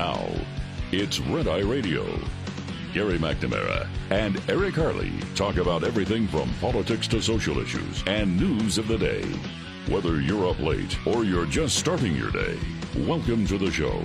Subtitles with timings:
[0.00, 0.30] Now,
[0.92, 2.06] it's Red Eye Radio.
[2.94, 8.78] Gary McNamara and Eric Harley talk about everything from politics to social issues and news
[8.78, 9.22] of the day.
[9.90, 12.58] Whether you're up late or you're just starting your day,
[12.96, 14.02] welcome to the show.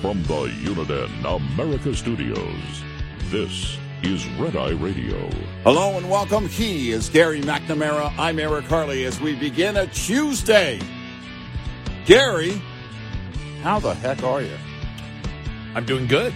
[0.00, 2.82] From the Uniden America Studios,
[3.24, 5.28] this is Red Eye Radio.
[5.62, 6.48] Hello and welcome.
[6.48, 8.14] He is Gary McNamara.
[8.16, 10.80] I'm Eric Harley as we begin a Tuesday.
[12.06, 12.62] Gary,
[13.62, 14.56] how the heck are you?
[15.74, 16.32] I'm doing good.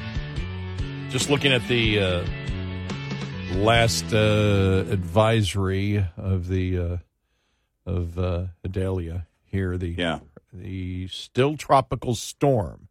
[1.11, 2.25] Just looking at the uh,
[3.55, 6.97] last uh, advisory of the uh,
[7.87, 9.79] of uh, Idalia here.
[9.79, 10.21] The Yeah.
[10.53, 12.89] the still tropical storm.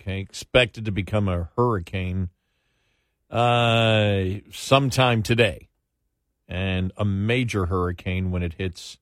[0.00, 2.30] Okay, expected to become a hurricane
[3.30, 5.68] uh, sometime today,
[6.48, 8.98] and a major hurricane when it hits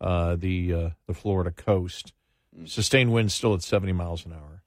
[0.00, 2.12] uh, the uh, the Florida coast.
[2.64, 4.59] Sustained winds still at seventy miles an hour.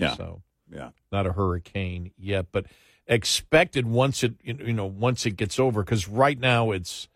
[0.00, 0.16] Yeah.
[0.16, 0.90] So Yeah.
[1.12, 2.66] not a hurricane yet, but
[3.06, 7.08] expected once it you know once it gets over because right now it's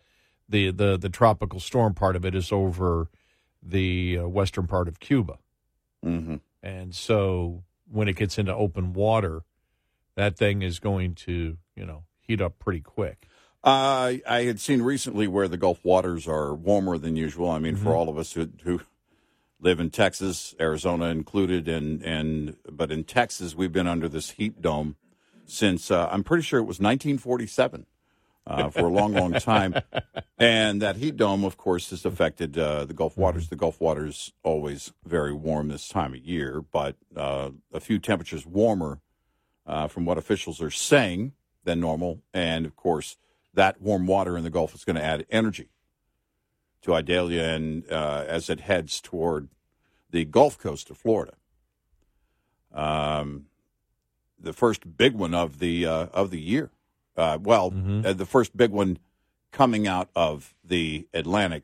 [0.49, 3.09] the the the tropical storm part of it is over
[3.63, 5.37] the uh, western part of Cuba,
[6.05, 6.35] Mm-hmm.
[6.61, 9.41] and so when it gets into open water,
[10.15, 13.27] that thing is going to you know heat up pretty quick.
[13.63, 17.49] Uh, I had seen recently where the Gulf waters are warmer than usual.
[17.49, 18.81] I mean, for all of us who, who
[19.59, 24.61] live in Texas, Arizona included, and and but in Texas we've been under this heat
[24.61, 24.95] dome
[25.45, 27.85] since uh, I'm pretty sure it was 1947
[28.47, 29.75] uh, for a long, long time,
[30.37, 33.49] and that heat dome, of course, has affected uh, the Gulf waters.
[33.49, 38.45] The Gulf waters always very warm this time of year, but uh, a few temperatures
[38.45, 38.99] warmer
[39.65, 41.33] uh, from what officials are saying
[41.63, 43.17] than normal, and of course
[43.55, 45.69] that warm water in the Gulf is going to add energy
[46.85, 49.49] to Idalia and uh, as it heads toward
[50.11, 51.33] the Gulf Coast of Florida.
[52.71, 53.47] Um,
[54.39, 56.69] the first big one of the uh, of the year.
[57.17, 57.73] Uh, well,
[58.05, 58.99] uh, the first big one
[59.51, 61.63] coming out of the Atlantic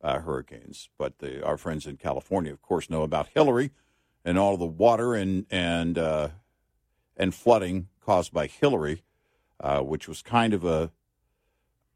[0.00, 0.88] uh, hurricanes.
[0.96, 3.70] But the, our friends in California, of course, know about Hilary
[4.24, 6.28] and all the water and and uh,
[7.18, 9.02] and flooding caused by Hilary,
[9.60, 10.90] uh, which was kind of a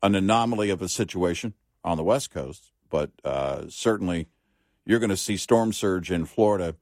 [0.02, 1.54] an anomaly of a situation
[1.86, 2.72] on the West Coast.
[2.90, 4.28] But uh, certainly,
[4.84, 6.76] you're going to see storm surge in Florida.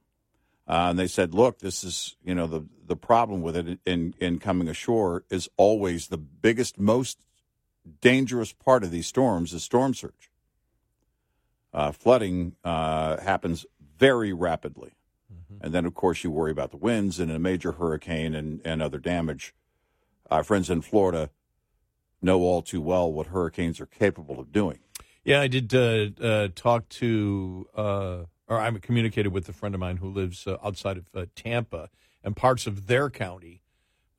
[0.67, 4.15] Uh, and they said, look, this is, you know, the, the problem with it in,
[4.19, 7.19] in coming ashore is always the biggest, most
[8.01, 10.31] dangerous part of these storms is storm surge.
[11.71, 13.65] Uh, flooding uh, happens
[13.97, 14.93] very rapidly.
[15.61, 18.81] And then, of course, you worry about the winds and a major hurricane and, and
[18.81, 19.53] other damage.
[20.29, 21.29] Our friends in Florida
[22.21, 24.79] know all too well what hurricanes are capable of doing.
[25.25, 29.81] Yeah, I did uh, uh, talk to, uh, or I communicated with a friend of
[29.81, 31.89] mine who lives uh, outside of uh, Tampa
[32.23, 33.63] and parts of their county.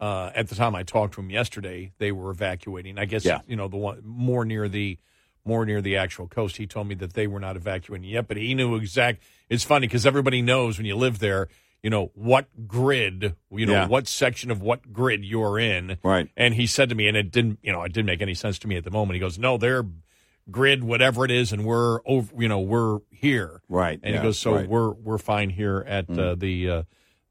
[0.00, 2.98] Uh, at the time I talked to him yesterday, they were evacuating.
[2.98, 3.41] I guess Yeah.
[3.47, 4.98] you know the one more near the
[5.45, 6.57] more near the actual coast.
[6.57, 9.22] He told me that they were not evacuating yet, but he knew exact.
[9.48, 11.48] It's funny because everybody knows when you live there,
[11.84, 13.86] you know what grid, you know Yeah.
[13.86, 16.28] what section of what grid you're in, Right.
[16.36, 18.59] and he said to me, and it didn't, you know, it didn't make any sense
[18.59, 19.15] to me at the moment.
[19.15, 19.86] He goes, "No, they're
[20.51, 24.27] grid, whatever it is, and we're over, you know, we're here." Right, And yeah, he
[24.27, 24.66] goes, "So right.
[24.66, 24.69] Mm.
[24.69, 26.83] we're we're fine here at uh, the uh,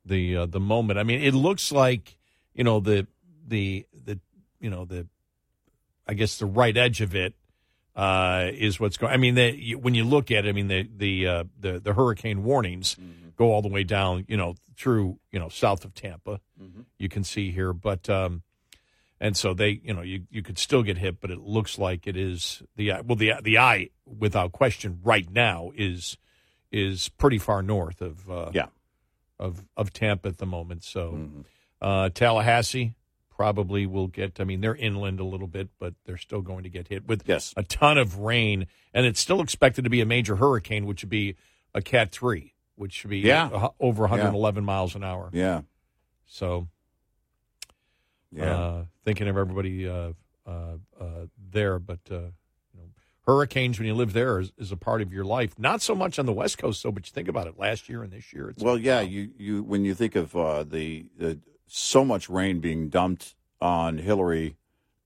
[0.05, 2.17] the uh, the moment." I mean, it looks like
[2.53, 3.07] you know the
[3.47, 4.19] the the
[4.59, 5.07] you know the
[6.07, 7.33] I guess the right edge of it
[7.95, 9.13] uh, is what's going.
[9.13, 11.93] I mean, the, when you look at it, I mean the the uh, the, the
[11.93, 12.97] hurricane warnings
[13.37, 16.39] go all the way down, you know, through you know south of Tampa.
[16.97, 18.43] You can see here, but um,
[19.19, 22.05] and so they, you know, you you could still get hit, but it looks like
[22.07, 26.17] it is the eye- well the the eye without question right now is
[26.71, 28.67] is pretty far north of uh, Yeah.
[29.39, 30.83] of of Tampa at the moment.
[30.83, 31.29] So
[31.81, 32.95] uh, Tallahassee
[33.29, 34.39] probably will get.
[34.39, 37.23] I mean, they're inland a little bit, but they're still going to get hit with
[37.25, 37.53] Yes.
[37.57, 41.09] a ton of rain, and it's still expected to be a major hurricane, which would
[41.09, 41.35] be
[41.73, 43.47] a Cat three, which should be Yeah.
[43.47, 45.29] uh, over 111 miles an hour.
[45.33, 45.61] Yeah.
[46.25, 46.67] So,
[48.31, 48.85] Yeah.
[49.05, 50.13] Thinking of everybody uh,
[50.47, 51.05] uh, uh,
[51.51, 52.89] there, but uh, you know,
[53.27, 55.57] hurricanes when you live there is, is a part of your life.
[55.59, 56.91] Not so much on the West Coast, though.
[56.91, 58.49] But you think about it, last year and this year.
[58.49, 62.59] It's Well, yeah, you, you when you think of uh, the, the so much rain
[62.59, 64.57] being dumped on Hilary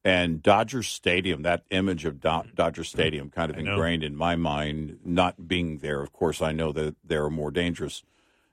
[0.04, 5.00] and Dodger Stadium, that image of Do- Dodger Stadium kind of ingrained in my mind.
[5.04, 8.04] Not being there, of course, I know that there are more dangerous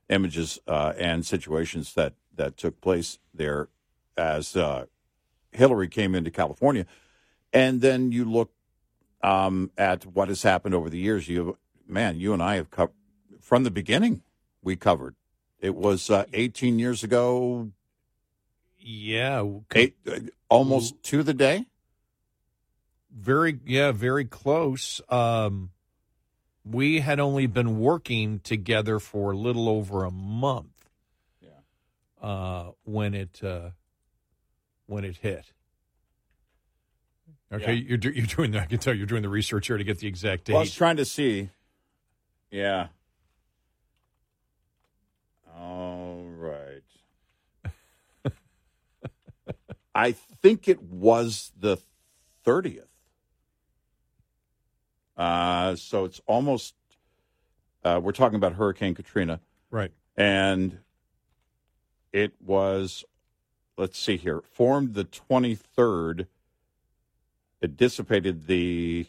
[0.08, 3.68] images uh, and situations that that took place there
[4.16, 4.86] as uh,
[5.52, 6.86] Hilary came into California,
[7.52, 8.52] and then you look
[9.22, 11.28] um, at what has happened over the years.
[11.28, 11.56] You,
[11.86, 12.94] man, you and I have covered
[13.40, 14.22] from the beginning.
[14.62, 15.14] We covered.
[15.60, 17.70] It was uh, 18 years ago,
[18.78, 19.42] yeah,
[19.74, 21.66] eight, uh, almost to the day.
[23.10, 25.00] very yeah, very close.
[25.08, 25.70] Um,
[26.64, 30.88] we had only been working together for a little over a month.
[31.40, 31.48] Yeah.
[32.20, 33.70] uh, when it uh,
[34.86, 35.52] when it hit.
[37.52, 37.84] Okay, Yeah.
[37.88, 38.50] you're do- you're doing.
[38.52, 38.62] That.
[38.62, 40.52] I can tell you're doing the research here to get the exact date.
[40.54, 41.50] Well, I was trying to see.
[42.50, 42.88] Yeah.
[45.56, 46.82] All right.
[49.94, 51.78] I think it was the
[52.44, 52.82] 30th.
[55.16, 56.74] Uh, so it's almost,
[57.84, 59.40] uh, we're talking about Hurricane Katrina.
[59.70, 59.90] right.
[60.16, 60.78] and
[62.12, 63.04] it was
[63.76, 66.26] let's see here formed the 23rd
[67.60, 69.06] it dissipated the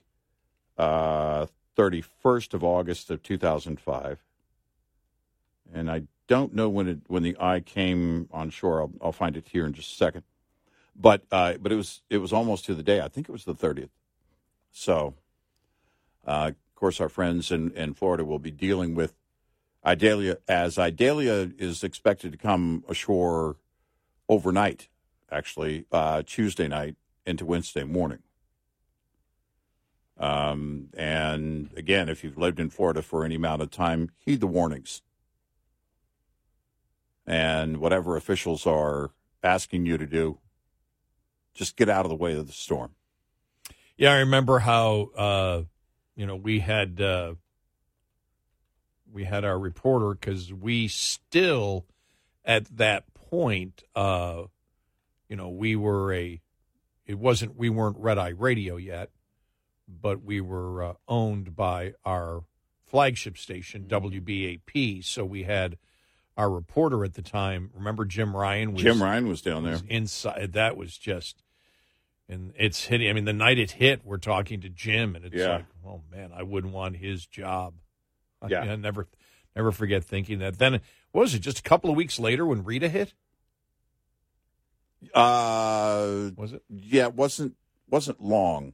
[0.77, 1.45] uh,
[1.77, 4.23] 31st of august of 2005
[5.73, 8.81] and i don't know when it when the eye came on shore.
[8.81, 10.23] I'll, I'll find it here in just a second.
[10.95, 13.01] But uh, but it was it was almost to the day.
[13.01, 13.89] I think it was the 30th
[14.71, 15.15] so
[16.25, 19.13] uh, of course our friends in, in florida will be dealing with
[19.85, 23.55] Idalia, as Idalia is expected to come ashore
[24.29, 24.89] overnight,
[25.31, 26.95] actually, uh, Tuesday night
[27.25, 28.19] into Wednesday morning.
[30.19, 34.47] Um, and again, if you've lived in Florida for any amount of time, heed the
[34.47, 35.01] warnings.
[37.25, 39.11] And whatever officials are
[39.43, 40.39] asking you to do,
[41.53, 42.91] just get out of the way of the storm.
[43.97, 45.63] Yeah, I remember how uh,
[46.15, 47.33] you know we had uh,
[49.11, 51.85] we had our reporter because we still
[52.45, 54.43] at that point, uh,
[55.29, 56.41] you know, we were a
[57.05, 59.09] it wasn't we weren't Red Eye Radio yet,
[59.87, 62.43] but we were uh, owned by our
[62.85, 65.03] flagship station WBAP.
[65.03, 65.77] So we had
[66.37, 67.71] our reporter at the time.
[67.73, 68.73] Remember Jim Ryan?
[68.73, 69.73] Was, Jim Ryan was down there.
[69.73, 70.53] was inside.
[70.53, 71.41] That was just,
[72.29, 73.09] and it's hitting.
[73.09, 75.53] I mean, the night it hit, we're talking to Jim, and it's Yeah.
[75.57, 77.73] like, oh man, I wouldn't want his job.
[78.41, 78.61] I, Yeah.
[78.61, 79.07] I never,
[79.55, 80.57] never forget thinking that.
[80.59, 80.81] Then
[81.17, 81.39] what was it?
[81.39, 83.15] Just a couple of weeks later when Rita hit,
[85.15, 86.61] Uh, was it?
[86.69, 87.55] Yeah, it wasn't
[87.89, 88.73] wasn't long.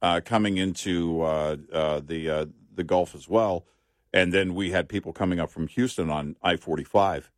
[0.00, 3.66] Uh, coming into uh, uh, the uh, the Gulf as well,
[4.12, 7.28] and then we had people coming up from Houston on I forty five,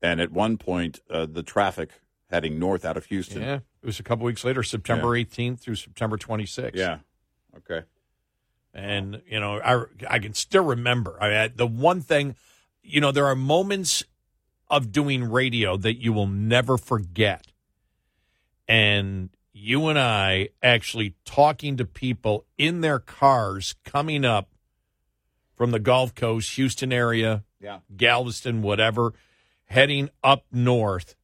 [0.00, 1.90] and at one point uh, the traffic
[2.30, 3.42] heading north out of Houston.
[3.42, 6.78] Yeah, it was a couple weeks later, September eighteenth through September twenty sixth.
[6.78, 6.98] Yeah.
[7.56, 7.84] Okay.
[8.78, 11.20] And you know, I I can still remember.
[11.20, 12.36] I the one thing,
[12.82, 14.04] you know, there are moments
[14.70, 17.48] of doing radio that you will never forget.
[18.68, 24.50] And you and I actually talking to people in their cars coming up
[25.56, 27.80] from the Gulf Coast, Houston area, Yeah.
[27.96, 29.14] Galveston, whatever,
[29.64, 31.16] heading up north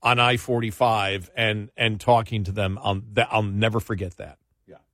[0.00, 2.78] on I forty five and and talking to them.
[2.80, 4.38] I'll, that, I'll never forget that.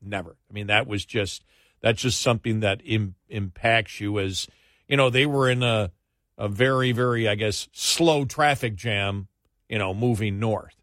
[0.02, 0.36] Never.
[0.48, 1.44] I mean, that was just
[1.80, 4.46] that's just something that Im- impacts you as
[4.88, 5.90] you know they were in a
[6.38, 9.28] a very very I guess slow traffic jam,
[9.68, 10.76] you know, moving north.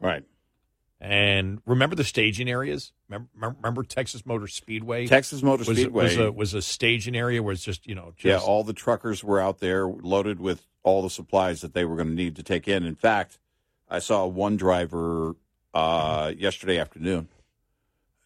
[0.00, 0.24] Right.
[1.00, 2.92] And remember the staging areas?
[3.08, 3.28] Remember,
[3.58, 5.06] remember Texas Motor Speedway?
[5.06, 6.04] Texas Motor was, Speedway.
[6.04, 8.72] was a was a staging area where it's just you know just, yeah, all the
[8.72, 12.36] truckers were out there loaded with all the supplies that they were going to need
[12.36, 12.84] to take in.
[12.84, 13.38] In fact,
[13.88, 15.36] I saw one driver
[15.74, 17.28] uh, yesterday afternoon,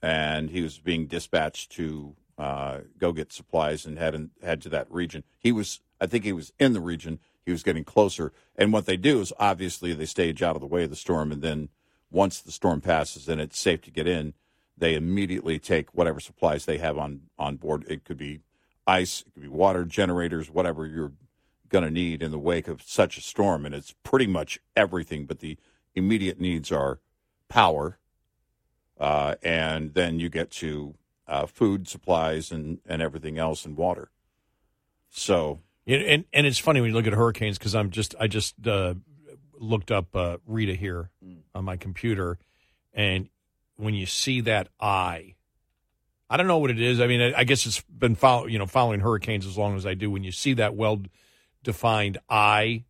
[0.03, 4.69] and he was being dispatched to uh, go get supplies and head and head to
[4.71, 5.25] that region.
[5.39, 7.19] He was, I think, he was in the region.
[7.45, 10.67] He was getting closer, and what they do is obviously they stage out of the
[10.67, 11.69] way of the storm, and then
[12.11, 14.35] once the storm passes and it's safe to get in,
[14.77, 17.85] they immediately take whatever supplies they have on on board.
[17.89, 18.41] It could be
[18.87, 21.13] ice, it could be water, generators, whatever you're
[21.69, 25.25] going to need in the wake of such a storm, and it's pretty much everything.
[25.27, 25.57] But the
[25.95, 27.01] immediate needs are
[27.49, 27.99] power,
[29.01, 30.95] uh, and then you get to
[31.27, 34.11] uh, food supplies and, and everything else and water.
[35.09, 38.55] So And, and it's funny when you look at hurricanes because I'm just I just
[38.67, 38.95] uh,
[39.59, 41.11] looked up uh, Rita here
[41.55, 42.39] on my computer,
[42.93, 43.29] and
[43.77, 45.35] when you see that eye,
[46.29, 47.01] I don't know what it is.
[47.01, 49.87] I mean, I, I guess it's been follow, you know following hurricanes as long as
[49.87, 50.11] I do.
[50.11, 51.03] When you see that well
[51.65, 52.85] defined eye,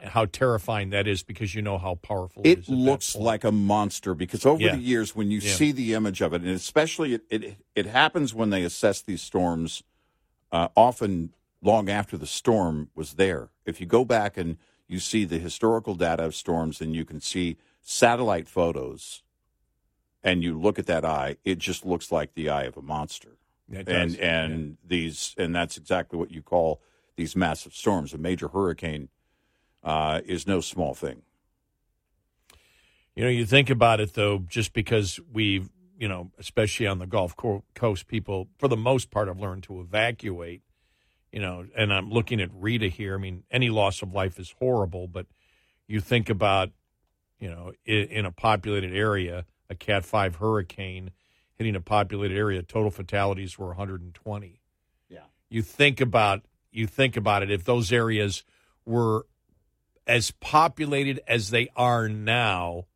[0.00, 0.08] Yeah.
[0.10, 4.14] how terrifying that is because you know how powerful it that looks like a monster
[4.14, 4.76] because over Yeah.
[4.76, 5.52] the years when you Yeah.
[5.54, 9.22] see the image of it and especially it, it it happens when they assess these
[9.22, 9.82] storms
[10.50, 14.56] uh, often long after the storm was there if you go back and
[14.88, 19.22] you see the historical data of storms and you can see satellite photos
[20.22, 23.36] and you look at that eye it just looks like the eye of a monster
[23.86, 26.80] and and these and that's exactly what you call
[27.16, 29.08] these massive storms a major hurricane
[29.84, 31.22] uh, is no small thing
[33.14, 37.06] You know, you think about it though, just because we've, you know, especially on the
[37.06, 37.34] Gulf
[37.74, 40.62] Coast, people for the most part have learned to evacuate.
[41.30, 43.14] You know, and I'm looking at Rita here.
[43.14, 45.26] I mean, any loss of life is horrible, but
[45.86, 46.70] you think about,
[47.38, 51.10] you know, in, in a populated area, a Cat Five hurricane
[51.54, 54.60] hitting a populated area, total fatalities were 120.
[55.08, 57.50] yeah You think about you think about it.
[57.50, 58.44] If those areas
[58.84, 59.26] were
[60.06, 62.86] as populated as they are now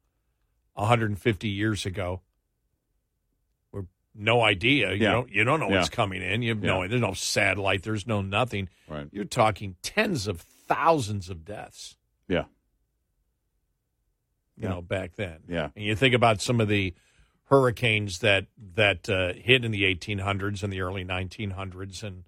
[0.74, 2.20] 150 years ago
[3.72, 3.84] we're
[4.14, 4.92] no idea.
[4.92, 5.12] You Yeah.
[5.12, 6.42] don't you don't know what's coming in.
[6.42, 6.88] You have no Yeah.
[6.88, 7.82] there's no satellite.
[7.82, 8.68] There's no nothing.
[8.88, 9.08] Right.
[9.12, 11.96] You're talking tens of thousands of deaths.
[12.28, 12.44] Yeah.
[14.56, 14.68] You Yeah.
[14.70, 15.42] know back then.
[15.48, 15.70] Yeah.
[15.76, 16.94] and you think about some of the
[17.44, 22.24] hurricanes that that uh, hit in the 1800s and the early 1900s and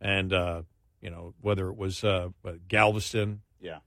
[0.00, 0.62] and uh,
[1.00, 2.30] you know whether it was uh,
[2.68, 3.42] Galveston.
[3.60, 3.80] Yeah.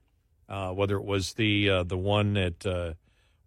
[0.48, 2.94] Uh, whether it was the uh, the one at uh,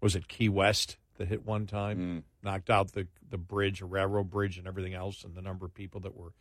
[0.01, 2.23] was it Key West that hit one time, Mm.
[2.43, 5.73] knocked out the the bridge, a railroad bridge, and everything else, and the number of
[5.73, 6.33] people that were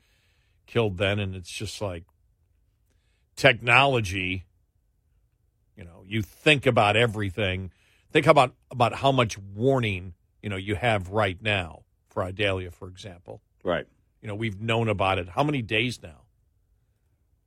[0.67, 2.05] killed then, and it's just like
[3.37, 4.45] technology.
[5.77, 7.73] You know, you think about everything.
[8.13, 12.89] Think about about how much warning you know you have right now for Idalia, for
[12.89, 13.41] example.
[13.63, 13.87] Right.
[14.21, 16.23] You know, we've known about it how many days now?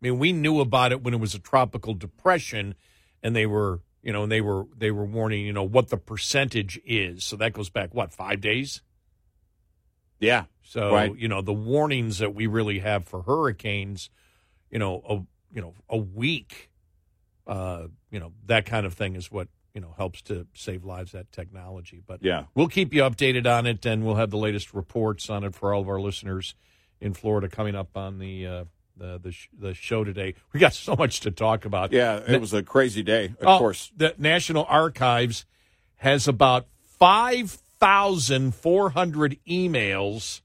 [0.01, 2.75] I mean, we knew about it when it was a tropical depression,
[3.23, 5.97] and they were, you know, and they were they were warning, you know, what the
[5.97, 7.23] percentage is.
[7.23, 8.81] So that goes back what five days.
[10.19, 10.45] Yeah.
[10.61, 11.15] So Right.
[11.17, 14.09] you know, the warnings that we really have for hurricanes,
[14.69, 15.13] you know, a
[15.55, 16.69] you know a week,
[17.47, 21.11] uh, you know, that kind of thing is what you know helps to save lives.
[21.13, 22.45] That technology, but Yeah.
[22.55, 25.73] We'll keep you updated on it, and we'll have the latest reports on it for
[25.73, 26.55] all of our listeners
[27.01, 28.65] in Florida coming up on the uh,
[28.97, 30.35] the the, sh- the show today.
[30.53, 31.91] We got so much to talk about.
[31.91, 32.17] Yeah.
[32.27, 33.91] It was a crazy day, of Oh, course.
[33.95, 35.45] the National Archives
[35.97, 36.67] has about
[36.99, 40.41] five thousand four hundred emails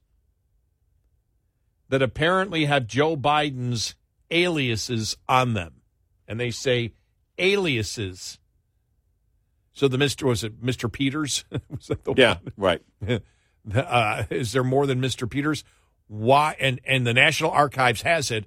[1.89, 3.95] that apparently have Joe Biden's
[4.31, 5.81] aliases on them,
[6.27, 6.93] and they say
[7.37, 8.37] aliases.
[9.73, 11.45] So the Mister was it Mister Peters?
[11.69, 12.35] was that the Yeah.
[12.35, 12.53] one?
[12.57, 12.81] Right.
[13.75, 15.29] uh, is there more than Mr.
[15.29, 15.63] Peters?
[16.09, 16.55] Why?
[16.59, 18.45] And and the National Archives has it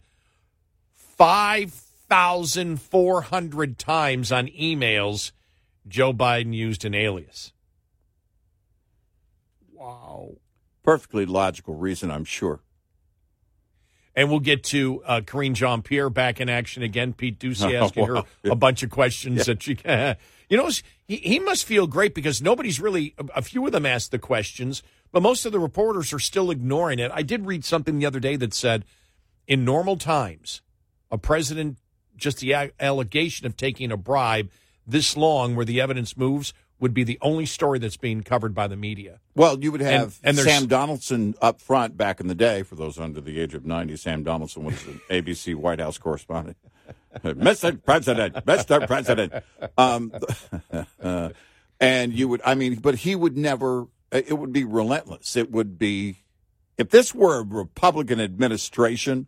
[0.93, 5.31] five thousand four hundred times on emails.
[5.87, 7.53] Joe Biden used an alias.
[9.73, 10.33] Wow.
[10.83, 12.61] Perfectly logical reason, I'm sure.
[14.15, 17.13] And we'll get to uh, Karine Jean Pierre back in action again.
[17.15, 19.79] Pete Doocy asking her a bunch of questions that she,
[20.53, 20.69] you know,
[21.09, 24.83] he, he must feel great because nobody's really, a few of them asked the questions,
[25.11, 27.11] but most of the reporters are still ignoring it.
[27.15, 28.85] I did read something the other day that said
[29.47, 30.61] in normal times,
[31.11, 31.79] a president,
[32.19, 34.51] just the a- allegation of taking a bribe
[34.87, 38.67] this long where the evidence moves would be the only story that's being covered by
[38.67, 39.21] the media.
[39.35, 42.63] Well, you would have and there's- Sam Donaldson up front back in the day.
[42.63, 46.59] For those under the age of 90, Sam Donaldson was an ABC White House correspondent.
[47.25, 47.83] Mr.
[47.85, 48.87] President, Mr.
[48.87, 49.33] President.
[49.77, 50.13] Um,
[51.03, 51.31] uh,
[51.81, 55.37] and you would, I mean, but he would never, it would be relentless.
[55.37, 56.19] It would be,
[56.79, 59.27] if this were a Republican administration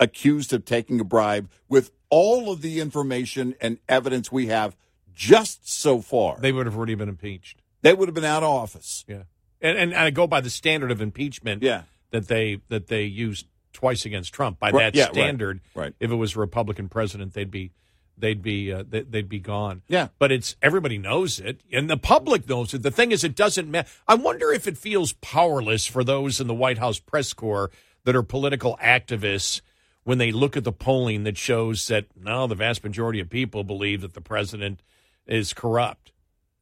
[0.00, 4.76] accused of taking a bribe with all of the information and evidence we have
[5.14, 7.60] just so far, They would have already been impeached.
[7.82, 9.04] they would have been out of office.
[9.08, 9.22] Yeah.
[9.60, 11.62] And, and I go by the standard of impeachment.
[11.62, 11.82] Yeah.
[12.12, 14.58] that they that they used twice against Trump.
[14.58, 15.94] By Right, that yeah, right, standard, right.
[16.00, 17.72] if it was a Republican president, they'd be
[18.16, 19.82] they'd be uh, they- they'd be gone.
[19.88, 20.08] Yeah.
[20.18, 22.82] But it's everybody knows it, and the public knows it.
[22.82, 23.88] The thing is, it doesn't matter.
[24.08, 27.70] I wonder if it feels powerless for those in the White House press corps
[28.04, 29.60] that are political activists
[30.04, 33.62] when they look at the polling that shows that no, the vast majority of people
[33.62, 34.82] believe that the president
[35.26, 36.10] is corrupt,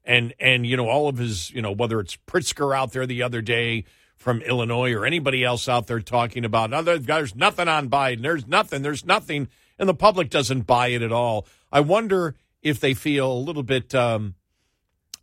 [0.04, 3.22] and and you know all of his you know whether it's Pritzker out there the
[3.22, 3.84] other day
[4.16, 8.22] from Illinois or anybody else out there talking about no, there's, there's nothing on Biden,
[8.22, 11.46] there's nothing, there's nothing, and the public doesn't buy it at all.
[11.70, 13.94] I wonder if they feel a little bit.
[13.94, 14.34] Um,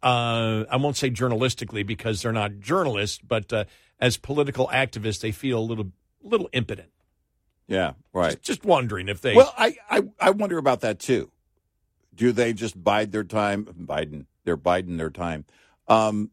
[0.02, 3.66] uh, I won't say journalistically because they're not journalists, but uh,
[4.00, 6.90] as political activists, they feel a little little impotent.
[7.68, 8.32] Yeah, right.
[8.32, 9.36] Just, just wondering if they.
[9.36, 11.32] Well, I, I I wonder about that too.
[12.14, 13.66] Do they just bide their time?
[13.66, 15.46] Biden, they're biding their time
[15.88, 16.32] um,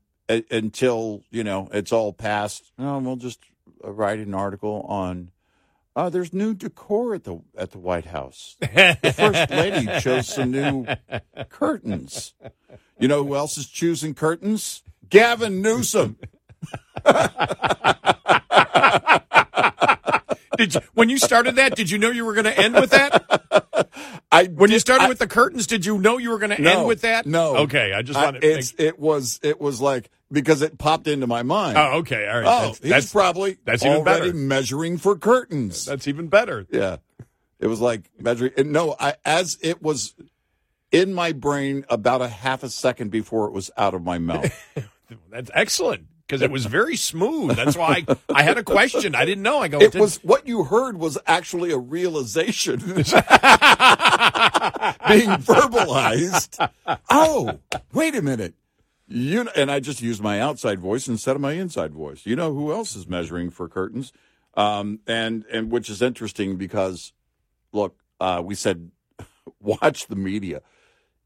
[0.51, 2.73] until you know it's all passed.
[2.79, 3.41] No, we'll just
[3.85, 5.31] uh, write an article on.
[5.97, 8.57] Uh, there's new decor at the at the White House.
[8.61, 10.87] The first lady chose some new
[11.49, 12.35] curtains.
[12.99, 14.83] You know who else is choosing curtains?
[15.09, 16.17] Gavin Newsom.
[20.57, 22.91] did you, when you started that, did you know you were going to end with
[22.91, 23.89] that?
[24.33, 26.61] I When you started I- with the curtains, did you know you were going to
[26.63, 27.27] No, end with that?
[27.27, 27.57] no.
[27.59, 28.41] Okay, I just I- wanted.
[28.43, 31.77] to it's it was it was like because it popped into my mind.
[31.77, 32.47] oh, okay, all right.
[32.47, 34.35] Oh, that's, he's that's, probably that's even already better.
[34.35, 35.85] measuring for curtains.
[35.85, 36.67] that's even better.
[36.71, 36.97] yeah,
[37.59, 38.53] it was like measuring.
[38.57, 40.15] and No, I as it was
[40.93, 44.53] in my brain about a half a second before it was out of my mouth.
[45.31, 47.57] That's excellent because it was very smooth.
[47.57, 49.17] That's why I, I had a question.
[49.17, 49.59] I didn't know.
[49.59, 49.81] I go.
[49.81, 53.03] it was what you heard was actually a realization being
[55.43, 56.71] verbalized.
[57.11, 57.59] Oh,
[57.93, 58.55] wait a minute.
[59.09, 62.25] You know, and I just used my outside voice instead of my inside voice.
[62.25, 64.13] You know who else is measuring for curtains?
[64.55, 67.13] Um, and and which is interesting because,
[67.73, 68.93] look, uh, we said
[69.61, 70.63] watch the media,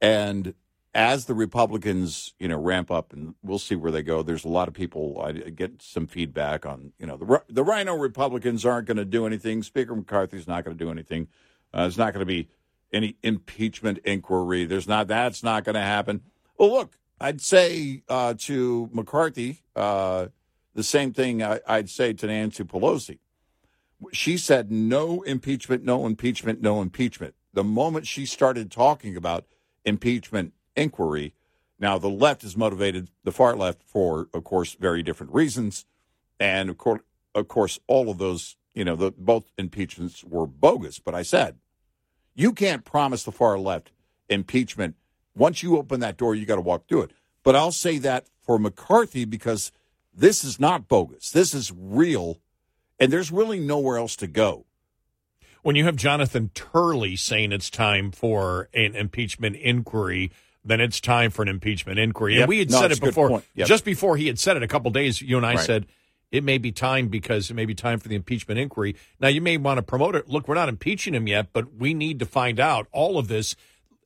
[0.01, 0.55] and
[0.95, 4.23] as the Republicans, you know, ramp up, and we'll see where they go.
[4.23, 5.21] There's a lot of people.
[5.21, 9.27] I get some feedback on, you know, the the RINO Republicans aren't going to do
[9.27, 9.63] anything.
[9.63, 11.29] Speaker McCarthy's not going to do anything.
[11.73, 12.49] Uh, there's not going to be
[12.93, 14.65] any impeachment inquiry.
[14.65, 15.09] There's not.
[15.09, 16.23] That's not going to happen.
[16.57, 20.29] Well, look, I'd say uh, to McCarthy uh,
[20.75, 23.19] the same thing I, I'd say to Nancy Pelosi.
[24.13, 27.35] She said no impeachment, no impeachment, no impeachment.
[27.53, 29.47] The moment she started talking about
[29.85, 31.35] impeachment inquiry,
[31.79, 35.87] now the left is motivated, the far left, for of course very different reasons,
[36.39, 37.03] and of course,
[37.35, 40.99] of course, all of those, you know, the, both impeachments were bogus.
[41.01, 41.59] But I said,
[42.35, 43.91] you can't promise the far left
[44.29, 44.95] impeachment.
[45.37, 47.11] Once you open that door, you got to walk through it.
[47.43, 49.73] But I'll say that for McCarthy because
[50.15, 51.31] this is not bogus.
[51.33, 52.39] This is real,
[53.01, 54.65] and there's really nowhere else to go.
[55.65, 60.31] when you have Jonathan Turley saying it's time for an impeachment inquiry,
[60.65, 62.35] then it's time for an impeachment inquiry.
[62.35, 62.43] Yep.
[62.43, 63.43] And we had No, said it before.
[63.55, 63.69] Yep.
[63.69, 65.65] Just before he had said it a couple days, you and I Right.
[65.65, 65.87] said
[66.33, 68.97] it may be time because it may be time for the impeachment inquiry.
[69.21, 70.29] Now you may want to promote it.
[70.29, 73.55] Look, we're not impeaching him yet, but we need to find out all of this.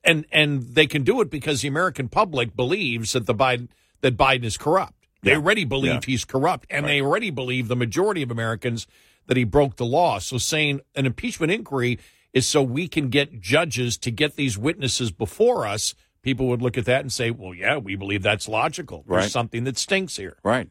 [0.03, 3.67] And and they can do it because the American public believes that the Biden
[4.01, 4.93] that Biden is corrupt.
[5.21, 5.37] They Yeah.
[5.37, 5.99] already believe Yeah.
[6.05, 8.87] he's corrupt, and they already believe the majority of Americans
[9.27, 10.19] that he broke the law.
[10.19, 11.99] So saying an impeachment inquiry
[12.31, 15.95] is so we can get judges to get these witnesses before us.
[16.21, 19.03] People would look at that and say, "Well, yeah, we believe that's logical.
[19.07, 19.31] There's Right.
[19.31, 20.69] something that stinks here." Right.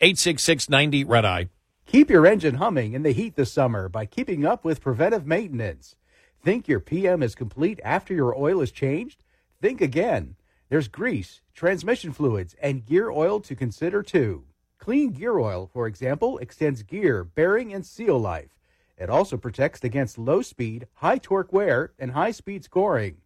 [0.00, 1.48] Eight six six ninety red eye.
[1.86, 5.96] Keep your engine humming in the heat this summer by keeping up with preventive maintenance.
[6.42, 9.24] Think your PM is complete after your oil is changed?
[9.60, 10.36] Think again.
[10.68, 14.44] There's grease, transmission fluids, and gear oil to consider too.
[14.78, 18.56] Clean gear oil, for example, extends gear, bearing, and seal life.
[18.98, 23.16] It also protects against low speed, high torque wear, and high speed scoring.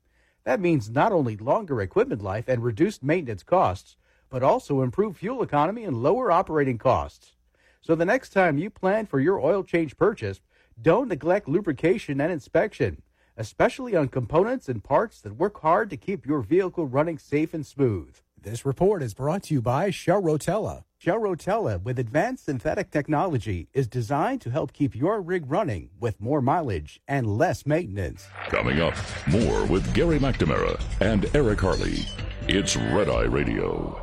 [0.45, 3.97] That means not only longer equipment life and reduced maintenance costs,
[4.29, 7.35] but also improved fuel economy and lower operating costs.
[7.81, 10.41] So the next time you plan for your oil change purchase,
[10.81, 13.03] don't neglect lubrication and inspection,
[13.37, 17.67] especially on components and parts that work hard to keep your vehicle running safe and
[17.67, 18.17] smooth.
[18.41, 20.85] This report is brought to you by Shell Rotella.
[21.03, 26.21] Shell Rotella with advanced synthetic technology is designed to help keep your rig running with
[26.21, 28.29] more mileage and less maintenance.
[28.51, 28.95] Coming up,
[29.27, 32.07] more with Gary McNamara and Eric Harley.
[32.47, 33.99] It's Red Eye Radio.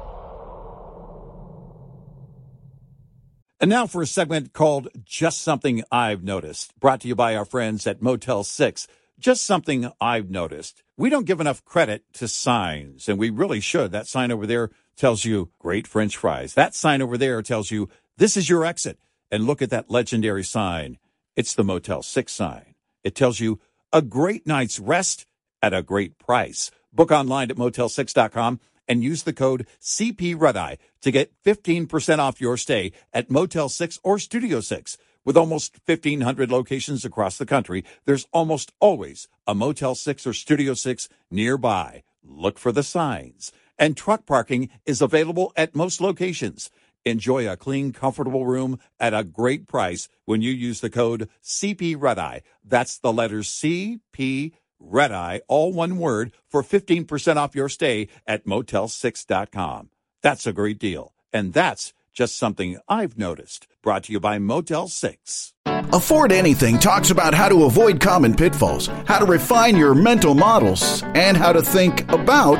[3.62, 7.46] And now for a segment called Just Something I've Noticed, brought to you by our
[7.46, 8.88] friends at Motel 6.
[9.18, 10.84] Just something I've noticed.
[10.98, 13.94] We don't give enough credit to signs, and we really should.
[13.94, 16.54] That sign over there tells you great French fries.
[16.54, 19.00] That sign over there tells you this is your exit.
[19.32, 20.98] and look at that legendary sign.
[21.36, 22.74] It's the Motel 6 sign.
[23.04, 23.60] It tells you
[23.94, 25.28] a great night's rest
[25.62, 26.72] at a great price.
[26.92, 32.42] Book online at motel6.com and use the code CP Red Eye to get 15% off
[32.42, 34.98] your stay at Motel 6 or Studio 6.
[35.24, 40.74] With almost 1,500 locations across the country, there's almost always a Motel 6 or Studio
[40.74, 42.04] 6 nearby.
[42.24, 43.52] Look for the signs.
[43.80, 46.70] And truck parking is available at most locations.
[47.06, 51.96] Enjoy a clean, comfortable room at a great price when you use the code CP
[51.98, 52.42] Red Eye.
[52.64, 58.46] That's the letter CP Red Eye, all one word, for 15% off your stay at
[58.46, 59.90] motel6.com.
[60.22, 61.14] That's a great deal.
[61.32, 63.68] And that's just something I've noticed.
[63.82, 65.54] Brought to you by Motel 6.
[65.94, 71.02] Afford Anything talks about how to avoid common pitfalls, how to refine your mental models,
[71.16, 72.60] and how to think about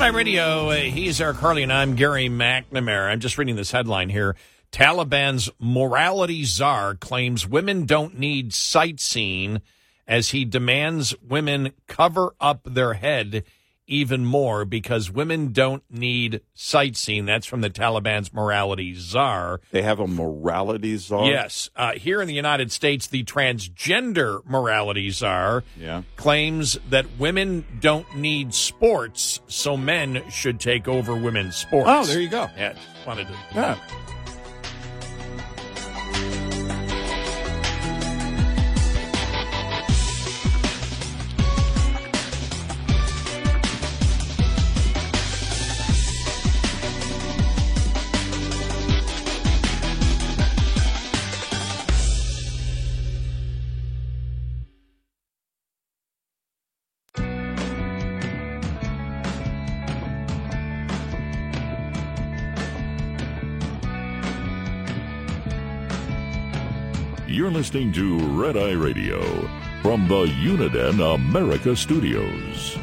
[0.00, 0.70] Red Radio.
[0.70, 3.10] Uh, he's Eric Harley, and I'm Gary McNamara.
[3.10, 4.34] I'm just reading this headline here.
[4.72, 9.60] Taliban's morality czar claims women don't need sightseeing
[10.08, 13.44] as he demands women cover up their head
[13.90, 17.26] even more because women don't need sightseeing.
[17.26, 19.60] That's from the Taliban's morality czar.
[19.72, 21.26] They have a morality czar?
[21.26, 21.68] Yes.
[21.76, 26.02] Uh, here in the United States, the transgender morality czar Yeah.
[26.16, 31.88] claims that women don't need sports, so men should take over women's sports.
[31.90, 32.48] Oh, there you go.
[32.56, 32.74] Yeah,
[33.06, 33.34] wanted to.
[33.54, 33.76] Yeah.
[67.50, 69.20] You're listening to Red Eye Radio
[69.82, 72.78] from the Uniden America Studios.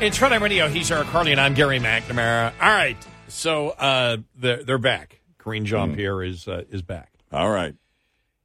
[0.00, 0.68] It's Red Eye Radio.
[0.68, 2.52] He's Eric Harley, and I'm Gary McNamara.
[2.62, 2.96] All right,
[3.26, 5.22] so uh, they're, they're back.
[5.40, 7.74] Karine Jean Pierre is uh, is back, All right.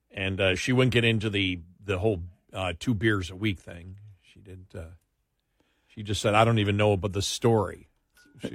[0.10, 3.98] and uh, she wouldn't get into the the whole uh, two beers a week thing.
[4.24, 4.66] She did.
[4.76, 4.96] Uh,
[5.86, 7.88] she just said, "I don't even know about the story."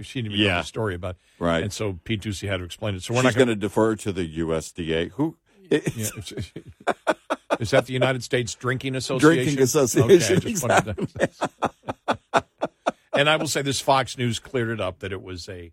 [0.02, 0.58] She, didn't even know Yeah.
[0.58, 1.10] the story about.
[1.16, 1.42] It.
[1.42, 1.62] Right.
[1.62, 3.02] And so Pete Doocy had to explain it.
[3.02, 5.10] So we're She's not going to defer to the USDA.
[5.12, 5.36] Who?
[5.70, 5.78] Yeah,
[7.60, 9.44] is that the United States Drinking Association?
[9.44, 10.64] Drinking Association, Okay, just
[13.14, 15.72] and I will say this: Fox News cleared it up that it was a,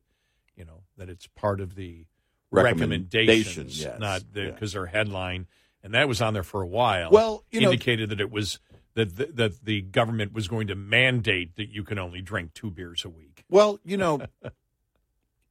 [0.55, 2.05] you know, that it's part of the
[2.51, 3.99] Recommendation, recommendations, yes.
[3.99, 4.51] not Yeah.
[4.51, 5.47] because their headline,
[5.83, 7.09] and that was on there for a while.
[7.11, 8.59] Well, you know- indicated that it was
[8.93, 12.71] that the, that the government was going to mandate that you can only drink two
[12.71, 13.43] beers a week.
[13.49, 14.21] Well, you know,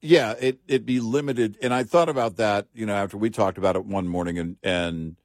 [0.01, 2.67] yeah, it it'd be limited, and I thought about that.
[2.75, 5.17] You know, after we talked about it one morning, and and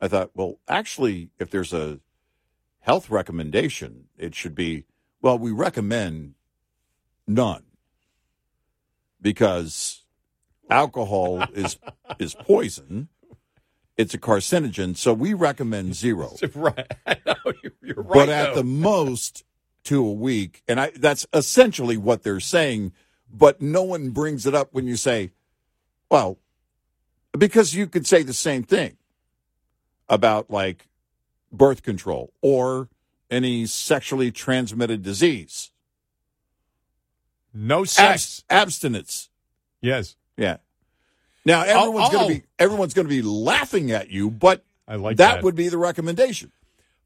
[0.00, 2.00] I thought, well, actually, if there's a
[2.80, 4.84] health recommendation, it should be
[5.22, 6.34] well, we recommend
[7.26, 7.64] none
[9.20, 10.04] because
[10.68, 11.78] alcohol is
[12.18, 13.08] is poison.
[14.00, 16.34] It's a carcinogen, so we recommend zero.
[16.54, 18.14] Right, I know you're, you're right.
[18.14, 18.62] but at though.
[18.62, 19.44] the most
[19.82, 22.92] two a week and i that's essentially what they're saying
[23.32, 25.30] but no one brings it up when you say
[26.10, 26.36] well
[27.38, 28.98] because you could say the same thing
[30.06, 30.86] about like
[31.50, 32.90] birth control or
[33.30, 35.70] any sexually transmitted disease
[37.54, 38.44] no sex.
[38.50, 39.30] Abs- abstinence
[39.80, 40.58] yes, yeah
[41.44, 42.12] now everyone's oh.
[42.12, 45.42] going to be everyone's going to be laughing at you but I like that that.
[45.44, 46.52] would be the recommendation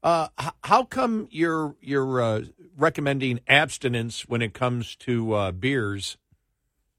[0.03, 2.41] Uh, h- how come you're you're uh,
[2.77, 6.17] recommending abstinence when it comes to uh, beers,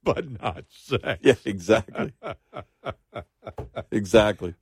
[0.02, 1.20] but not sex?
[1.22, 2.12] Yeah, exactly.
[3.92, 4.54] exactly.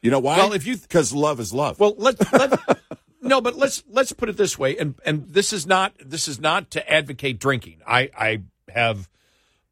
[0.00, 0.36] You know why?
[0.38, 1.78] Well, if you th- because love is love.
[1.78, 2.58] Well, let's let,
[3.22, 6.40] no, but let's let's put it this way, and and this is not this is
[6.40, 7.82] not to advocate drinking.
[7.86, 9.08] I I have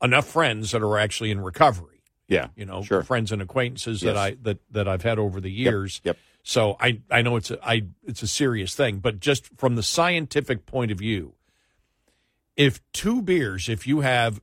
[0.01, 2.00] enough friends that are actually in recovery,
[2.31, 3.03] Yeah, you know, sure.
[3.03, 6.01] friends and acquaintances that I that that I've had over the years.
[6.05, 6.17] Yep.
[6.43, 9.83] So I I know it's a I it's a serious thing, but just from the
[9.83, 11.35] scientific point of view,
[12.57, 14.41] if two beers, if you have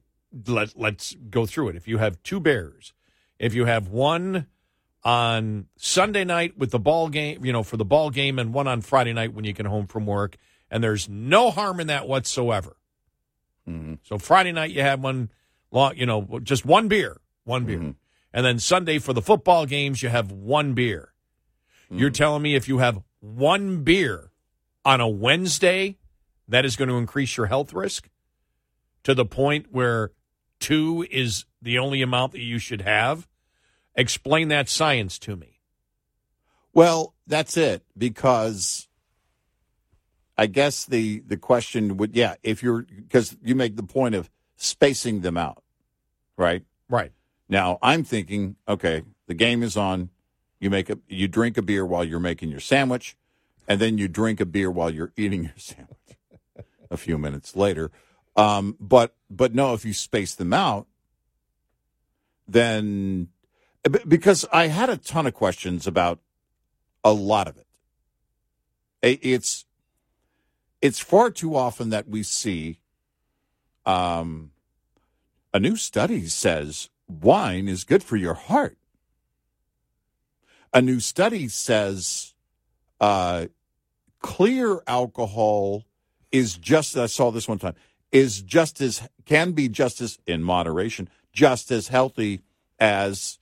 [0.47, 1.75] let let's go through it.
[1.75, 2.93] If you have two beers,
[3.39, 4.47] if you have one
[5.03, 8.67] on Sunday night with the ball game, you know, for the ball game, and one
[8.67, 10.35] on Friday night when you get home from work,
[10.69, 12.75] and there's no harm in that whatsoever.
[13.67, 13.95] Mm-hmm.
[14.03, 15.29] So Friday night you have one,
[15.71, 17.91] long, you know, just one beer, one beer, mm-hmm.
[18.33, 21.13] and then Sunday for the football games you have one beer.
[21.89, 22.13] You're mm-hmm.
[22.13, 24.31] telling me if you have one beer
[24.83, 25.97] on a Wednesday,
[26.47, 28.09] that is going to increase your health risk
[29.03, 30.11] to the point where
[30.59, 33.27] two is the only amount that you should have?
[33.95, 35.59] Explain that science to me.
[36.73, 38.87] Well, that's it because
[40.37, 44.29] I guess the the question would yeah, if you're because you make the point of
[44.55, 45.63] spacing them out,
[46.37, 46.63] right?
[46.89, 47.11] Right.
[47.49, 50.09] Now, I'm thinking, okay, the game is on,
[50.59, 53.15] you make a you drink a beer while you're making your sandwich
[53.67, 56.17] and then you drink a beer while you're eating your sandwich
[56.89, 57.91] a few minutes later.
[58.35, 60.87] Um, but but no, if you space them out,
[62.47, 63.29] then
[64.07, 66.19] because I had a ton of questions about
[67.03, 67.65] a lot of it.
[69.01, 69.65] It's
[70.81, 72.79] it's far too often that we see
[73.85, 74.51] um,
[75.53, 78.77] a new study says wine is good for your heart.
[80.73, 82.33] A new study says
[82.99, 83.47] uh,
[84.19, 85.85] clear alcohol
[86.31, 86.97] is just.
[86.97, 87.75] I saw this one time
[88.11, 92.41] is just as can be just as in moderation, just as healthy
[92.79, 93.39] as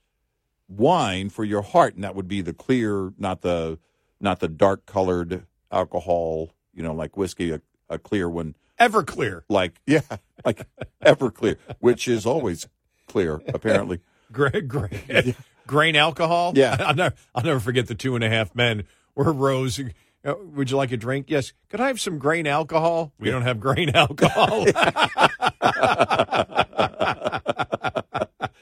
[0.68, 3.78] wine for your heart, and that would be the clear, not the
[4.20, 6.50] not the dark colored alcohol.
[6.72, 9.42] You know, like whiskey, a, a clear one Everclear.
[9.48, 10.00] like yeah,
[10.44, 10.66] like
[11.02, 12.68] Everclear, which is always
[13.16, 14.00] clear apparently.
[14.30, 15.34] Grain, grain,
[15.66, 16.52] grain alcohol.
[16.54, 16.76] Yeah.
[16.86, 19.80] I'll never, I'll never forget the two and a half men where Rose.
[20.24, 21.26] uh, Would you like a drink?
[21.30, 21.54] Yes.
[21.70, 23.12] Could I have some grain alcohol?
[23.18, 24.66] We don't have grain alcohol.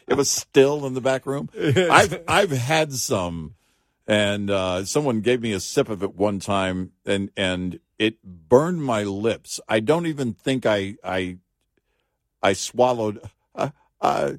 [0.07, 1.49] It was still in the back room.
[1.59, 3.55] I've I've had some,
[4.07, 8.85] and uh, someone gave me a sip of it one time, and and it burned
[8.85, 9.61] my lips.
[9.69, 11.39] I don't even think I I
[12.43, 13.21] I swallowed.
[13.57, 14.39] I I,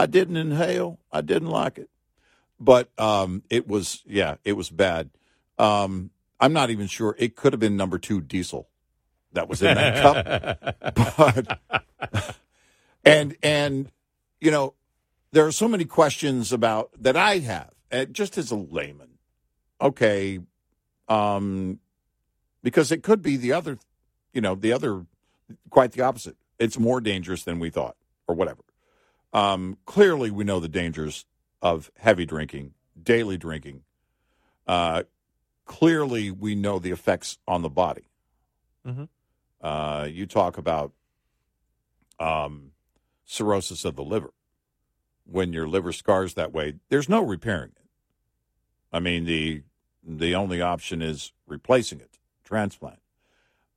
[0.00, 0.98] I didn't inhale.
[1.12, 1.90] I didn't like it,
[2.58, 5.10] but um, it was yeah, it was bad.
[5.58, 6.08] Um,
[6.40, 7.14] I'm not even sure.
[7.18, 8.70] It could have been number two diesel
[9.34, 10.94] that was in that cup,
[12.14, 12.38] but
[13.04, 13.92] and and
[14.40, 14.72] you know
[15.32, 17.70] there are so many questions about that I have,
[18.10, 19.18] just as a layman.
[19.82, 20.40] Okay,
[21.08, 21.78] um,
[22.62, 23.78] because it could be the other,
[24.32, 25.04] you know, the other,
[25.68, 26.38] quite the opposite.
[26.58, 28.62] It's more dangerous than we thought, or whatever.
[29.32, 31.24] Um, clearly, we know the dangers
[31.62, 33.82] of heavy drinking, daily drinking.
[34.66, 35.04] Uh,
[35.64, 38.08] clearly, we know the effects on the body.
[38.86, 39.08] Mhm.
[39.60, 40.92] Uh, you talk about
[42.18, 42.72] um,
[43.24, 44.32] cirrhosis of the liver.
[45.24, 47.88] When your liver scars that way, there's no repairing it.
[48.92, 49.62] I mean, the
[50.02, 52.99] the only option is replacing it, transplant.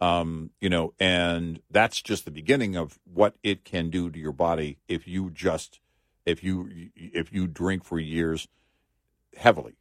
[0.04, 4.34] Um, you know, and that's just the beginning of what it can do to your
[4.34, 5.80] body if you just
[6.26, 8.50] if you if you drink for years
[9.38, 9.78] heavily.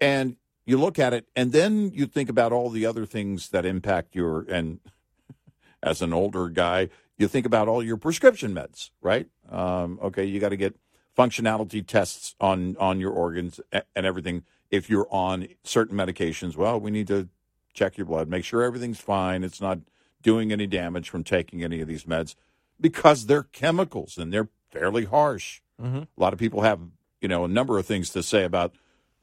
[0.00, 3.66] And you look at it and then you think about all the other things that
[3.66, 4.80] impact your and
[5.82, 9.28] as an older guy, you think about all your prescription meds, right?
[9.50, 10.74] Um, okay, you got to get
[11.18, 14.44] functionality tests on on your organs and everything.
[14.70, 17.28] If you're on certain medications, well, we need to
[17.74, 19.44] check your blood, make sure everything's fine.
[19.44, 19.80] It's not
[20.22, 22.34] doing any damage from taking any of these meds
[22.80, 25.60] because they're chemicals and they're fairly harsh.
[25.80, 26.02] Mhm.
[26.04, 26.80] A lot of people have,
[27.20, 28.74] you know, a number of things to say about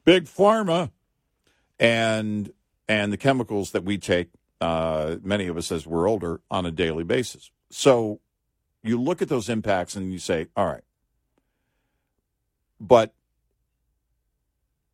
[0.04, 0.90] big pharma
[1.78, 2.52] and
[2.88, 4.28] and the chemicals that we take.
[4.60, 7.50] Uh, many of us, as we're older, on a daily basis.
[7.70, 8.20] So
[8.82, 10.84] you look at those impacts and you say, all right,
[12.78, 13.12] but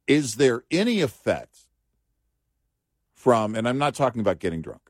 [0.07, 1.68] is there any effect
[3.19, 3.55] from?
[3.55, 4.83] And I'm not talking about getting drunk.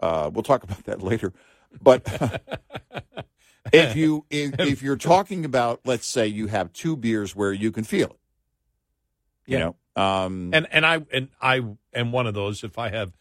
[0.00, 1.32] Uh, we'll talk about that later.
[1.80, 2.02] But
[3.72, 7.70] if you if, if you're talking about, let's say you have two beers where you
[7.70, 8.18] can feel it,
[9.46, 9.70] you Yeah.
[9.96, 11.62] know, um, and and I and I
[11.94, 12.64] am one of those.
[12.64, 13.12] If I have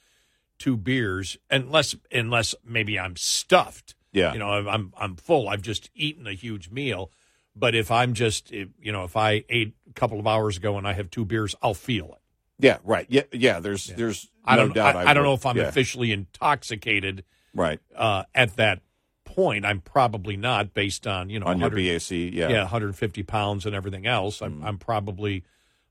[0.57, 5.49] two beers, unless unless maybe I'm stuffed, yeah, you know, I'm I'm, I'm full.
[5.49, 7.12] I've just eaten a huge meal.
[7.55, 10.77] But if I'm just, if, you know, if I ate a couple of hours ago
[10.77, 12.21] and I have two beers, I'll feel it.
[12.60, 13.60] Yeah, right, yeah, yeah.
[13.60, 14.76] There's there's I no don't.
[14.76, 14.95] doubt.
[14.95, 17.80] I, I don't know if I'm yeah, officially intoxicated right.
[17.95, 18.82] uh, at that
[19.24, 22.12] point, I'm probably not based on you know on your BAC.
[22.12, 24.41] Yeah, yeah 150 pounds and everything else.
[24.41, 25.45] I'm, I'm probably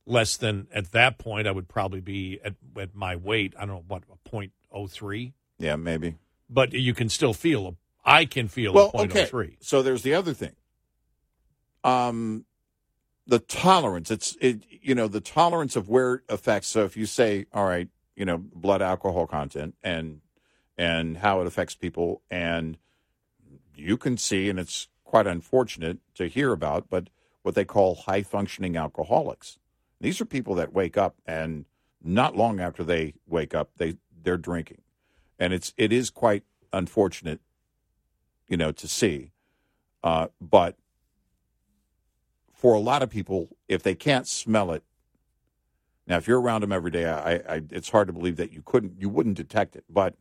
[0.07, 1.47] less than at that point.
[1.47, 3.55] I would probably be at at my weight.
[3.57, 6.17] I don't know what a point oh three, yeah, maybe.
[6.51, 7.73] but you can still feel a.
[8.05, 9.23] I can feel Well, a point okay.
[9.23, 9.57] oh three.
[9.61, 10.53] So there's the other thing.
[11.85, 12.45] Um,
[13.29, 14.11] the tolerance.
[14.11, 14.65] It's it.
[14.81, 16.69] You know, the tolerance of where it affects.
[16.69, 20.21] So if you say, all right, you know, blood alcohol content and
[20.77, 22.79] and how it affects people, and
[23.77, 27.09] you can see, and it's quite unfortunate to hear about, but
[27.43, 29.59] what they call high functioning alcoholics.
[30.01, 31.65] These are people that wake up and
[32.03, 34.83] not long after they wake up, they they're drinking,
[35.39, 37.41] and it's it is quite unfortunate,
[38.49, 39.33] you know, to see.
[40.03, 40.77] Uh, but
[42.59, 44.83] for a lot of people, if they can't smell it,
[46.09, 48.63] now if you're around them every day, I, I it's hard to believe that you
[48.65, 50.15] couldn't you wouldn't detect it, but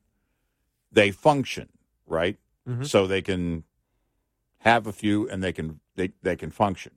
[0.91, 1.69] they function
[2.05, 2.37] right,
[2.69, 2.83] mm-hmm.
[2.83, 3.63] so they can
[4.59, 6.91] have a few and they can they they can function.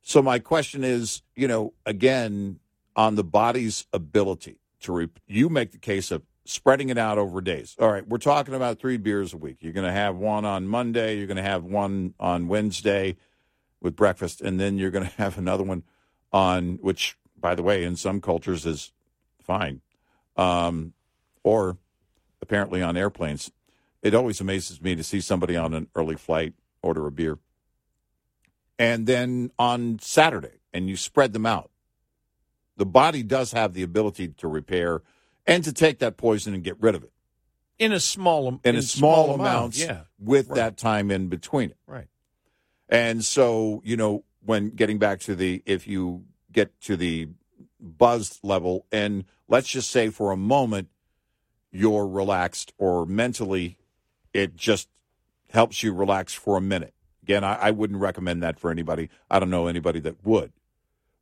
[0.00, 2.60] So my question is, you know, again,
[2.94, 7.40] on the body's ability to re- you make the case of spreading it out over
[7.40, 7.76] days.
[7.80, 9.58] All right, we're talking about 3 beers a week.
[9.60, 13.16] You're going to have one on Monday, you're going to have one on Wednesday
[13.82, 15.82] with breakfast and then you're going to have another one
[16.32, 18.92] on which by the way in some cultures is
[19.40, 19.80] fine.
[20.36, 20.92] Um
[21.44, 21.76] or
[22.40, 23.50] apparently on airplanes.
[24.02, 27.38] It always amazes me to see somebody on an early flight order a beer
[28.78, 31.70] and then on Saturday, and you spread them out.
[32.76, 35.02] The body does have the ability to repair
[35.46, 37.12] and to take that poison and get rid of it
[37.78, 40.56] In a small am- in, a small, amount, amounts yeah, with Right.
[40.56, 41.76] that time in between it.
[41.86, 42.08] right.
[42.92, 47.28] And so, you know, when getting back to the, if you get to the
[47.80, 50.88] buzz level, and let's just say for a moment
[51.70, 53.78] you're relaxed or mentally
[54.34, 54.90] it just
[55.50, 56.92] helps you relax for a minute.
[57.22, 59.08] Again, I, I wouldn't recommend that for anybody.
[59.30, 60.52] I don't know anybody that would.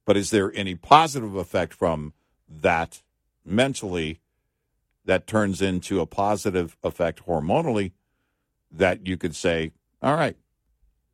[0.05, 2.15] But is there any positive effect from
[2.49, 3.01] that
[3.45, 4.19] mentally
[5.05, 7.93] that turns into a positive effect hormonally
[8.73, 9.71] that you could say,
[10.03, 10.37] all right,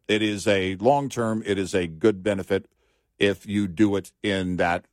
[0.09, 2.67] it is a long term, it is a good benefit
[3.19, 4.85] if you do it in that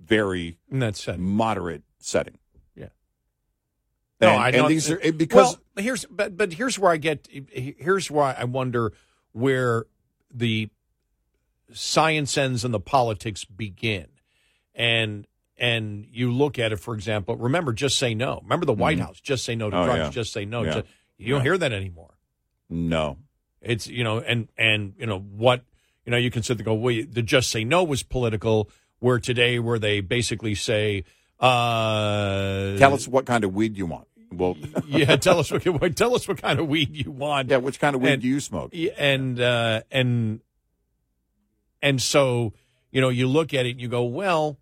[0.00, 1.22] very In that setting.
[1.22, 2.38] moderate setting.
[2.74, 2.88] Yeah.
[4.20, 4.68] And, No, I don't.
[4.68, 8.44] these are eh, because well, here's but but here's where I get here's why I
[8.44, 8.92] wonder
[9.32, 9.86] where
[10.32, 10.68] the
[11.72, 14.06] science ends and the politics begin,
[14.74, 15.26] and
[15.58, 17.36] and you look at it for example.
[17.36, 18.40] Remember, just say no.
[18.42, 19.06] Remember the White mm-hmm.
[19.06, 19.98] House, just say no to Oh, drugs.
[19.98, 20.10] yeah.
[20.10, 20.62] Just say no.
[20.62, 20.72] Yeah.
[20.74, 20.86] Just-
[21.18, 21.42] you don't Yeah.
[21.44, 22.14] hear that anymore.
[22.68, 23.16] no,
[23.60, 25.62] It's you know, and and you know what
[26.04, 26.16] you know.
[26.16, 28.70] You can sit there and go, well, the just say no was political.
[28.98, 31.04] Where today, where they basically say,
[31.38, 34.08] uh, tell us what kind of weed you want.
[34.32, 37.50] Well, yeah, tell us what tell us what kind of weed you want.
[37.50, 38.74] yeah, which kind of weed And- do you smoke?
[38.96, 40.40] And uh, and
[41.82, 42.52] and so
[42.90, 44.58] you know you look at it and you go well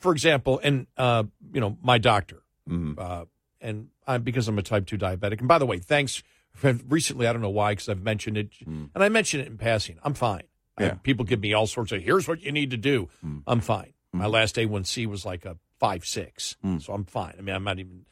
[0.00, 2.98] for example and uh, you know my doctor Mhm.
[2.98, 3.26] uh,
[3.60, 6.22] and I'm, because i'm a type 2 diabetic and by the way thanks
[6.62, 9.98] recently i don't know why because i've mentioned it and i mentioned it in passing
[10.02, 10.42] i'm fine
[10.76, 10.82] Mm.
[10.82, 10.90] Yeah.
[10.94, 11.02] Mm.
[11.04, 13.08] people give me all sorts of here's what you need to do
[13.46, 16.82] i'm fine my last a1c was like a 5-6 Mm.
[16.82, 18.04] so i'm fine i mean i'm not even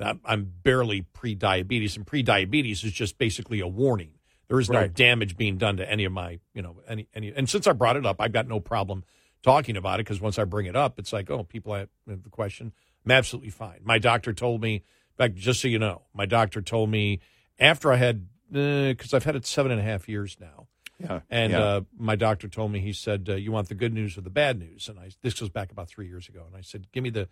[0.00, 4.14] I'm- I'm barely pre-diabetes, and pre-diabetes is just basically a warning.
[4.48, 4.92] There is no Right.
[4.92, 7.28] damage being done to any of my, you know, any any.
[7.32, 9.04] And since I brought it up, I've got no problem
[9.44, 12.30] talking about it because once I bring it up, it's like, oh, people have the
[12.30, 12.72] question.
[13.04, 13.78] I'm absolutely fine.
[13.84, 14.82] My doctor told me, in
[15.18, 17.20] fact, just so you know, my doctor told me
[17.58, 20.66] after I had, because I've had it seven and a half years now.
[20.98, 21.60] Yeah, And yeah.
[21.60, 24.30] uh, my doctor told me, he said, uh, "You want the good news or the
[24.30, 26.44] bad news?" And I, this was back about three years ago.
[26.46, 27.28] And I said, "Give me the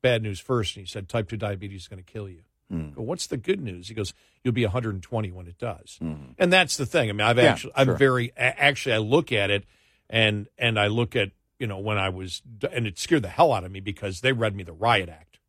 [0.00, 0.76] bad news first.
[0.76, 3.36] And he said, "Type two diabetes is going to kill you." I go, What's the
[3.36, 3.88] good news?
[3.88, 7.10] He goes, "You'll be 120 when it does." And that's the thing.
[7.10, 7.36] I mean, I've.
[7.36, 7.96] Yeah, actually, I'm sure.
[7.96, 9.64] very actually, I look at it,
[10.08, 12.40] and and I look at you know when I was,
[12.72, 15.40] and it scared the hell out of me because they read me the Riot Act.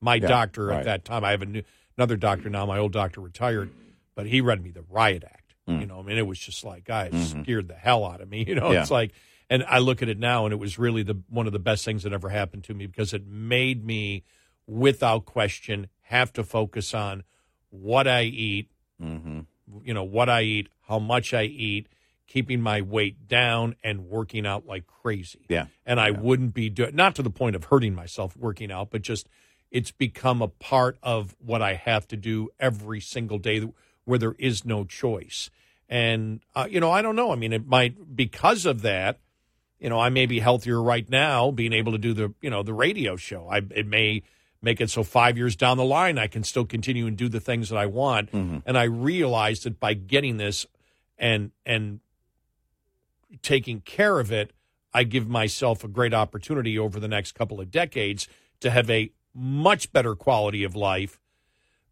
[0.00, 0.78] My Yeah, doctor right.
[0.80, 1.62] at that time, I have a new,
[1.96, 2.66] another doctor now.
[2.66, 3.70] My old doctor retired,
[4.14, 5.40] but he read me the Riot Act.
[5.66, 8.44] You know, I mean, it was just like, guys, scared the hell out of me.
[8.48, 8.82] You know, Yeah.
[8.82, 9.12] it's like,
[9.48, 11.84] and I look at it now, and it was really the one of the best
[11.86, 14.24] things that ever happened to me because it made me,
[14.66, 17.24] without question, have to focus on
[17.70, 18.68] what I eat,
[19.02, 19.40] Mm-hmm.
[19.82, 21.88] you know, what I eat, how much I eat,
[22.26, 25.46] keeping my weight down, and working out like crazy.
[25.48, 25.66] Yeah.
[25.86, 29.02] And I wouldn't be doing, not to the point of hurting myself working out, but
[29.02, 29.28] just
[29.74, 33.68] it's become a part of what I have to do every single day
[34.04, 35.50] where there is no choice.
[35.88, 37.32] And, uh, you know, I don't know.
[37.32, 39.18] I mean, it might, because of that,
[39.80, 42.62] you know, I may be healthier right now being able to do the, you know,
[42.62, 43.48] the radio show.
[43.50, 44.22] I, it may
[44.62, 47.40] make it so five years down the line I can still continue and do the
[47.40, 48.30] things that I want.
[48.64, 50.66] And I realized that by getting this
[51.18, 51.98] and and
[53.42, 54.52] taking care of it,
[54.94, 58.28] I give myself a great opportunity over the next couple of decades
[58.60, 61.20] to have a much better quality of life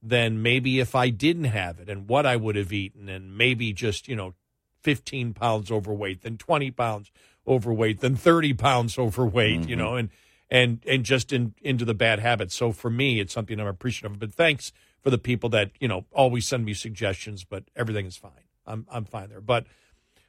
[0.03, 3.73] than maybe if I didn't have it and what I would have eaten and maybe
[3.73, 4.35] just, you know,
[4.83, 7.11] 15 pounds overweight, then 20 pounds
[7.47, 10.11] overweight, then 30 pounds overweight, you know, and
[10.51, 12.55] and and just in, into the bad habits.
[12.55, 14.19] So for me, it's something I'm appreciative of.
[14.19, 14.71] But thanks
[15.01, 17.43] for the people that you know always send me suggestions.
[17.45, 18.33] But everything is fine.
[18.67, 19.41] I'm I'm fine there.
[19.41, 19.67] But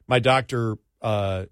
[0.08, 1.46] my doctor, uh,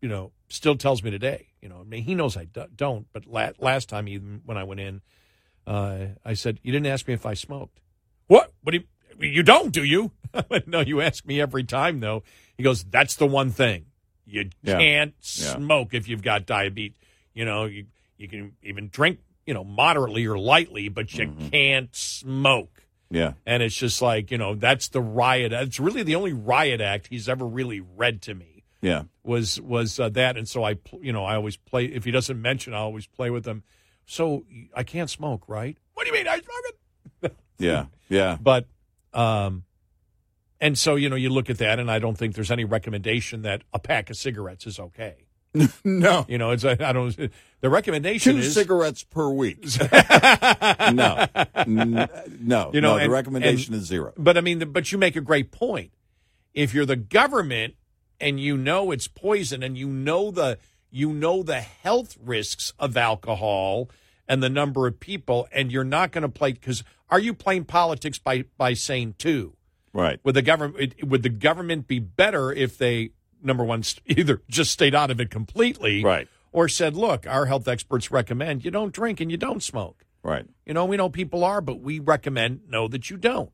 [0.00, 1.48] you know, still tells me today.
[1.64, 3.06] You know, I mean, he knows I do- don't.
[3.14, 5.00] But la- last time, even when I went in,
[5.66, 7.80] uh, I said, "You didn't ask me if I smoked."
[8.26, 8.52] What?
[8.62, 9.28] What do you?
[9.28, 10.12] You don't, do you?
[10.66, 12.22] No, you ask me every time, though.
[12.58, 13.86] He goes, "That's the one thing
[14.26, 14.78] you Yeah.
[14.78, 15.54] can't Yeah.
[15.56, 16.98] smoke if you've got diabetes.
[17.32, 17.86] You know, you
[18.18, 21.48] you can even drink, you know, moderately or lightly, but you Mm-hmm.
[21.48, 23.34] can't smoke." Yeah.
[23.46, 25.52] And it's just like, you know, that's the riot.
[25.52, 28.53] It's really the only riot act he's ever really read to me
[28.84, 29.04] Yeah.
[29.22, 30.36] was was uh, that.
[30.36, 31.86] And so I, you know, I always play.
[31.86, 33.62] If he doesn't mention, I always play with him.
[34.04, 35.78] So I can't smoke, right?
[35.94, 36.46] What do you mean I smoke
[37.22, 37.36] it?
[37.58, 37.86] Yeah.
[38.08, 38.36] Yeah.
[38.40, 38.66] But,
[39.12, 39.62] um,
[40.60, 43.42] and so you know, you look at that, and I don't think there's any recommendation
[43.42, 45.26] that a pack of cigarettes is okay.
[45.84, 46.26] No.
[46.28, 47.16] You know, it's I don't.
[47.60, 49.64] The recommendation Two is cigarettes per week.
[50.92, 51.26] no.
[51.54, 52.08] N-
[52.40, 52.70] no.
[52.74, 54.12] You know, no, the and- recommendation is zero.
[54.18, 55.92] But I mean, but you make a great point.
[56.52, 57.74] If you're the government
[58.20, 60.58] and you know it's poison and you know the
[60.90, 63.90] you know the health risks of alcohol
[64.28, 67.64] and the number of people, and you're not going to play because are you playing
[67.64, 69.56] politics by by saying two?
[69.92, 70.18] Right.
[70.24, 73.10] Would the government would the government be better if they
[73.42, 76.26] number one either just stayed out of it completely, Right.
[76.52, 80.04] or said, look, our health experts recommend you don't drink and you don't smoke.
[80.22, 80.46] Right.
[80.64, 83.50] You know, we know people are, but we recommend know that you don't.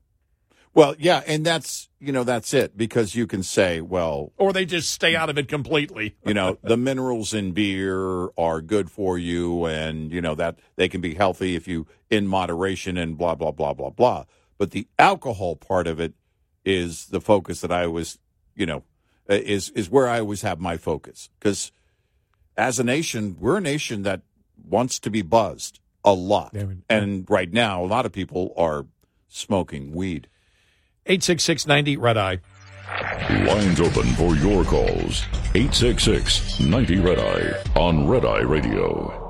[0.72, 4.64] Well, yeah, and that's you know that's it because you can say, well, or they
[4.64, 6.16] just stay out of it completely.
[6.24, 10.88] you know, the minerals in beer are good for you, and you know that they
[10.88, 14.24] can be healthy if you in moderation and blah blah blah blah blah.
[14.58, 16.12] But the alcohol part of it
[16.64, 18.18] is the focus that I was,
[18.54, 18.84] you know,
[19.28, 21.72] uh, is is where I always have my focus because
[22.56, 24.20] as a nation, we're a nation that
[24.68, 28.52] wants to be buzzed a lot, Yeah, we- and right now, a lot of people
[28.56, 28.86] are
[29.28, 30.28] smoking weed.
[31.06, 32.38] 866 90 Red Eye.
[33.46, 35.24] Lines open for your calls.
[35.54, 39.29] 866 90 Red Eye on Red Eye Radio.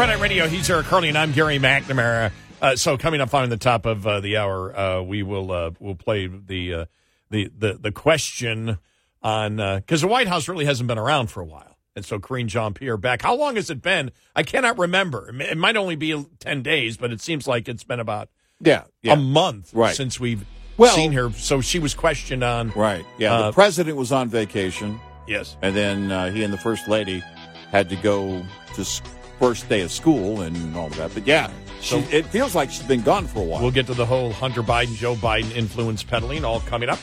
[0.00, 0.48] Red Eye Radio.
[0.48, 2.32] He's Eric Harley, and I'm Gary McNamara.
[2.62, 5.72] Uh, so coming up on the top of uh, the hour, uh, we will uh,
[5.78, 6.84] we'll play the uh,
[7.28, 8.78] the the the question
[9.22, 12.48] on because the White House really hasn't been around for a while, and so Karine
[12.48, 13.20] Jean Pierre back.
[13.20, 14.10] How long has it been?
[14.34, 15.34] I cannot remember.
[15.38, 19.12] It might only be ten days, but it seems like it's been about Yeah, yeah,
[19.12, 19.94] a month Right.
[19.94, 20.46] since we've
[20.78, 21.30] Well- seen her.
[21.32, 23.04] So she was questioned on right.
[23.18, 24.98] Yeah, Uh, the president was on vacation.
[25.28, 25.58] yes.
[25.60, 27.22] And then uh, he and the first lady
[27.70, 28.42] had to go
[28.76, 29.02] to s-
[29.40, 31.12] first day of school and all of that.
[31.12, 33.62] But yeah, she, it feels like she's been gone for a while.
[33.62, 36.98] We'll get to the whole Hunter Biden, Joe Biden influence peddling all coming up.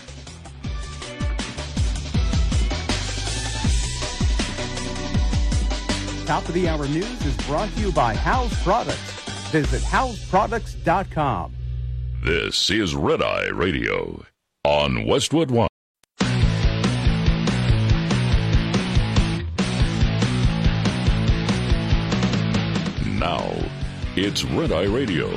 [6.27, 8.99] Top of the hour news is brought to you by House Products.
[9.49, 11.53] Visit houseproducts.com.
[12.23, 14.23] This is Red Eye Radio
[14.65, 15.69] on Westwood One.
[23.27, 23.53] Now,
[24.15, 25.27] it's Red Eye Radio.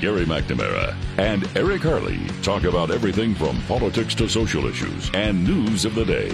[0.00, 5.84] Gary McNamara and Eric Harley talk about everything from politics to social issues and news
[5.84, 6.30] of the day.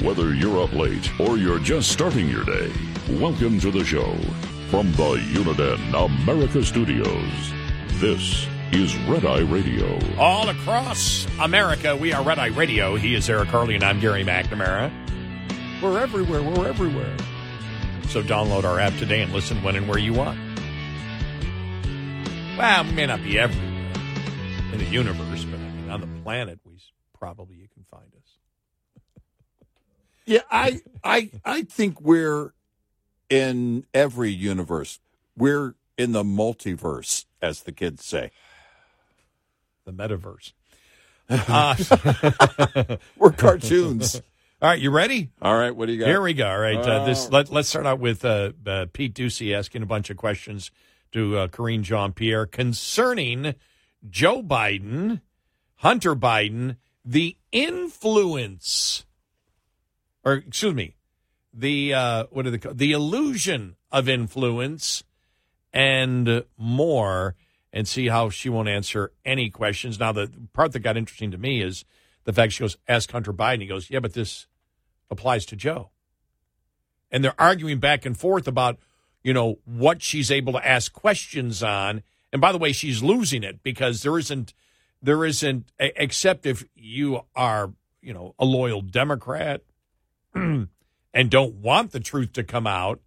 [0.00, 2.72] Whether you're up late or you're just starting your day,
[3.10, 4.16] welcome to the show.
[4.70, 7.52] From the Uniden America Studios,
[8.00, 9.98] this is Red Eye Radio.
[10.18, 12.96] All across America, we are Red Eye Radio.
[12.96, 14.90] He is Eric Harley, and I'm Gary McNamara.
[15.82, 16.42] We're everywhere.
[16.42, 17.14] We're everywhere.
[18.08, 20.38] So download our app today and listen when and where you want.
[22.56, 23.92] Well, we may not be everywhere
[24.72, 26.72] in the universe, but I mean, on the planet, we
[27.18, 29.22] probably you can find us.
[30.24, 32.52] Yeah, I I I think we're
[33.28, 34.98] in every universe.
[35.36, 38.30] We're in the multiverse, as the kids say.
[39.84, 40.52] The metaverse.
[41.28, 41.74] Uh,
[43.16, 44.22] We're cartoons.
[44.62, 45.28] All right, you ready?
[45.42, 46.08] All right, what do you got?
[46.08, 46.48] Here we go.
[46.48, 49.86] All right, uh, this let, let's start out with uh, uh, Pete Doocy asking a
[49.86, 50.70] bunch of questions
[51.12, 53.54] to uh, Karine Jean Pierre concerning
[54.08, 55.20] Joe Biden,
[55.76, 59.04] Hunter Biden, the influence,
[60.24, 60.96] or excuse me,
[61.52, 62.72] the uh, what are the?
[62.72, 65.04] The illusion of influence,
[65.70, 67.34] and more,
[67.74, 70.00] and see how she won't answer any questions.
[70.00, 71.84] Now, the part that got interesting to me is
[72.26, 74.46] the fact she goes, "Ask Hunter Biden." He goes, "Yeah, but this
[75.10, 75.90] applies to Joe,"
[77.10, 78.78] and they're arguing back and forth about
[79.22, 82.02] you know what she's able to ask questions on.
[82.32, 84.52] And by the way, she's losing it because there isn't
[85.00, 87.72] there isn't except if you are
[88.02, 89.62] you know a loyal Democrat
[90.34, 90.68] and
[91.30, 93.00] don't want the truth to come out.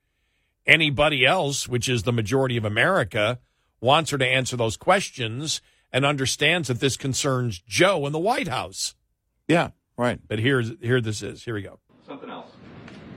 [0.65, 3.39] Anybody else, which is the majority of America,
[3.81, 5.61] wants her to answer those questions
[5.91, 8.95] and understands that this concerns Joe in the White House.
[9.49, 10.19] Yeah, right.
[10.27, 11.43] But here's here this is.
[11.43, 11.79] Here we go.
[12.07, 12.51] Something else.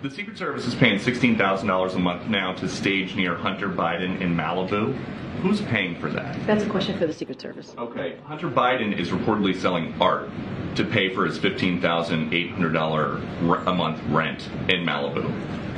[0.03, 4.35] The Secret Service is paying $16,000 a month now to stage near Hunter Biden in
[4.35, 4.97] Malibu.
[5.43, 6.37] Who's paying for that?
[6.47, 7.73] That's a question for the Secret Service.
[7.79, 10.29] Okay, Hunter Biden is reportedly selling art
[10.75, 15.31] to pay for his $15,800 a month rent in Malibu.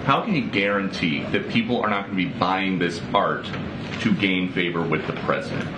[0.04, 3.46] How can you guarantee that people are not going to be buying this art
[4.00, 5.68] to gain favor with the president?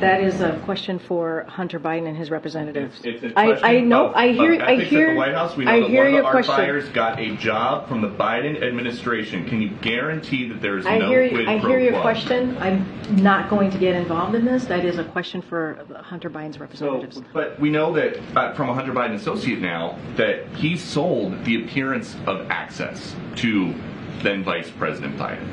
[0.00, 3.00] That is a question for Hunter Biden and his representatives.
[3.04, 4.06] It's a I, question I know.
[4.08, 4.54] of- I hear.
[4.54, 5.12] of I ethics hear.
[5.12, 6.54] The White House, we know I that hear one of your the art question.
[6.56, 9.44] buyers got a job from the Biden administration.
[9.46, 11.28] Can you guarantee that there is I no hear.
[11.28, 12.00] quid I pro hear your quo?
[12.02, 12.56] question.
[12.58, 12.86] I'm
[13.22, 14.64] not going to get involved in this.
[14.64, 17.20] That is a question for Hunter Biden's So, representatives.
[17.34, 21.62] but we know that uh, from a Hunter Biden associate now that he sold the
[21.64, 23.74] appearance of access to
[24.22, 25.46] then Vice President Biden.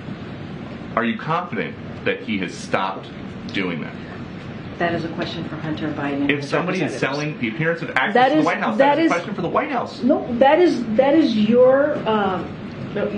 [0.96, 1.76] Are you confident
[2.06, 3.10] that he has stopped
[3.54, 3.94] doing that?
[4.78, 6.30] That is a question for Hunter Biden.
[6.30, 8.96] If somebody is selling the appearance of access That to the is- White House, that
[8.96, 10.04] that is is- a question for the White House.
[10.04, 12.48] No, that is that is your um,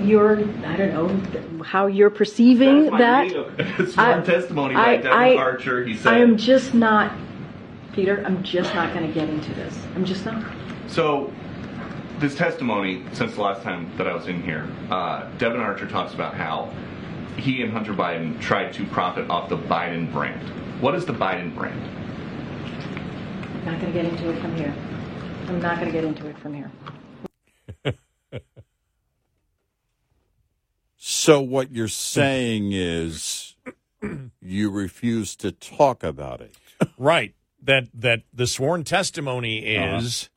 [0.06, 3.22] your I don't know how you're perceiving That's my that.
[3.24, 3.38] reading
[3.78, 5.84] of sworn I- testimony by I- Devin I- Archer.
[5.84, 6.14] He said.
[6.14, 7.12] I am just not,
[7.92, 8.22] Peter.
[8.26, 9.78] I'm just not going to get into this.
[9.94, 10.42] I'm just not.
[10.86, 11.30] So,
[12.20, 16.14] this testimony, since the last time that I was in here, uh, Devon Archer talks
[16.14, 16.70] about how
[17.36, 20.40] he and Hunter Biden tried to profit off the Biden brand.
[20.80, 21.78] What is the Biden brand?
[23.54, 24.74] I'm Not going to get into it from here.
[25.48, 26.70] I'm not going to get into it from here.
[30.96, 33.54] So what you're saying is
[34.40, 36.54] you refuse to talk about it.
[36.98, 37.34] Right.
[37.62, 39.96] That that the sworn testimony Uh-huh.
[39.98, 40.30] is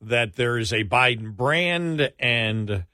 [0.00, 2.84] that there is a Biden brand and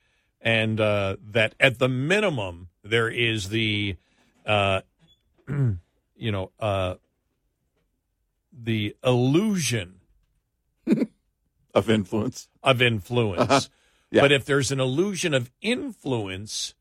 [0.41, 3.97] and uh, that at the minimum there is the
[4.47, 4.81] uh,
[6.19, 6.95] you know uh,
[8.53, 9.95] the illusion
[11.75, 12.49] Of influence.
[12.63, 13.41] of influence.
[13.51, 13.61] Uh-huh.
[14.11, 14.23] Yeah.
[14.23, 16.75] But if there's an illusion of influence,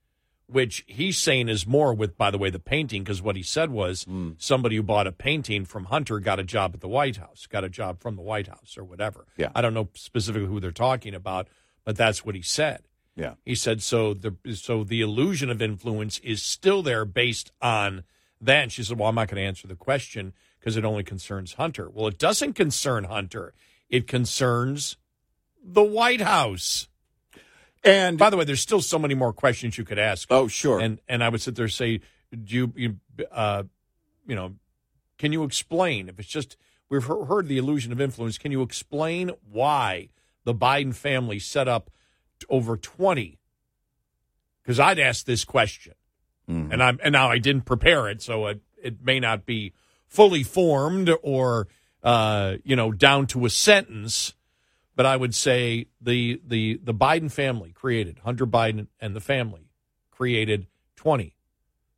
[0.47, 3.69] which he's saying is more with, by the way, the painting, because what he said
[3.69, 4.31] was Hmm.
[4.37, 7.63] somebody who bought a painting from Hunter got a job at the White House, got
[7.65, 9.27] a job from the White House or whatever.
[9.35, 9.51] Yeah.
[9.53, 11.47] I don't know specifically who they're talking about,
[11.83, 12.87] but that's what he said.
[13.15, 13.33] Yeah.
[13.43, 18.03] He said so the so the illusion of influence is still there based on
[18.45, 21.53] And she said, Well, I'm not going to answer the question because it only concerns
[21.53, 21.89] Hunter.
[21.89, 23.53] Well, it doesn't concern Hunter.
[23.89, 24.97] It concerns
[25.63, 26.87] the White House.
[27.83, 30.27] And By the way, there's still so many more questions you could ask.
[30.31, 30.79] oh, sure.
[30.79, 32.95] And and I would sit there and say, do you, you
[33.31, 33.63] uh,
[34.27, 34.55] you know,
[35.17, 36.57] can you explain if it's just
[36.89, 38.37] we've he- heard the illusion of influence?
[38.37, 40.09] Can you explain why
[40.43, 41.89] the Biden family set up
[42.39, 43.39] t- over twenty?
[44.61, 45.93] Because I'd ask this question,
[46.49, 46.71] Mhm.
[46.71, 49.73] and I'm and now I didn't prepare it, so it it may not be
[50.07, 51.67] fully formed or
[52.03, 54.33] uh, you know down to a sentence.
[54.95, 59.69] But I would say the the the Biden family created Hunter Biden and the family
[60.11, 61.35] created twenty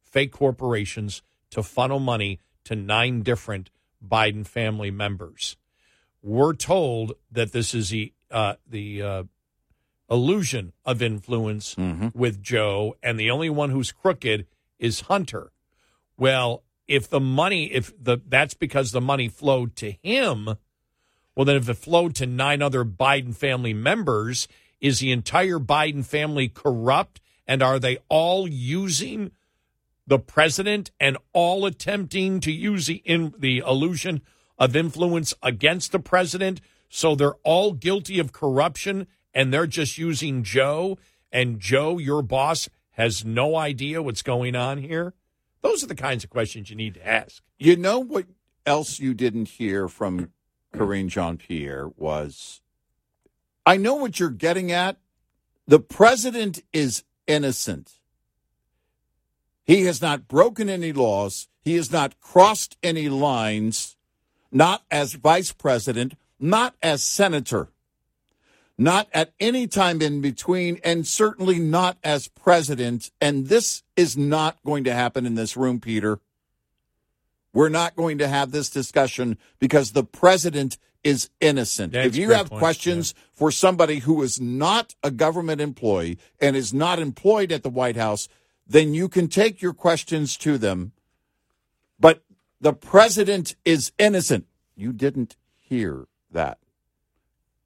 [0.03, 1.21] fake corporations
[1.51, 3.69] to funnel money to nine different
[4.05, 5.55] Biden family members.
[6.21, 9.23] We're told that this is the uh, the uh,
[10.09, 12.13] illusion of influence Mhm.
[12.15, 14.47] with Joe, and the only one who's crooked
[14.79, 15.51] is Hunter.
[16.17, 20.57] Well, if the money, if the that's because the money flowed to him,
[21.35, 24.47] well, then if it flowed to nine other Biden family members,
[24.81, 27.21] is the entire Biden family corrupt?
[27.47, 29.31] And are they all using
[30.05, 34.21] the president and all attempting to use the in the illusion
[34.57, 36.61] of influence against the president?
[36.89, 39.07] So they're all guilty of corruption
[39.39, 40.97] and they're just using Joe
[41.31, 45.13] and Joe, your boss, has no idea what's going on here?
[45.61, 47.41] Those are the kinds of questions you need to ask.
[47.57, 48.25] You know what
[48.65, 50.33] else you didn't hear from
[50.73, 52.59] Karine Jean Pierre was
[53.65, 54.97] I know what you're getting at.
[55.65, 57.93] The president is innocent.
[59.63, 61.47] He has not broken any laws.
[61.61, 63.95] He has not crossed any lines,
[64.51, 67.69] not as vice president, not as senator
[68.79, 73.11] not at any time in between, and certainly not as president.
[73.19, 76.21] And this is not going to happen in this room, Peter.
[77.53, 81.91] We're not going to have this discussion because the president is innocent.
[81.91, 83.23] That's if you have point, questions yeah.
[83.33, 87.97] for somebody who is not a government employee and is not employed at the White
[87.97, 88.29] House,
[88.65, 90.93] then you can take your questions to them.
[91.99, 92.23] But
[92.61, 94.45] the president is innocent.
[94.77, 96.59] You didn't hear that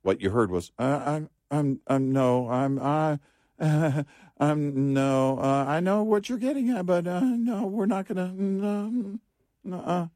[0.04, 3.20] what you heard was, uh, I'm, I'm, I'm, no, I'm, I,
[3.60, 4.04] uh,
[4.39, 8.32] I'm, no, uh, I know what you're getting at, but uh, no, we're not gonna,
[8.32, 9.20] no,
[9.64, 9.80] no.
[9.80, 10.08] Uh.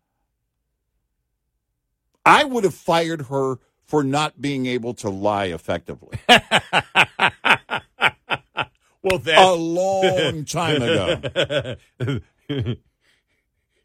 [2.25, 6.19] I would have fired her for not being able to lie effectively.
[6.27, 6.39] well,
[9.23, 11.77] that a long time ago.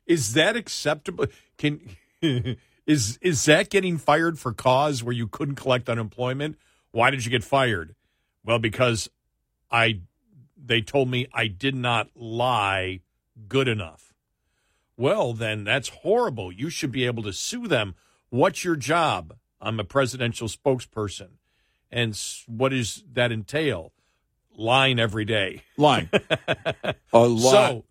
[0.07, 1.27] is that acceptable?
[1.57, 1.81] Can
[2.87, 6.57] is is that getting fired for cause where you couldn't collect unemployment?
[6.91, 7.95] Why did you get fired?
[8.45, 9.09] Well, because
[9.71, 10.01] I
[10.57, 13.01] they told me I did not lie
[13.49, 14.13] good enough.
[14.97, 16.53] Well, then that's horrible.
[16.53, 17.95] You should be able to sue them.
[18.31, 19.37] What's your job?
[19.61, 21.29] I'm a presidential spokesperson.
[21.91, 23.93] And what does that entail?
[24.55, 25.63] Lying every day.
[25.77, 26.11] Lying.
[27.13, 27.41] a lot.
[27.41, 27.85] So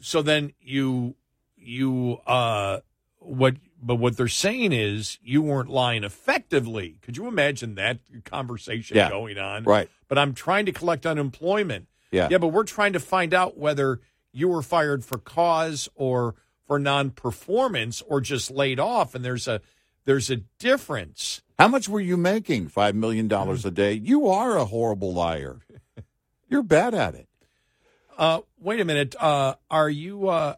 [0.00, 1.14] so then you
[1.56, 2.80] you uh
[3.18, 3.54] what
[3.84, 6.96] but what they're saying is you weren't lying effectively.
[7.02, 9.10] Could you imagine that conversation Yeah.
[9.10, 9.64] going on?
[9.64, 9.88] Right.
[10.08, 11.88] But I'm trying to collect unemployment.
[12.10, 12.28] Yeah.
[12.30, 14.00] Yeah, but we're trying to find out whether
[14.32, 16.34] you were fired for cause or
[16.66, 19.60] for non-performance or just laid off and there's a
[20.06, 21.42] there's a difference.
[21.58, 22.68] How much were you making?
[22.68, 23.92] Five million dollars a day.
[23.94, 25.60] You are a horrible liar.
[26.48, 27.28] You're bad at it.
[28.16, 29.14] Uh wait a minute.
[29.18, 30.54] Uh are you uh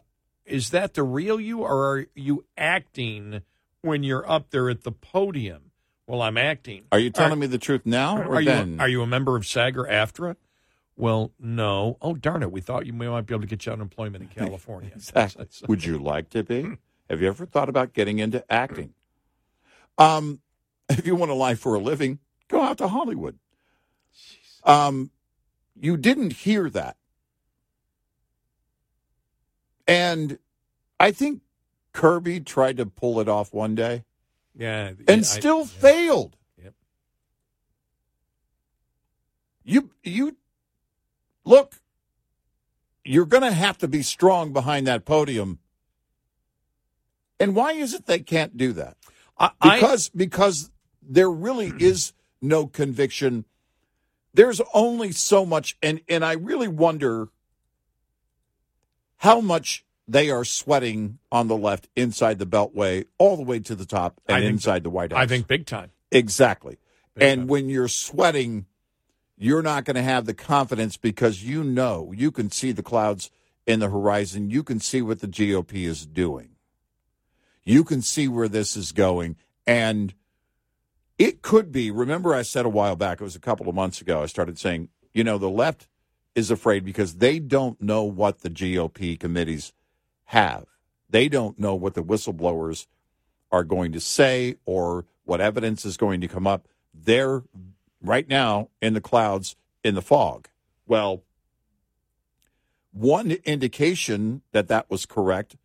[0.47, 3.41] is that the real you or are you acting
[3.81, 5.71] when you're up there at the podium?
[6.07, 6.85] Well, I'm acting.
[6.91, 9.45] Are you telling me the truth now or Are you are you a member of
[9.45, 10.37] SAG or AFTRA?
[10.95, 11.97] Well, no.
[12.01, 12.51] Oh, darn it!
[12.51, 14.91] We thought you might be able to get you unemployment in California.
[14.95, 15.47] Exactly.
[15.67, 16.77] Would you like to be?
[17.09, 18.93] Have you ever thought about getting into acting?
[19.97, 20.39] Um,
[20.89, 23.37] if you want to lie for a living, go out to Hollywood.
[24.63, 25.11] Um,
[25.79, 26.97] you didn't hear that,
[29.87, 30.37] and
[30.99, 31.41] I think
[31.93, 34.03] Kirby tried to pull it off one day
[34.55, 35.65] Yeah, and I- still yeah.
[35.65, 36.35] failed.
[36.63, 36.73] Yep.
[39.63, 40.37] You you
[41.45, 41.75] look.
[43.03, 45.59] You're going to have to be strong behind that podium.
[47.39, 48.97] And why is it they can't do that?
[49.37, 50.71] I, I- Because because
[51.01, 53.45] there really is no conviction.
[54.33, 57.29] There's only so much, and and I really wonder
[59.17, 63.75] how much they are sweating on the left inside the Beltway, all the way to
[63.75, 65.21] the top and inside the White House.
[65.21, 65.91] I think big time.
[66.11, 66.77] Exactly.
[67.15, 67.47] Big and time.
[67.47, 68.65] when you're sweating,
[69.37, 73.29] you're not going to have the confidence because you know you can see the clouds
[73.65, 74.49] in the horizon.
[74.49, 76.51] You can see what the GOP is doing.
[77.65, 79.35] You can see where this is going.
[79.65, 80.13] And
[81.17, 83.99] it could be, remember, I said a while back, it was a couple of months
[83.99, 85.89] ago, I started saying, you know, the left
[86.37, 89.73] is afraid because they don't know what the GOP committees
[90.25, 90.67] have.
[91.09, 92.85] They don't know what the whistleblowers
[93.51, 96.67] are going to say or what evidence is going to come up.
[96.93, 97.41] They're
[98.03, 100.47] right now in the clouds, in the fog.
[100.85, 101.23] Well,
[102.91, 105.55] one indication that that was correct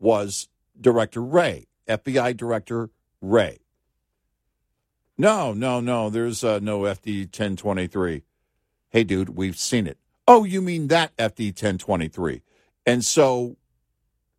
[0.00, 0.48] was
[0.78, 3.58] Director Wray, FBI Director Wray.
[5.16, 8.24] No, no, no, there's uh, no FD 1023.
[8.88, 9.98] Hey, dude, we've seen it.
[10.28, 12.42] Oh, you mean that FD 1023.
[12.84, 13.56] And so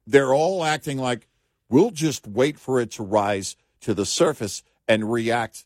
[0.06, 1.28] they're all acting like
[1.70, 5.66] we'll just wait for it to rise to the surface and react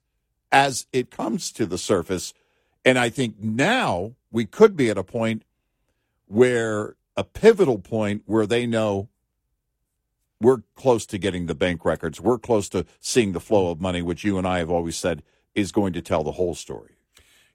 [0.52, 2.34] as it comes to the surface.
[2.84, 5.44] And I think now we could be at a point
[6.28, 9.10] where a pivotal point where they know
[10.40, 12.20] we're close to getting the bank records.
[12.20, 15.24] We're close to seeing the flow of money, which you and I have always said
[15.54, 16.96] is going to tell the whole story.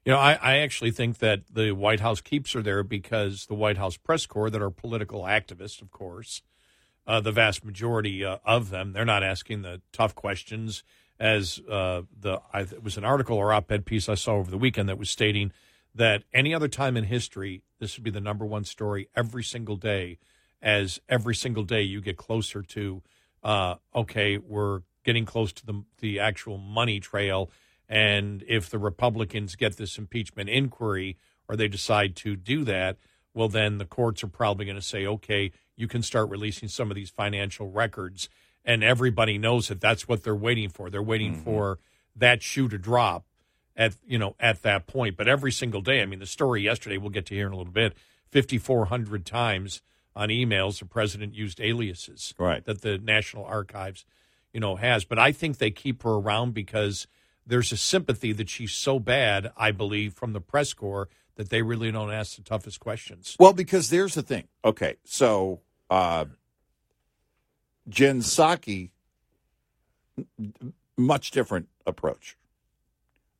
[0.07, 3.53] You know, I, I actually think that the White House keeps her there because the
[3.53, 6.41] White House press corps, that are political activists, of course,
[7.05, 10.85] uh, the vast majority uh, of them, they're not asking the tough questions.
[11.19, 14.57] As uh, the I, it was an article or op-ed piece I saw over the
[14.57, 15.51] weekend that was stating
[15.93, 19.75] that any other time in history, this would be the number one story every single
[19.75, 20.19] day.
[20.61, 23.03] As every single day you get closer to,
[23.43, 27.51] uh, okay, we're getting close to the the actual money trail
[27.89, 31.17] and if the Republicans get this impeachment inquiry
[31.47, 32.97] or they decide to do that,
[33.33, 36.91] well, then the courts are probably going to say, okay, you can start releasing some
[36.91, 38.29] of these financial records.
[38.65, 40.89] And everybody knows that that's what they're waiting for.
[40.89, 41.43] They're waiting mm-hmm.
[41.43, 41.79] for
[42.15, 43.25] that shoe to drop
[43.77, 45.15] at you know at that point.
[45.15, 47.57] But every single day, I mean, the story yesterday we'll get to here in a
[47.57, 47.95] little bit.
[48.29, 49.81] Fifty four hundred times
[50.15, 52.65] on emails, the president used aliases right.
[52.65, 54.03] that the National Archives,
[54.51, 55.05] you know, has.
[55.05, 57.07] But I think they keep her around because
[57.47, 61.61] there's a sympathy that she's so bad, I believe, from the press corps that they
[61.61, 63.35] really don't ask the toughest questions.
[63.39, 64.47] Well, because there's the thing.
[64.65, 66.25] Okay, so uh,
[67.87, 68.89] Jen Psaki,
[70.97, 72.37] much different approach.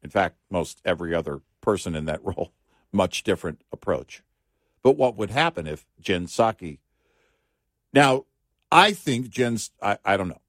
[0.02, 2.54] In fact, most every other person in that role,
[2.92, 4.24] much different approach.
[4.84, 6.80] But what would happen if Jen Psaki?
[7.92, 8.26] Now,
[8.72, 9.72] I think Jen's.
[9.82, 10.42] I, I don't know.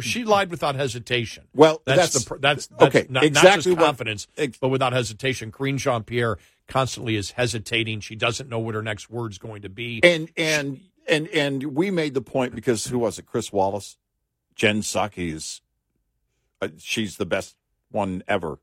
[0.00, 1.44] She lied without hesitation.
[1.54, 3.06] Well, that's, that's the that's, that's okay.
[3.08, 5.52] Not, exactly not just confidence, what, but without hesitation.
[5.52, 8.00] Karine Jean Pierre constantly is hesitating.
[8.00, 10.00] She doesn't know what her next word's going to be.
[10.02, 13.26] And and she, and and we made the point because who was it?
[13.26, 13.98] Chris Wallace,
[14.54, 15.60] Jen Psaki is
[16.60, 17.56] uh, she's the best
[17.90, 18.58] one ever.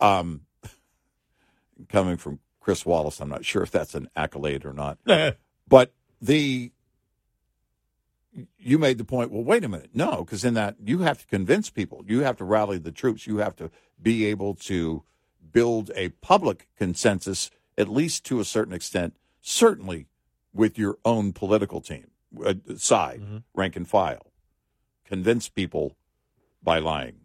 [0.00, 0.42] Um,
[1.88, 4.98] coming from Chris Wallace, I'm not sure if that's an accolade or not.
[5.68, 6.72] but the
[8.58, 9.90] you made the point, well, wait a minute.
[9.94, 12.04] No, because in that, you have to convince people.
[12.06, 13.26] You have to rally the troops.
[13.26, 13.70] You have to
[14.00, 15.02] be able to
[15.52, 20.06] build a public consensus, at least to a certain extent, certainly
[20.52, 22.10] with your own political team,
[22.44, 23.38] uh, side, mm-hmm.
[23.54, 24.32] rank and file.
[25.04, 25.96] Convince people
[26.62, 27.20] by lying.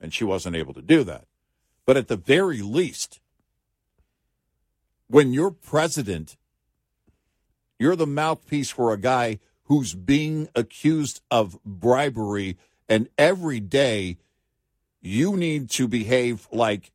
[0.00, 1.26] And she wasn't able to do that.
[1.84, 3.20] But at the very least,
[5.08, 6.36] when you're president,
[7.78, 12.56] you're the mouthpiece for a guy who's being accused of bribery,
[12.88, 14.18] and every day
[15.00, 16.90] you need to behave like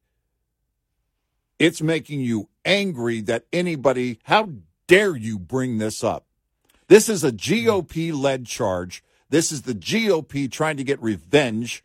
[1.60, 4.50] it's making you angry that anybody, how
[4.88, 6.26] dare you bring this up?
[6.88, 9.04] This is a GOP led charge.
[9.30, 11.84] This is the GOP trying to get revenge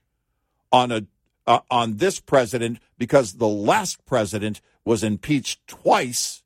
[0.72, 1.07] on a
[1.47, 6.43] uh, on this president because the last president was impeached twice.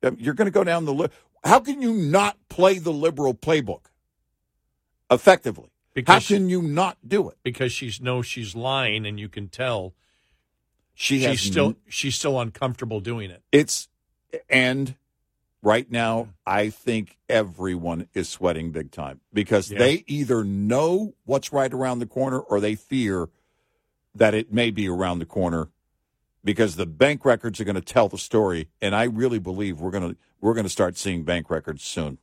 [0.00, 1.12] You're going to go down the list.
[1.44, 3.86] How can you not play the liberal playbook
[5.10, 5.70] effectively?
[5.94, 7.38] Because How can you not do it?
[7.42, 9.94] Because she knows she's lying, and you can tell
[10.94, 13.42] she she's still she's still uncomfortable doing it.
[13.52, 13.88] It's
[14.48, 14.96] and
[15.62, 19.78] right now I think everyone is sweating big time because yeah.
[19.78, 23.28] they either know what's right around the corner or they fear
[24.14, 25.68] that it may be around the corner
[26.44, 29.90] because the bank records are going to tell the story and I really believe we're
[29.90, 32.18] going to we're going to start seeing bank records soon.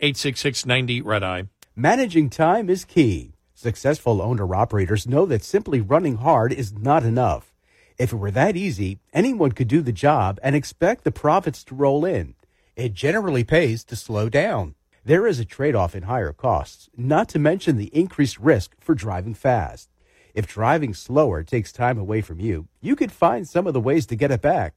[0.00, 1.44] 86690 Red Eye.
[1.76, 3.32] Managing time is key.
[3.54, 7.52] Successful owner operators know that simply running hard is not enough.
[7.98, 11.74] If it were that easy, anyone could do the job and expect the profits to
[11.74, 12.34] roll in.
[12.76, 14.74] It generally pays to slow down.
[15.04, 18.94] There is a trade off in higher costs, not to mention the increased risk for
[18.94, 19.88] driving fast.
[20.34, 24.04] If driving slower takes time away from you, you could find some of the ways
[24.06, 24.74] to get it back.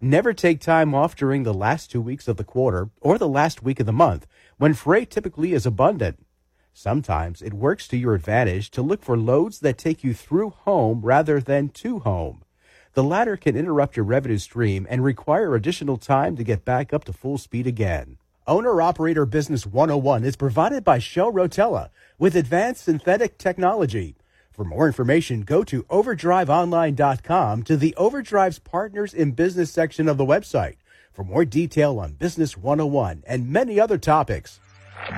[0.00, 3.60] Never take time off during the last two weeks of the quarter or the last
[3.60, 6.24] week of the month when freight typically is abundant.
[6.72, 11.00] Sometimes it works to your advantage to look for loads that take you through home
[11.02, 12.44] rather than to home.
[12.92, 17.02] The latter can interrupt your revenue stream and require additional time to get back up
[17.04, 18.16] to full speed again.
[18.46, 24.16] Owner Operator Business 101 is provided by Shell Rotella with advanced synthetic technology
[24.60, 30.26] for more information, go to overdriveonline.com to the Overdrive's Partners in Business section of the
[30.26, 30.76] website
[31.14, 34.60] for more detail on Business 101 and many other topics.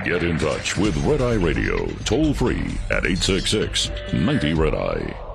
[0.04, 5.31] Get in touch with Red Eye Radio, toll free at 866 90 Red Eye.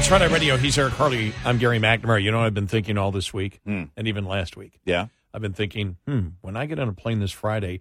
[0.00, 0.56] It's Red Eye Radio.
[0.56, 1.34] He's Eric Harley.
[1.44, 2.22] I'm Gary McNamara.
[2.22, 4.80] You know, I've been thinking all this week and even last week.
[4.86, 5.08] Yeah.
[5.34, 7.80] I've been thinking, hmm, when I get on a plane this Friday,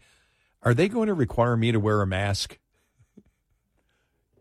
[0.62, 2.60] are they going to require me to wear a mask?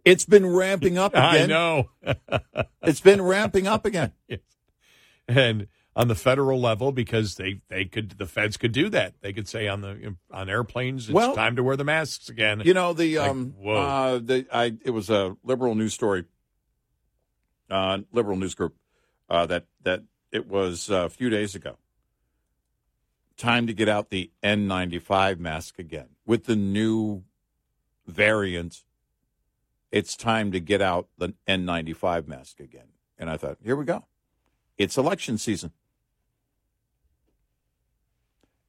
[0.05, 1.45] It's been ramping up again.
[1.45, 1.91] I know.
[2.83, 4.12] It's been ramping up again.
[4.29, 4.41] Yes.
[5.29, 9.14] And on the federal level, because they, they could, the feds could do that.
[9.20, 12.62] They could say on the on airplanes, it's Well, time to wear the masks again.
[12.64, 13.76] You know the Like, um whoa.
[13.76, 16.24] uh the I it was a liberal news story
[17.71, 18.75] uh liberal news group
[19.29, 21.79] uh that that it was uh, a few days ago.
[23.37, 27.23] Time to get out the N95 mask again with the new
[28.07, 28.83] variant.
[29.91, 32.89] It's time to get out the N95 mask again.
[33.16, 34.05] And I thought, here we go.
[34.77, 35.73] It's election season.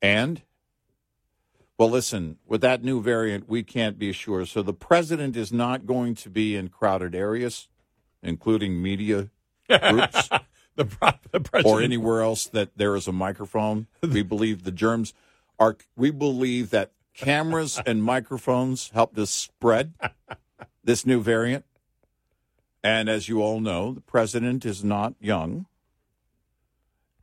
[0.01, 0.43] And
[1.77, 4.45] well, listen, with that new variant, we can't be sure.
[4.45, 7.69] So the president is not going to be in crowded areas,
[8.21, 9.29] including media
[9.67, 10.29] groups
[10.75, 13.87] the, pro- the or anywhere else that there is a microphone.
[14.01, 15.13] We believe the germs
[15.59, 19.93] are, we believe that cameras and microphones helped us spread
[20.83, 21.65] this new variant.
[22.81, 25.65] And as you all know, the president is not young.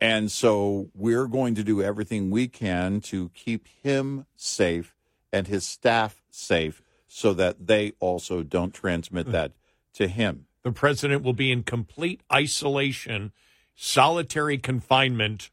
[0.01, 4.95] And so we're going to do everything we can to keep him safe
[5.33, 9.53] and his staff safe so that they also don't transmit that
[9.95, 10.47] to him.
[10.67, 13.31] The president will be in complete isolation,
[13.77, 15.49] solitary confinement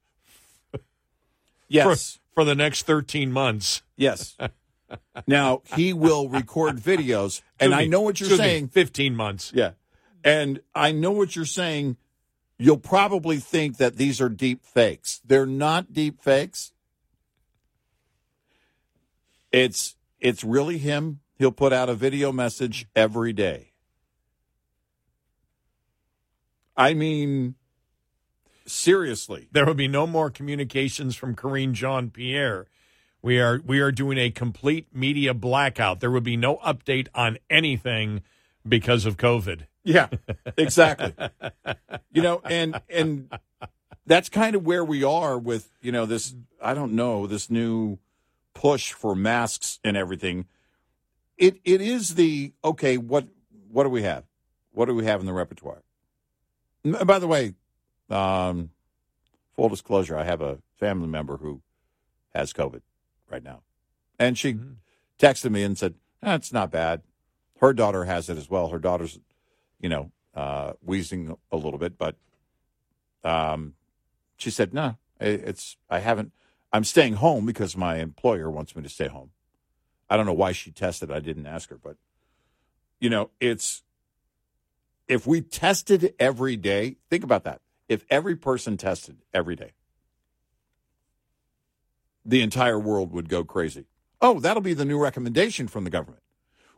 [1.68, 2.18] Yes.
[2.34, 3.84] for, for the next 13 months.
[3.95, 4.36] Yes.
[5.28, 7.41] Now, he will record videos.
[7.59, 8.68] And Excuse I know what you're Excuse me, saying.
[8.70, 9.51] 15 months.
[9.53, 9.74] Yeah.
[10.24, 11.97] And I know what you're saying.
[12.57, 15.22] You'll probably think that these are deep fakes.
[15.24, 16.74] They're not deep fakes.
[19.51, 21.20] It's it's really him.
[21.38, 23.73] He'll put out a video message every day.
[26.76, 27.56] I mean
[28.66, 29.48] seriously.
[29.52, 32.68] There will be no more communications from Karine Jean Pierre.
[33.22, 36.00] We are we are doing a complete media blackout.
[36.00, 38.22] There will be no update on anything
[38.68, 39.68] because of COVID.
[39.84, 40.10] Yeah,
[40.58, 41.14] exactly.
[42.12, 43.32] you know, and and
[44.06, 46.36] that's kind of where we are with you know this.
[46.62, 48.00] I don't know this new
[48.54, 50.46] push for masks and everything.
[51.38, 52.98] It it is the okay.
[52.98, 53.28] What
[53.72, 54.26] what do we have?
[54.74, 55.84] What do we have in the repertoire?
[56.84, 57.54] By the way,
[58.10, 58.72] um,
[59.56, 61.62] full disclosure, I have a family member who
[62.34, 62.82] has COVID
[63.30, 63.62] right now,
[64.20, 64.58] and she
[65.18, 67.04] texted me and said, "Eh, "It's not bad."
[67.60, 68.70] Her daughter has it as well.
[68.70, 69.20] Her daughter's
[69.84, 72.16] you know, uh, wheezing a little bit, but
[73.24, 73.76] um,
[74.38, 76.32] she said, "No, it's I haven't.
[76.72, 79.32] I'm staying home because my employer wants me to stay home.
[80.10, 81.12] I don't know why she tested.
[81.12, 81.98] I didn't ask her, but
[83.00, 83.84] you know, it's
[85.14, 86.97] if we tested every day.
[87.09, 87.61] Think about that.
[87.88, 89.72] If every person tested every day,
[92.26, 93.86] the entire world would go crazy.
[94.22, 96.24] Oh, that'll be the new recommendation from the government.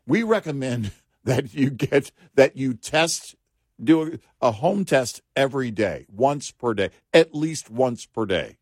[0.06, 0.92] We recommend
[1.24, 3.36] that you get that you test
[3.82, 8.58] do a, home test every day, once per day, at least once per day.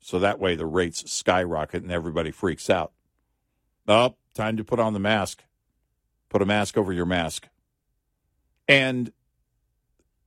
[0.00, 2.92] So that way the rates skyrocket and everybody freaks out.
[3.86, 5.44] Oh, time to put on the mask.
[6.30, 7.48] Put a mask over your mask.
[8.68, 9.12] And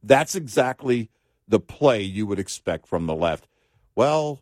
[0.01, 1.09] that's exactly
[1.47, 3.47] the play you would expect from the left.
[3.95, 4.41] Well,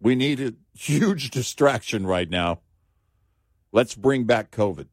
[0.00, 2.60] we need a huge distraction right now.
[3.72, 4.86] Let's bring back COVID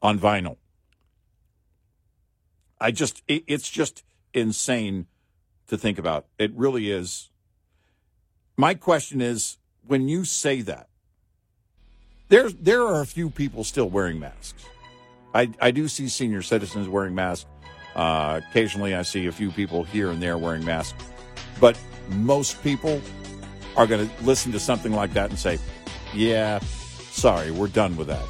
[0.00, 0.56] on vinyl.
[2.80, 5.06] I just, it, it's just insane
[5.66, 6.26] to think about.
[6.38, 7.30] It really is.
[8.56, 10.88] My question is when you say that,
[12.28, 14.64] there, there are a few people still wearing masks.
[15.34, 17.46] I, I do see senior citizens wearing masks.
[17.94, 21.02] Uh, occasionally, I see a few people here and there wearing masks.
[21.60, 21.78] But
[22.10, 23.00] most people
[23.76, 25.58] are going to listen to something like that and say,
[26.14, 26.58] yeah,
[27.10, 28.24] sorry, we're done with that.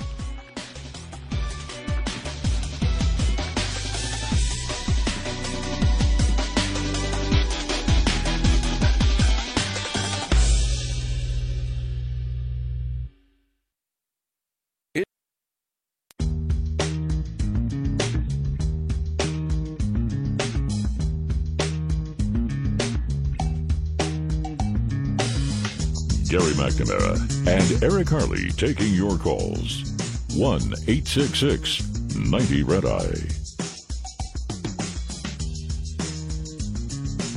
[26.58, 29.94] McNamara and Eric Harley taking your calls.
[30.34, 33.14] 1 866 90 Red Eye.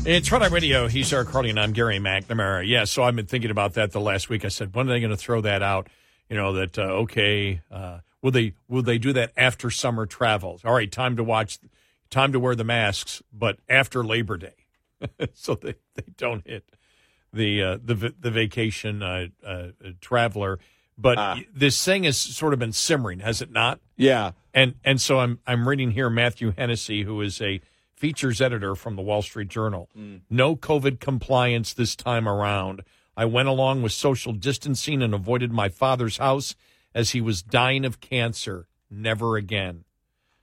[0.04, 0.88] It's Red Eye Radio.
[0.88, 2.68] He's Eric Harley, and I'm Gary McNamara.
[2.68, 4.44] Yeah, so I've been thinking about that the last week.
[4.44, 5.88] I said, when are they going to throw that out?
[6.28, 7.62] You know that uh, okay?
[7.70, 10.66] Uh, will they will they do that after summer travels?
[10.66, 11.60] All right, time to watch
[12.10, 14.66] time to wear the masks, but after Labor Day,
[15.36, 16.64] so they, they don't hit
[17.34, 19.68] the uh, the the vacation uh, uh,
[20.02, 20.60] traveler.
[20.98, 21.40] But Ah.
[21.54, 23.80] this thing has sort of been simmering, has it not?
[23.98, 24.32] Yeah.
[24.54, 27.62] And and so I'm I'm reading here Matthew Hennessy, who is a
[27.96, 29.88] features editor from the Wall Street Journal.
[30.30, 32.82] No COVID compliance this time around.
[33.16, 36.56] I went along with social distancing and avoided my father's house
[36.96, 38.68] as he was dying of cancer.
[38.90, 39.84] Never again.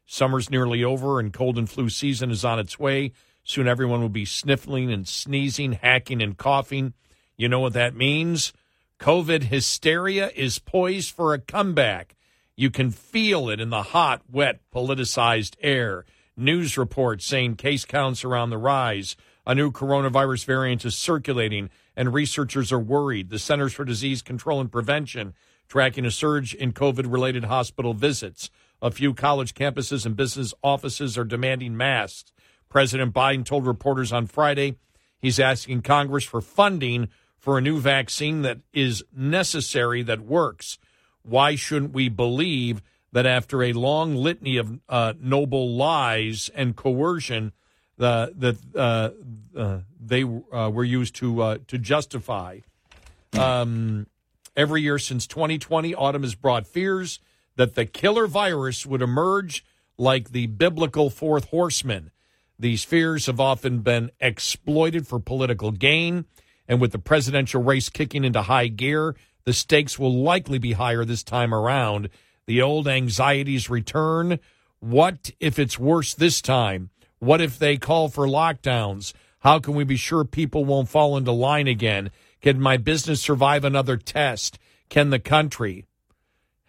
[0.07, 3.13] Summer's nearly over and cold and flu season is on its way.
[3.49, 6.93] Soon everyone will be sniffling and sneezing, hacking and coughing.
[7.39, 8.53] You know what that means?
[9.01, 12.15] COVID hysteria is poised for a comeback.
[12.57, 16.05] You can feel it in the hot, wet, politicized air.
[16.37, 19.17] News reports saying case counts are on the rise.
[19.47, 23.31] A new coronavirus variant is circulating, and researchers are worried.
[23.31, 25.33] The Centers for Disease Control and Prevention
[25.69, 28.51] tracking a surge in COVID related hospital visits.
[28.83, 32.31] A few college campuses and business offices are demanding masks.
[32.69, 34.77] President Biden told reporters on Friday
[35.21, 37.09] he's asking Congress for funding
[37.39, 40.79] for a new vaccine that is necessary, that works.
[41.23, 47.53] Why shouldn't we believe that after a long litany of uh, noble lies and coercion,
[47.99, 49.11] uh, that uh,
[49.57, 52.61] uh, they uh, were used to uh, to justify?
[53.33, 54.07] Um,
[54.57, 57.21] every year since 2020, autumn has brought fears
[57.57, 59.65] that the killer virus would emerge
[59.97, 62.11] like the biblical fourth horseman.
[62.59, 66.25] These fears have often been exploited for political gain,
[66.67, 71.05] and with the presidential race kicking into high gear, the stakes will likely be higher
[71.05, 72.09] this time around.
[72.47, 74.41] The old anxieties return.
[74.81, 76.91] What if it's worse this time?
[77.19, 79.13] What if they call for lockdowns?
[79.41, 82.11] How can we be sure people won't fall into line again?
[82.41, 84.59] Can my business survive another test?
[84.89, 85.85] Can the country?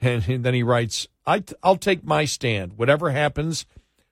[0.02, 2.78] And then he writes, I, I'll take my stand.
[2.78, 3.66] Whatever happens,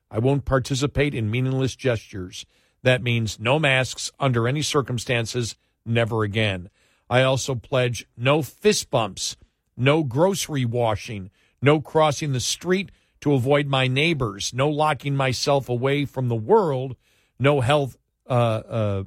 [0.09, 2.45] I won't participate in meaningless gestures.
[2.83, 5.55] That means no masks under any circumstances,
[5.85, 6.69] never again.
[7.09, 9.37] I also pledge no fist bumps,
[9.75, 11.29] no grocery washing,
[11.61, 12.91] no crossing the street
[13.21, 16.95] to avoid my neighbors, no locking myself away from the world,
[17.39, 17.97] no health,
[18.29, 19.03] uh, uh,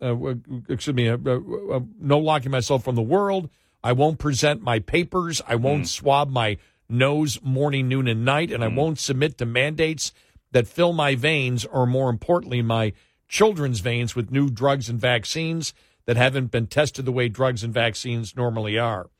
[0.00, 0.34] uh,
[0.68, 3.48] excuse me, uh, uh, uh, no locking myself from the world.
[3.82, 5.42] I won't present my papers.
[5.46, 6.56] I won't swab my
[6.88, 8.76] nose morning, noon, and night, and I mm.
[8.76, 10.12] won't submit to mandates
[10.52, 12.92] that fill my veins, or more importantly, my
[13.28, 15.74] children's veins with new drugs and vaccines
[16.06, 19.10] that haven't been tested the way drugs and vaccines normally are.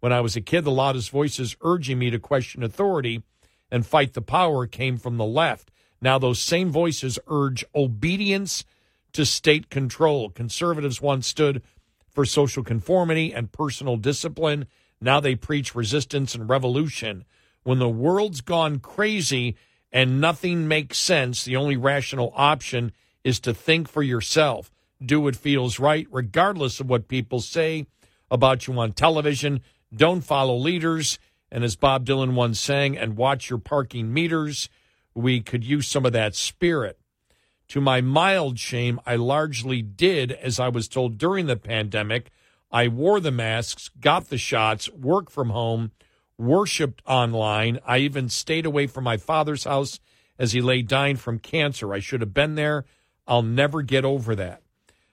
[0.00, 3.22] When I was a kid, the loudest voices urging me to question authority
[3.70, 5.70] and fight the power came from the left.
[6.00, 8.64] Now, those same voices urge obedience
[9.12, 10.28] to state control.
[10.30, 11.62] Conservatives once stood
[12.10, 14.66] for social conformity and personal discipline.
[15.02, 17.24] Now they preach resistance and revolution.
[17.64, 19.56] When the world's gone crazy
[19.90, 22.92] and nothing makes sense, the only rational option
[23.24, 24.70] is to think for yourself.
[25.04, 27.86] Do what feels right, regardless of what people say
[28.30, 29.60] about you on television.
[29.94, 31.18] Don't follow leaders.
[31.50, 34.70] And as Bob Dylan once sang, and watch your parking meters.
[35.14, 36.98] We could use some of that spirit.
[37.68, 42.30] To my mild shame, I largely did as I was told during the pandemic.
[42.72, 45.92] I wore the masks, got the shots, worked from home,
[46.38, 47.78] worshiped online.
[47.86, 50.00] I even stayed away from my father's house
[50.38, 51.92] as he lay dying from cancer.
[51.92, 52.86] I should have been there.
[53.26, 54.62] I'll never get over that.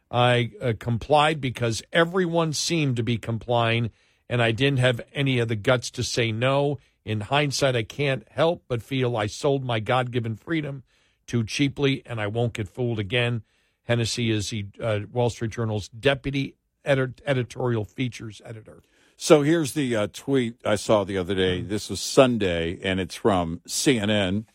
[0.09, 3.91] I uh, complied because everyone seemed to be complying,
[4.29, 6.79] and I didn't have any of the guts to say no.
[7.05, 10.83] In hindsight, I can't help but feel I sold my God given freedom
[11.27, 13.43] too cheaply, and I won't get fooled again.
[13.83, 16.55] Hennessey is the uh, Wall Street Journal's deputy
[16.85, 18.83] edit- editorial features editor.
[19.17, 21.61] So here's the uh, tweet I saw the other day.
[21.61, 24.45] This was Sunday, and it's from CNN,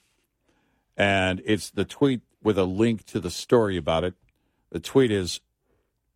[0.97, 4.15] and it's the tweet with a link to the story about it.
[4.71, 5.41] The tweet is,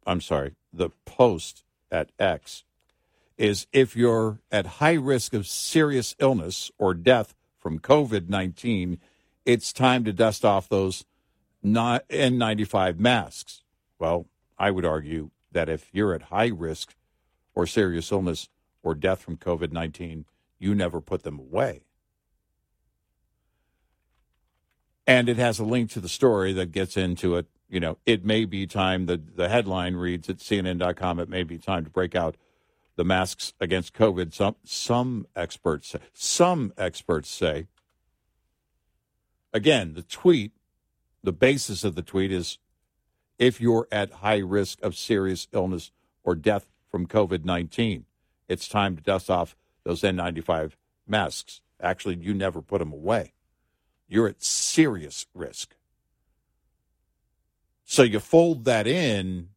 [0.06, 2.64] I'm sorry, the post at X
[3.36, 8.98] is if you're at high risk of serious illness or death from COVID 19,
[9.44, 11.04] it's time to dust off those
[11.64, 13.62] N95 masks.
[13.98, 14.26] Well,
[14.58, 16.94] I would argue that if you're at high risk
[17.54, 18.48] or serious illness
[18.82, 20.24] or death from COVID 19,
[20.58, 21.82] you never put them away.
[25.06, 27.46] And it has a link to the story that gets into it.
[27.68, 31.58] You know, it may be time, the, the headline reads at CNN.com, it may be
[31.58, 32.36] time to break out
[32.96, 34.34] the masks against COVID.
[34.34, 37.68] Some, some experts say, some experts say,
[39.52, 40.52] again, the tweet,
[41.22, 42.58] the basis of the tweet is
[43.38, 45.90] if you're at high risk of serious illness
[46.24, 48.04] or death from COVID 19,
[48.48, 50.72] it's time to dust off those N95
[51.06, 51.60] masks.
[51.80, 53.32] Actually, you never put them away.
[54.08, 55.74] you're at serious risk.
[57.84, 59.48] So you fold that in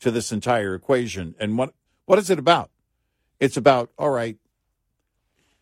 [0.00, 1.34] to this entire equation.
[1.38, 1.74] And what
[2.06, 2.70] what is it about?
[3.40, 4.36] It's about, all right,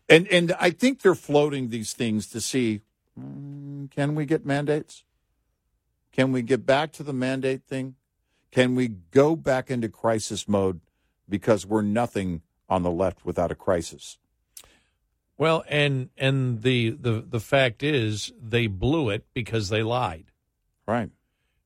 [0.09, 2.81] and and I think they're floating these things to see
[3.19, 5.04] mm, can we get mandates?
[6.15, 7.95] Can we get back to the mandate thing?
[8.49, 10.79] Can we go back into crisis mode
[11.27, 14.17] because we're nothing on the left without a crisis?
[15.37, 20.31] Well, and and the the the fact is they blew it because they lied.
[20.87, 21.09] Right.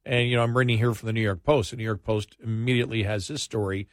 [0.04, 1.70] And you know, I'm reading here from the New York Post.
[1.70, 3.88] The New York Post immediately has this story.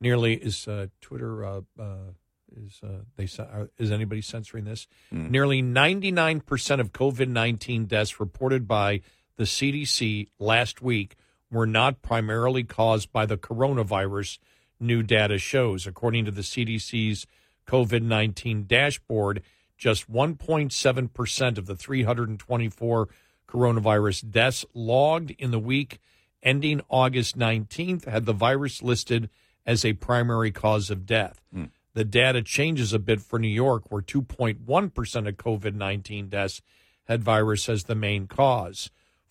[0.00, 2.14] Nearly is uh, Twitter uh, uh,
[2.56, 4.88] is uh, they uh, is anybody censoring this?
[5.14, 5.30] Mm.
[5.30, 9.02] Nearly 99 percent of COVID 19 deaths reported by
[9.40, 11.16] the CDC last week
[11.50, 14.38] were not primarily caused by the coronavirus.
[14.78, 17.26] New data shows, according to the CDC's
[17.66, 19.42] COVID 19 dashboard,
[19.78, 23.08] just 1.7 percent of the 324
[23.48, 26.00] coronavirus deaths logged in the week
[26.42, 29.30] ending August 19th had the virus listed
[29.64, 31.40] as a primary cause of death.
[31.54, 31.70] Mm.
[31.94, 36.60] The data changes a bit for New York, where 2.1% of COVID 19 deaths
[37.04, 38.90] had virus as the main cause.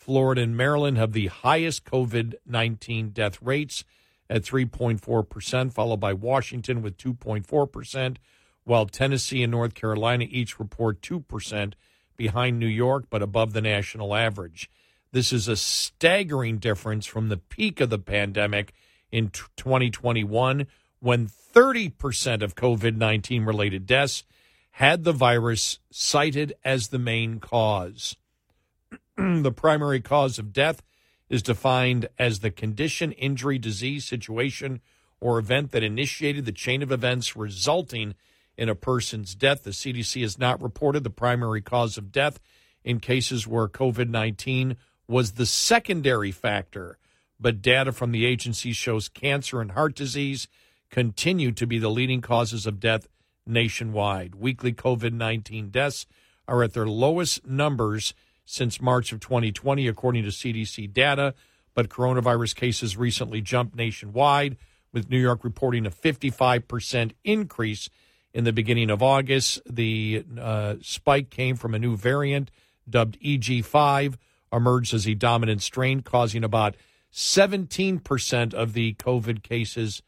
[0.10, 3.84] Florida and Maryland have the highest COVID 19 death rates
[4.28, 8.18] at 3.4%, followed by Washington with 2.4%,
[8.64, 11.74] while Tennessee and North Carolina each report 2%
[12.18, 14.68] behind New York, but above the national average.
[15.12, 18.74] This is a staggering difference from the peak of the pandemic
[19.12, 20.66] in 2021
[21.02, 24.24] when 30% of COVID 19 related deaths
[24.72, 28.16] had the virus cited as the main cause.
[29.44, 30.82] the primary cause of death
[31.30, 34.80] is defined as the condition, injury, disease, situation,
[35.20, 38.16] or event that initiated the chain of events resulting
[38.58, 39.64] in a person's death.
[39.64, 42.40] The CDC has not reported the primary cause of death
[42.84, 46.98] in cases where COVID 19 was the secondary factor,
[47.40, 50.48] but data from the agency shows cancer and heart disease
[50.90, 53.08] continue to be the leading causes of death
[53.46, 54.36] nationwide.
[54.36, 56.06] Weekly COVID 19 deaths
[56.48, 58.14] are at their lowest numbers
[58.50, 61.36] since March of 2020, according to CDC data,
[61.76, 64.58] but coronavirus cases recently jumped nationwide,
[64.92, 67.92] with New York reporting a 55% increase
[68.34, 69.62] in the beginning of August.
[69.70, 72.50] The uh, spike came from a new variant
[72.90, 74.16] dubbed EG5,
[74.52, 76.76] emerged as a dominant strain, causing about
[77.14, 80.02] 17% of the COVID cases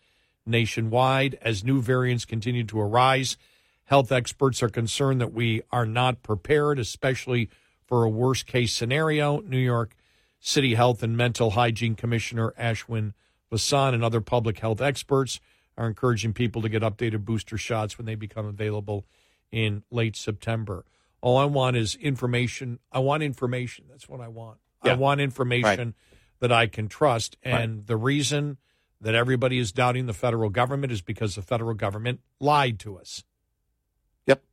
[0.47, 1.37] nationwide.
[1.43, 3.37] As new variants continue to arise,
[3.83, 7.51] health experts are concerned that we are not prepared, especially
[7.91, 9.41] for a worst case scenario.
[9.41, 9.97] New York
[10.39, 13.11] City Health and Mental Hygiene Commissioner Ashwin
[13.51, 15.41] Vasan and other public health experts
[15.77, 19.05] are encouraging people to get updated booster shots when they become available
[19.51, 20.85] in late September.
[21.19, 22.79] All I want is information.
[22.93, 23.83] I want information.
[23.89, 24.59] That's what I want.
[24.85, 24.93] Yeah.
[24.93, 25.93] I want information Right.
[26.39, 27.35] that I can trust.
[27.43, 27.87] And Right.
[27.87, 28.55] the reason
[29.01, 33.25] that everybody is doubting the federal government is because the federal government lied to us.
[34.27, 34.45] Yep.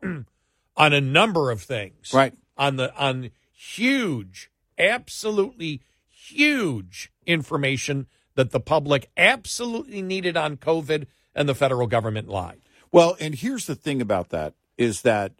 [0.02, 2.14] on a number of things.
[2.14, 2.32] Right.
[2.58, 5.80] On the on huge, absolutely
[6.10, 12.60] huge information that the public absolutely needed on COVID and the federal government lied.
[12.90, 15.32] Well, and here's the thing about that is that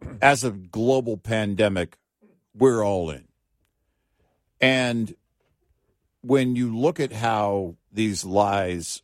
[0.22, 1.96] as a global pandemic,
[2.54, 3.24] we're all in.
[4.60, 5.14] And
[6.22, 9.02] when you look at how these lies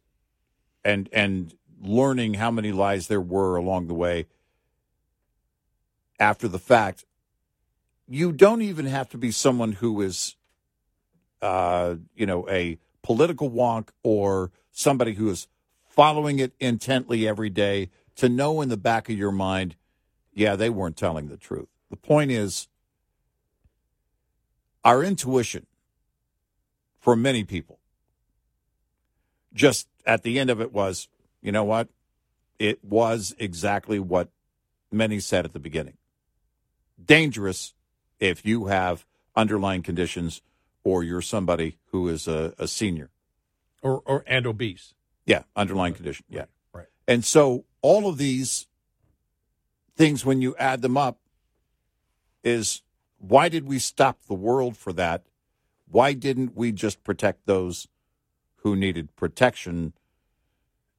[0.84, 4.26] and and learning how many lies there were along the way
[6.22, 7.04] after the fact,
[8.08, 10.36] you don't even have to be someone who is
[11.42, 15.48] uh, you know, a political wonk or somebody who is
[15.84, 19.74] following it intently every day to know in the back of your mind,
[20.32, 21.68] yeah, they weren't telling the truth.
[21.90, 22.68] The point is,
[24.84, 25.66] our intuition
[27.00, 27.80] for many people
[29.52, 31.08] just at the end of it was,
[31.42, 31.88] you know what?
[32.58, 34.28] It was exactly what
[34.92, 35.96] many said at the beginning.
[37.04, 37.74] Dangerous
[38.20, 40.42] if you have underlying conditions
[40.84, 43.10] or you're somebody who is a, a senior.
[43.82, 44.94] Or or and obese.
[45.26, 46.24] Yeah, underlying condition.
[46.28, 46.44] Yeah.
[46.72, 46.86] Right.
[47.06, 48.66] And so all of these
[49.96, 51.18] things, when you add them up,
[52.44, 52.82] is
[53.18, 55.24] why did we stop the world for that?
[55.86, 57.88] Why didn't we just protect those
[58.56, 59.92] who needed protection?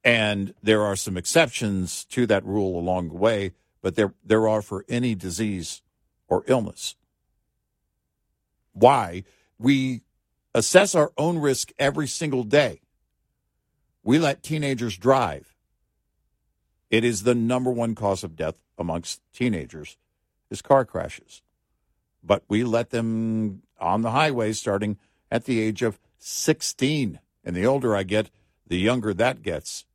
[0.03, 4.61] And there are some exceptions to that rule along the way, but there there are
[4.61, 5.81] for any disease
[6.33, 6.95] or illness.
[8.73, 9.23] Why?
[9.59, 10.01] We
[10.55, 12.81] assess our own risk every single day.
[14.03, 15.55] We let teenagers drive.
[16.89, 19.95] It is the number one cause of death amongst teenagers
[20.49, 21.43] is car crashes.
[22.23, 24.97] But we let them on the highway starting
[25.29, 27.19] at the age of 16.
[27.43, 28.31] And the older I get,
[28.67, 29.85] the younger that gets.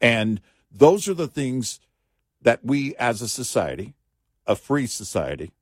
[0.00, 1.80] And those are the things
[2.42, 3.94] that we as a society,
[4.46, 5.52] a free society,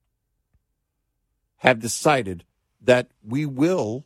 [1.59, 2.45] have decided
[2.81, 4.05] that we will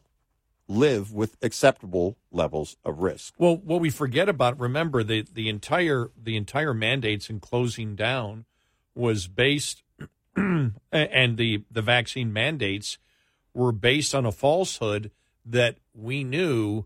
[0.68, 3.34] live with acceptable levels of risk.
[3.38, 8.44] Well, what we forget about, remember the the entire the entire mandates and closing down
[8.94, 9.82] was based,
[10.36, 10.72] and
[11.36, 12.98] the the vaccine mandates
[13.54, 15.10] were based on a falsehood
[15.44, 16.84] that we knew,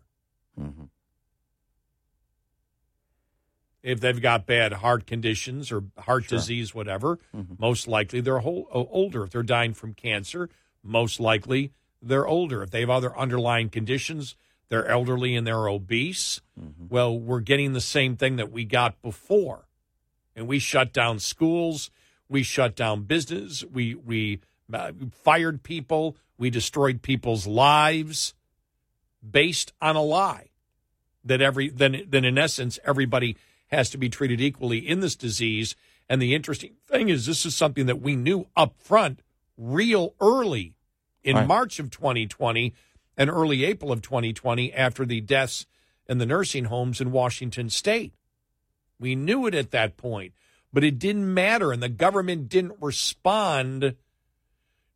[3.88, 7.20] If they've got bad heart conditions or heart disease, whatever,
[7.58, 9.24] most likely they're whole, older.
[9.24, 10.50] If they're dying from cancer,
[10.84, 12.62] most likely they're older.
[12.64, 14.36] If they have other underlying conditions,
[14.68, 16.42] they're elderly and they're obese.
[16.90, 19.70] Well, we're getting the same thing that we got before.
[20.36, 21.90] And we shut down schools,
[22.28, 24.42] we shut down business, we we
[24.72, 24.92] uh,
[25.24, 28.34] fired people, we destroyed people's lives
[29.28, 30.50] based on a lie
[31.24, 33.38] that every then then in essence everybody
[33.68, 35.76] has to be treated equally in this disease.
[36.10, 39.22] And the interesting thing is this is something that we knew up front
[39.58, 40.76] real early
[41.24, 41.48] in Right.
[41.48, 42.74] March of 2020
[43.18, 45.66] and early April of 2020 after the deaths
[46.08, 48.14] in the nursing homes in Washington state.
[49.00, 50.34] We knew it at that point,
[50.72, 53.96] but it didn't matter and the government didn't respond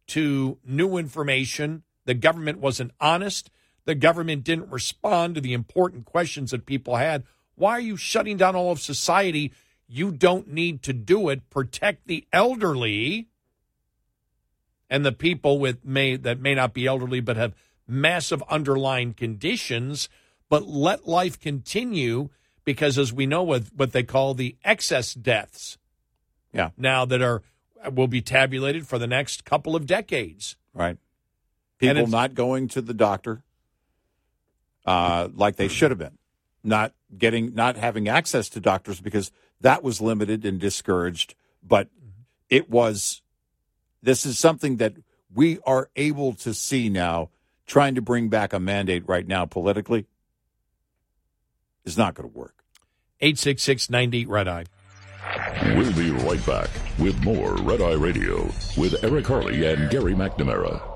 [0.08, 1.84] to new information.
[2.06, 3.50] The government wasn't honest.
[3.86, 7.24] The government didn't respond to the important questions that people had.
[7.62, 9.52] Why are you shutting down all of society?
[9.88, 11.48] You don't need to do it.
[11.52, 13.28] Protect the elderly
[14.90, 17.54] and the people with may that may not be elderly but have
[17.88, 20.10] massive underlying conditions,
[20.50, 22.30] but let life continue
[22.66, 25.78] because as we know with what they call the excess deaths
[26.52, 26.72] Yeah.
[26.78, 27.44] now that are
[27.94, 30.56] will be tabulated for the next couple of decades.
[30.74, 30.98] Right.
[31.78, 33.44] People not going to the doctor
[34.84, 36.18] uh, like they should have been,
[36.64, 39.32] not getting, not having access to doctors because
[39.62, 41.36] that was limited and discouraged.
[41.64, 42.22] But mm-hmm.
[42.50, 43.22] it was.
[44.04, 44.94] This is something that
[45.34, 47.30] we are able to see now.
[47.68, 50.06] Trying to bring back a mandate right now politically
[51.86, 52.66] is not going to work.
[53.22, 54.66] 866 90 Red Eye.
[55.76, 58.44] We'll be right back with more Red Eye Radio
[58.76, 60.91] with Eric Harley and Gary McNamara.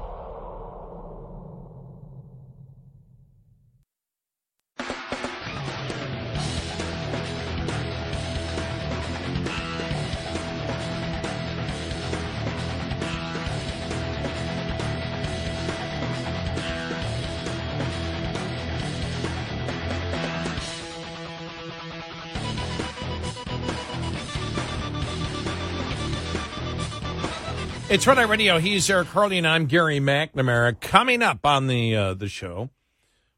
[27.95, 28.59] It's Red Eye Radio.
[28.59, 30.77] He's Eric Harley, and I'm Gary McNamara.
[30.81, 32.69] Coming up on the uh, the show,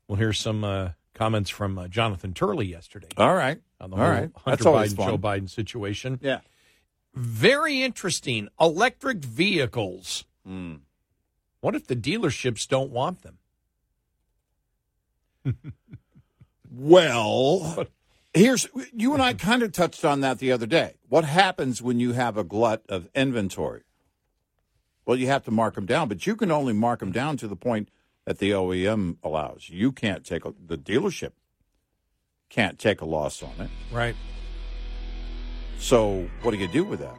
[0.08, 3.62] we'll hear some uh, comments from uh, Jonathan Turley yesterday All right.
[3.80, 4.32] on the All whole right.
[4.36, 5.08] Hunter That's always Biden, fun.
[5.10, 6.20] Joe Biden situation.
[6.24, 6.40] Yeah.
[7.14, 8.48] Very interesting.
[8.60, 10.26] Electric vehicles.
[10.44, 10.78] Hmm.
[11.62, 13.38] What if the dealerships don't want them?
[16.70, 17.86] Well,
[18.34, 20.96] Here's you and I kind of touched on that the other day.
[21.10, 23.84] What happens when you have a glut of inventory?
[25.08, 27.48] Well, you have to mark them down, but you can only mark them down to
[27.48, 27.90] the point
[28.26, 29.70] that the OEM allows.
[29.70, 31.32] You can't take a, the dealership
[32.50, 33.70] can't take a loss on it.
[33.92, 34.16] Right.
[35.80, 37.16] So, what do you do with that?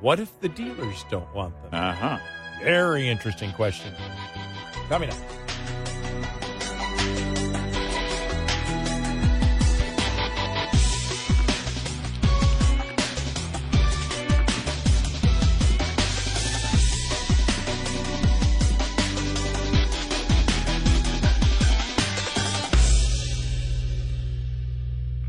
[0.00, 1.74] What if the dealers don't want them?
[1.74, 2.18] Uh huh.
[2.62, 3.94] Very interesting question.
[4.88, 5.16] Coming up.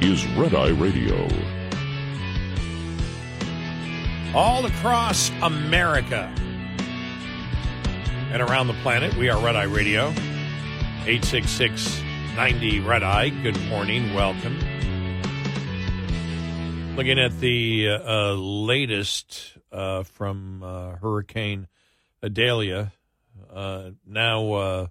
[0.00, 1.28] is Red Eye Radio.
[4.34, 6.32] All across America
[8.32, 10.08] and around the planet, we are Red Eye Radio.
[11.06, 12.02] 866
[12.34, 13.28] 90 Red Eye.
[13.28, 14.12] Good morning.
[14.12, 14.58] Welcome.
[16.96, 21.68] Looking at the uh, latest uh, from uh, Hurricane
[22.24, 22.92] Idalia.
[23.52, 24.90] Uh, now,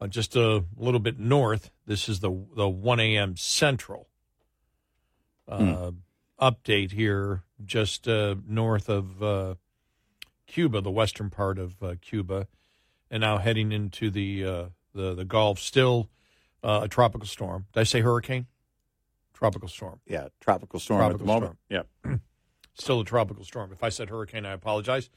[0.00, 1.70] uh, just a little bit north.
[1.86, 3.36] This is the the 1 a.m.
[3.36, 4.08] Central
[5.48, 5.90] uh,
[6.40, 9.54] update here, just uh, north of uh,
[10.46, 12.48] Cuba, the western part of uh, Cuba,
[13.10, 14.64] and now heading into the uh,
[14.94, 15.58] the the Gulf.
[15.58, 16.08] Still
[16.62, 17.66] uh, a tropical storm.
[17.72, 18.46] Did I say hurricane?
[19.34, 20.00] Tropical storm.
[20.06, 21.58] Yeah, tropical storm at the Tropical moment.
[21.68, 21.82] Yeah.
[22.74, 23.72] Still a tropical storm.
[23.72, 25.10] If I said hurricane, I apologize.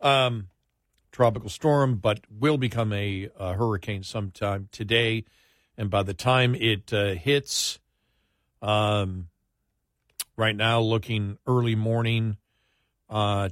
[0.00, 0.48] Um,
[1.18, 5.24] tropical storm, but will become a, uh hurricane sometime today.
[5.76, 7.80] And by the time it uh, hits,
[8.62, 9.26] um,
[10.36, 12.36] right now, looking early morning
[13.10, 13.48] uh,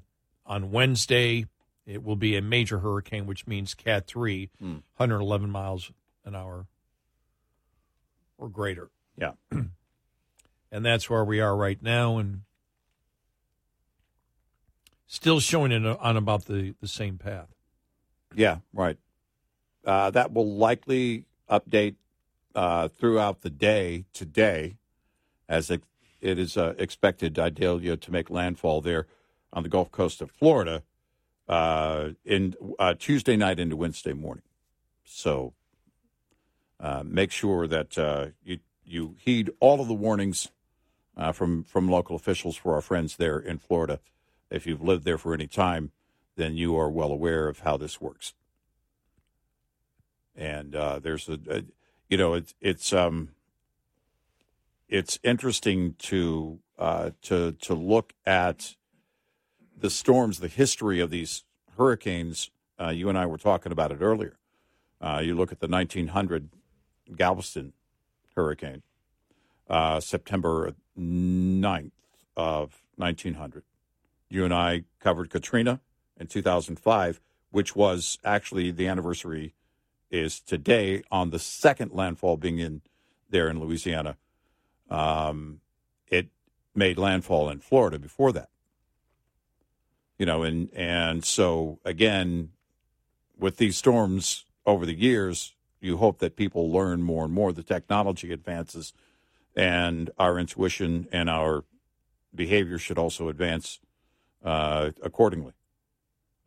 [0.46, 1.46] on Wednesday,
[1.84, 4.72] it will be a major hurricane, which means Cat 3, Hmm.
[4.96, 5.90] 111 miles
[6.24, 6.68] an hour
[8.38, 8.90] or greater.
[9.18, 9.32] Yeah.
[9.50, 12.42] and that's where we are right now, and
[15.08, 17.55] still showing it on about the, the same path.
[18.36, 18.98] Yeah, right.
[19.84, 21.94] Uh, that will likely update
[22.54, 24.76] uh, throughout the day today,
[25.48, 25.82] as it,
[26.20, 29.06] it is uh, expected Idalia to make landfall there
[29.54, 30.82] on the Gulf Coast of Florida
[31.48, 34.44] uh, in uh, Tuesday night into Wednesday morning.
[35.04, 35.54] So
[36.78, 40.48] uh, make sure that uh, you you heed all of the warnings
[41.16, 44.00] uh, from from local officials for our friends there in Florida.
[44.50, 45.92] If you've lived there for any time,
[46.36, 48.34] then you are well aware of how this works.
[50.34, 51.62] And uh, there's a, a,
[52.08, 53.30] you know, it's it's um,
[54.88, 58.76] it's interesting to uh, to to look at
[59.78, 61.44] the storms, the history of these
[61.76, 62.50] hurricanes.
[62.78, 64.36] Uh, you and I were talking about it earlier.
[65.00, 66.50] Uh, you look at the 1900
[67.14, 67.72] Galveston
[68.34, 68.82] hurricane,
[69.68, 71.90] uh, September 9th
[72.36, 73.62] of 1900.
[74.28, 75.80] You and I covered Katrina
[76.18, 77.20] in 2005,
[77.50, 79.54] which was actually the anniversary
[80.10, 82.82] is today on the second landfall being in
[83.28, 84.16] there in Louisiana.
[84.88, 85.60] Um,
[86.08, 86.28] it
[86.74, 88.48] made landfall in Florida before that.
[90.18, 92.52] You know, and and so again,
[93.38, 97.52] with these storms over the years, you hope that people learn more and more.
[97.52, 98.94] The technology advances,
[99.54, 101.64] and our intuition and our
[102.34, 103.80] behavior should also advance
[104.44, 105.52] uh, accordingly.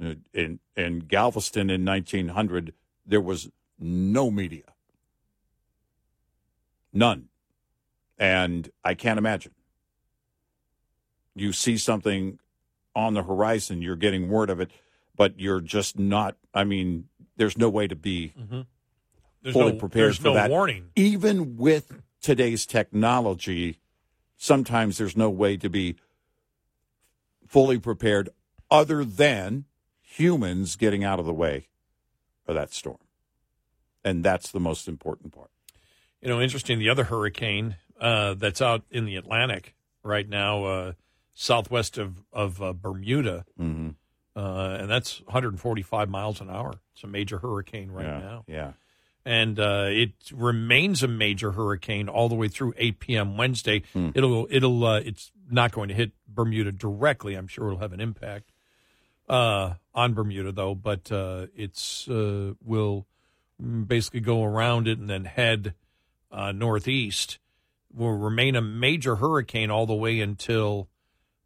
[0.03, 2.73] Uh, in in Galveston in 1900,
[3.05, 4.63] there was no media,
[6.93, 7.27] none,
[8.17, 9.53] and I can't imagine.
[11.35, 12.39] You see something
[12.95, 14.71] on the horizon, you're getting word of it,
[15.15, 16.37] but you're just not.
[16.53, 18.61] I mean, there's no way to be mm-hmm.
[19.41, 20.49] There's fully no, prepared there's for no that.
[20.49, 20.89] warning.
[20.95, 23.79] Even with today's technology,
[24.37, 25.95] sometimes there's no way to be
[27.47, 28.29] fully prepared
[28.69, 29.65] other than
[30.17, 31.67] humans getting out of the way
[32.47, 32.97] of that storm.
[34.03, 35.51] And that's the most important part.
[36.21, 36.79] You know, interesting.
[36.79, 40.91] The other hurricane uh, that's out in the Atlantic right now, uh,
[41.33, 43.89] southwest of of uh, Bermuda, Mm-hmm.
[44.35, 46.73] uh, and that's 145 miles an hour.
[46.93, 48.43] It's a major hurricane right yeah, now.
[48.47, 48.71] Yeah.
[49.25, 53.37] and uh, it remains a major hurricane all the way through 8 p.m.
[53.37, 53.83] Wednesday.
[53.93, 54.09] Hmm.
[54.15, 57.35] It'll it'll uh, it's not going to hit Bermuda directly.
[57.35, 58.51] I'm sure it'll have an impact
[59.29, 63.05] uh, on Bermuda though, but uh, it's uh, will
[63.59, 65.75] basically go around it and then head
[66.31, 67.39] uh, northeast.
[67.93, 70.89] Will remain a major hurricane all the way until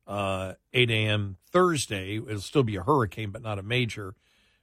[0.06, 1.38] uh, 8 a.m.
[1.52, 2.18] Thursday.
[2.18, 4.16] It'll still be a hurricane, but not a major.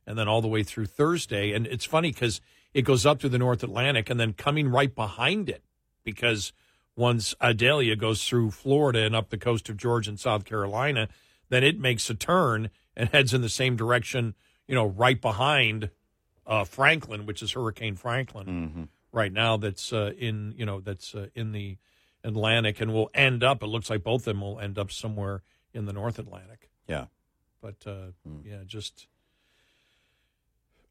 [0.07, 1.53] And then all the way through Thursday.
[1.53, 2.41] And it's funny because
[2.75, 5.63] it goes up through the North Atlantic and then coming right behind it
[6.05, 6.53] because
[6.97, 11.09] once Idalia goes through Florida and up the coast of Georgia and South Carolina,
[11.49, 12.71] then it makes a turn
[13.01, 14.35] and heads in the same direction,
[14.69, 15.91] you know, right behind
[16.47, 19.57] uh, Franklin, which is Hurricane Franklin right now.
[19.57, 21.79] That's uh, in, you know, that's uh, in the
[22.25, 23.63] Atlantic and will end up.
[23.63, 26.69] It looks like both of them will end up somewhere in the North Atlantic.
[26.87, 27.07] Yeah.
[27.63, 28.13] But uh,
[28.45, 29.07] yeah, just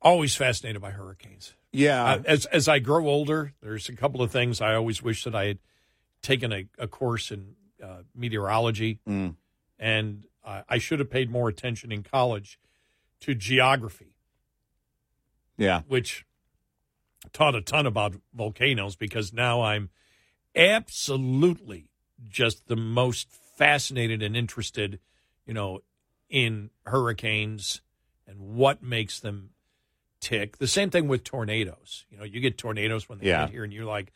[0.01, 1.53] always fascinated by hurricanes.
[1.71, 2.03] Yeah.
[2.03, 5.35] Uh, as as I grow older, there's a couple of things I always wish that
[5.35, 5.59] I had
[6.21, 9.35] taken a, a course in uh, meteorology, Mm.
[9.77, 12.59] and uh, I should have paid more attention in college
[13.21, 14.15] to geography,
[15.57, 15.81] Yeah.
[15.87, 16.25] which
[17.33, 19.89] taught a ton about volcanoes because now I'm
[20.55, 21.89] absolutely
[22.27, 24.99] just the most fascinated and interested,
[25.45, 25.81] you know,
[26.29, 27.81] in hurricanes
[28.27, 29.49] and what makes them
[30.21, 30.57] tick.
[30.57, 32.05] The same thing with tornadoes.
[32.09, 33.45] You know, you get tornadoes when they Yeah.
[33.45, 34.11] get here, and you're like,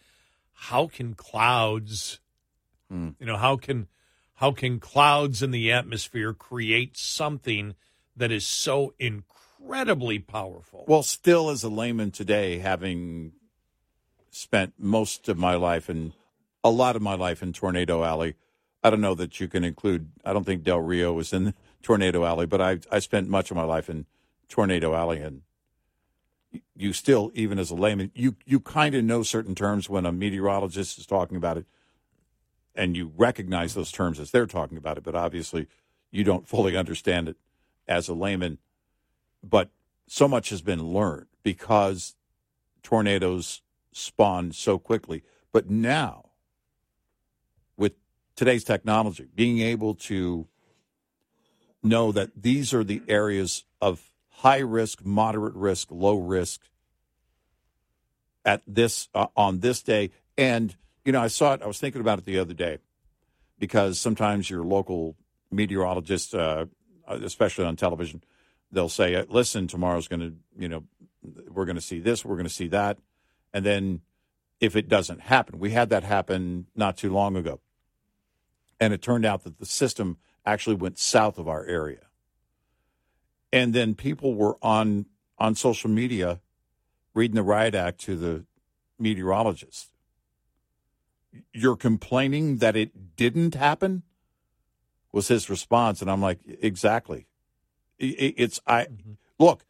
[0.53, 2.19] how can clouds,
[2.89, 3.11] Hmm.
[3.19, 3.87] you know, how can
[4.35, 7.75] how can clouds in the atmosphere create something
[8.15, 10.85] that is so incredibly powerful?
[10.87, 13.33] Well, still as a layman today, having
[14.31, 16.13] spent most of my life and
[16.63, 18.35] a lot of my life in Tornado Alley,
[18.83, 20.09] I don't know that you can include.
[20.25, 23.57] I don't think Del Rio was in Tornado Alley, but I I spent much of
[23.57, 24.05] my life in
[24.49, 25.41] Tornado Alley, and
[26.75, 30.11] you still, even as a layman, you you kind of know certain terms when a
[30.11, 31.65] meteorologist is talking about it,
[32.75, 35.67] and you recognize those terms as they're talking about it, but obviously
[36.11, 37.37] you don't fully understand it
[37.87, 38.57] as a layman.
[39.43, 39.69] But
[40.07, 42.15] so much has been learned because
[42.81, 45.23] tornadoes spawn so quickly.
[45.51, 46.29] But now,
[47.77, 47.93] with
[48.35, 50.47] today's technology, being able to
[51.81, 56.61] know that these are the areas of high risk, moderate risk, low risk
[58.45, 60.75] at this uh, on this day, and
[61.05, 61.61] you know, I saw it.
[61.61, 62.79] I was thinking about it the other day
[63.59, 65.15] because sometimes your local
[65.51, 66.65] meteorologist, uh,
[67.07, 68.23] especially on television,
[68.71, 70.83] they'll say, "Listen, tomorrow's going to, you know,
[71.49, 72.97] we're going to see this, we're going to see that,"
[73.53, 74.01] and then
[74.59, 77.59] if it doesn't happen, we had that happen not too long ago,
[78.79, 82.07] and it turned out that the system actually went south of our area,
[83.51, 85.05] and then people were on
[85.37, 86.39] on social media
[87.13, 88.45] reading the riot act to the
[88.97, 89.92] meteorologist.
[91.53, 94.03] You're complaining that it didn't happen?
[95.11, 96.01] Was his response.
[96.01, 97.27] And I'm like, exactly.
[98.01, 98.87] I- It's, I,
[99.39, 99.65] look,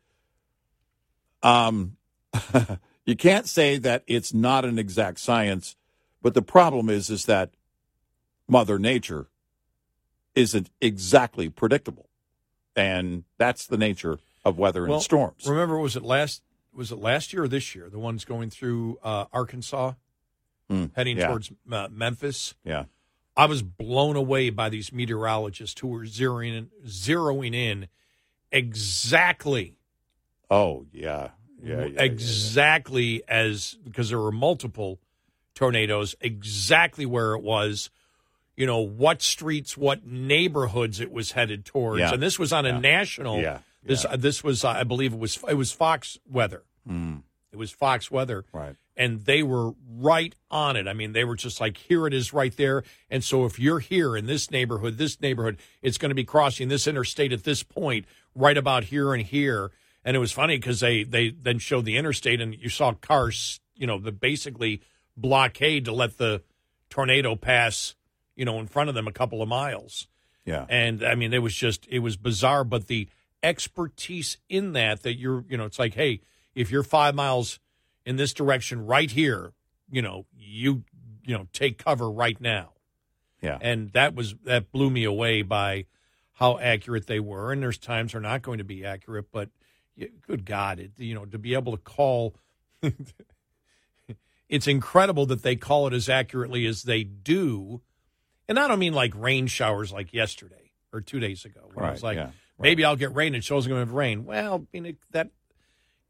[1.42, 1.98] um,
[3.06, 5.76] you can't say that it's not an exact science,
[6.22, 7.52] but the problem is, is that
[8.48, 9.28] Mother Nature
[10.36, 12.10] isn't exactly predictable.
[12.76, 15.48] And that's the nature of weather Well, and storms.
[15.48, 16.42] Remember, was it last
[16.74, 17.88] was it last year or this year?
[17.88, 19.94] The ones going through uh, Arkansas,
[20.72, 21.28] Mm, heading yeah.
[21.28, 22.56] towards uh, Memphis.
[22.64, 22.86] Yeah.
[23.36, 27.88] I was blown away by these meteorologists who were zeroing in, zeroing in
[28.52, 29.76] exactly
[30.50, 31.30] Oh, yeah.
[31.64, 31.80] Yeah.
[31.80, 35.00] yeah, yeah, exactly as because there were multiple
[35.56, 37.90] tornadoes exactly where it was
[38.58, 42.14] you know what streets what neighborhoods it was headed towards Yeah.
[42.14, 42.80] and this was on a Yeah.
[42.80, 43.60] national Yeah.
[43.84, 47.22] this this was i believe it was it was fox weather Mm,
[47.52, 48.76] it was fox weather right.
[48.96, 50.88] And they were right on it.
[50.88, 52.84] I mean, they were just like, here it is right there.
[53.10, 56.68] And so if you're here in this neighborhood, this neighborhood, it's going to be crossing
[56.68, 58.06] this interstate at this point,
[58.36, 59.72] right about here and here.
[60.06, 63.60] And it was funny because they, they then showed the interstate and you saw cars,
[63.76, 64.82] you know, the basically
[65.16, 66.44] blockade to let the
[66.90, 67.96] tornado pass,
[68.36, 70.08] you know, in front of them a couple of miles.
[70.46, 70.66] Yeah.
[70.70, 73.08] And I mean, it was just, it was bizarre, but the
[73.42, 76.22] expertise in that, that you're, you know, it's like, hey,
[76.54, 77.60] if you're five miles
[78.06, 79.54] in this direction right here,
[79.90, 80.84] you know, you,
[81.26, 82.72] you know, take cover right now.
[83.42, 83.58] Yeah.
[83.62, 85.86] And that was, that blew me away by
[86.34, 87.52] how accurate they were.
[87.52, 89.50] And there's times they're not going to be accurate, but
[90.26, 92.36] good God, it, you know, to be able to call,
[94.50, 97.82] it's incredible that they call it as accurately as they do.
[98.48, 101.70] And I don't mean like rain showers like yesterday or two days ago.
[101.74, 102.34] Where I was Right, like, yeah, right.
[102.60, 103.36] maybe I'll get rain.
[103.36, 104.26] It shows I'm going to have rain.
[104.26, 105.30] Well, I mean, it, that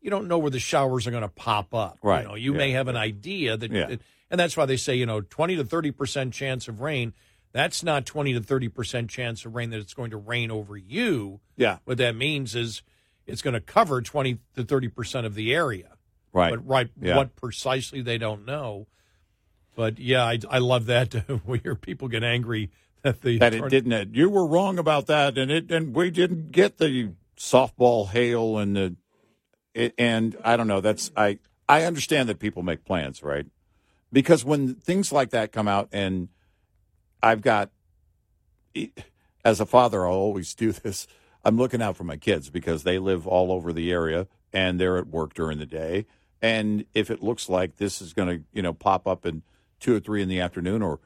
[0.03, 1.97] you don't know where the showers are going to pop up.
[2.03, 2.21] Right.
[2.21, 3.95] You know, you Yeah, may have an idea that, Yeah.
[4.30, 7.13] and that's why they say, you know, 20 to 30% chance of rain.
[7.53, 11.39] That's not 20 to 30% chance of rain that it's going to rain over you.
[11.55, 11.77] Yeah.
[11.85, 12.81] What that means is
[13.25, 15.89] it's going to cover 20 to 30% of the area.
[16.34, 16.49] Right.
[16.49, 17.15] But right, Yeah.
[17.15, 18.88] what precisely they don't know.
[19.75, 21.15] But yeah, I, I love that.
[21.45, 22.71] we hear people get angry
[23.03, 24.15] that the that it didn't.
[24.15, 28.75] You were wrong about that, and it and we didn't get the softball hail and
[28.75, 28.95] the
[29.74, 30.82] it, and I don't know.
[30.82, 33.45] That's I I understand that people make plans, right?
[34.12, 36.30] Because when things like that come out, and
[37.22, 37.72] I've got
[39.45, 41.08] as a father, I'll always do this.
[41.45, 44.98] I'm looking out for my kids because they live all over the area and they're
[44.98, 46.06] at work during the day.
[46.41, 49.44] And if it looks like this is going to, you know, pop up in
[49.80, 51.00] two or three in the afternoon or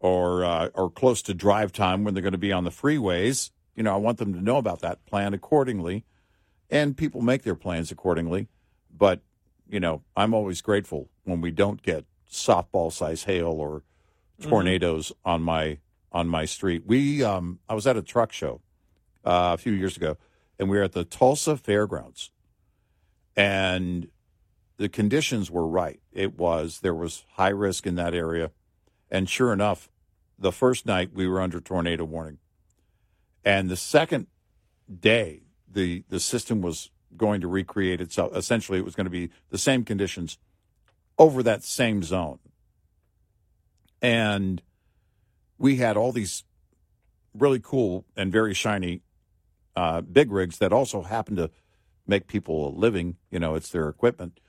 [0.00, 3.50] or uh, or close to drive time when they're going to be on the freeways,
[3.74, 6.04] you know, I want them to know about that, plan accordingly,
[6.70, 8.48] and people make their plans accordingly.
[8.96, 9.20] But
[9.68, 13.82] you know, I'm always grateful when we don't get softball size hail or
[14.40, 15.78] tornadoes on my
[16.12, 16.84] on my street.
[16.86, 18.60] We um, I was at a truck show
[19.24, 20.16] uh, a few years ago,
[20.58, 22.30] and we were at the Tulsa Fairgrounds,
[23.36, 24.08] and
[24.76, 26.00] the conditions were right.
[26.12, 28.50] It was there was high risk in that area,
[29.10, 29.90] and sure enough,
[30.38, 32.38] the first night we were under tornado warning,
[33.44, 34.28] and the second
[35.00, 38.34] day the the system was going to recreate itself.
[38.34, 40.38] Essentially, it was going to be the same conditions
[41.18, 42.38] over that same zone,
[44.00, 44.62] and
[45.58, 46.44] we had all these
[47.34, 49.02] really cool and very shiny
[49.76, 51.50] uh, big rigs that also happen to
[52.06, 53.16] make people a living.
[53.30, 54.40] You know, it's their equipment,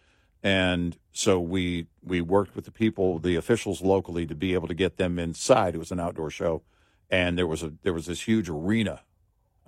[0.41, 4.73] and so we we worked with the people, the officials locally, to be able to
[4.73, 5.75] get them inside.
[5.75, 6.63] It was an outdoor show,
[7.09, 9.01] and there was a there was this huge arena.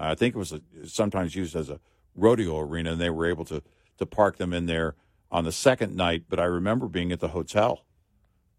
[0.03, 1.79] I think it was a, sometimes used as a
[2.15, 3.61] rodeo arena, and they were able to
[3.97, 4.95] to park them in there
[5.31, 6.23] on the second night.
[6.27, 7.85] But I remember being at the hotel,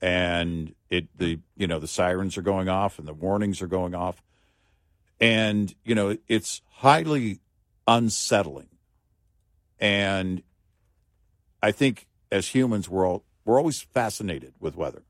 [0.01, 3.95] and it the you know the sirens are going off and the warnings are going
[3.95, 4.23] off,
[5.21, 7.41] and you know it's highly
[7.87, 8.69] unsettling,
[9.79, 10.43] and
[11.63, 15.03] I think as humans we're all we're always fascinated with weather.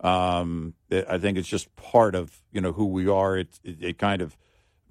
[0.00, 3.36] Um, I think it's just part of you know who we are.
[3.36, 4.36] It, it it kind of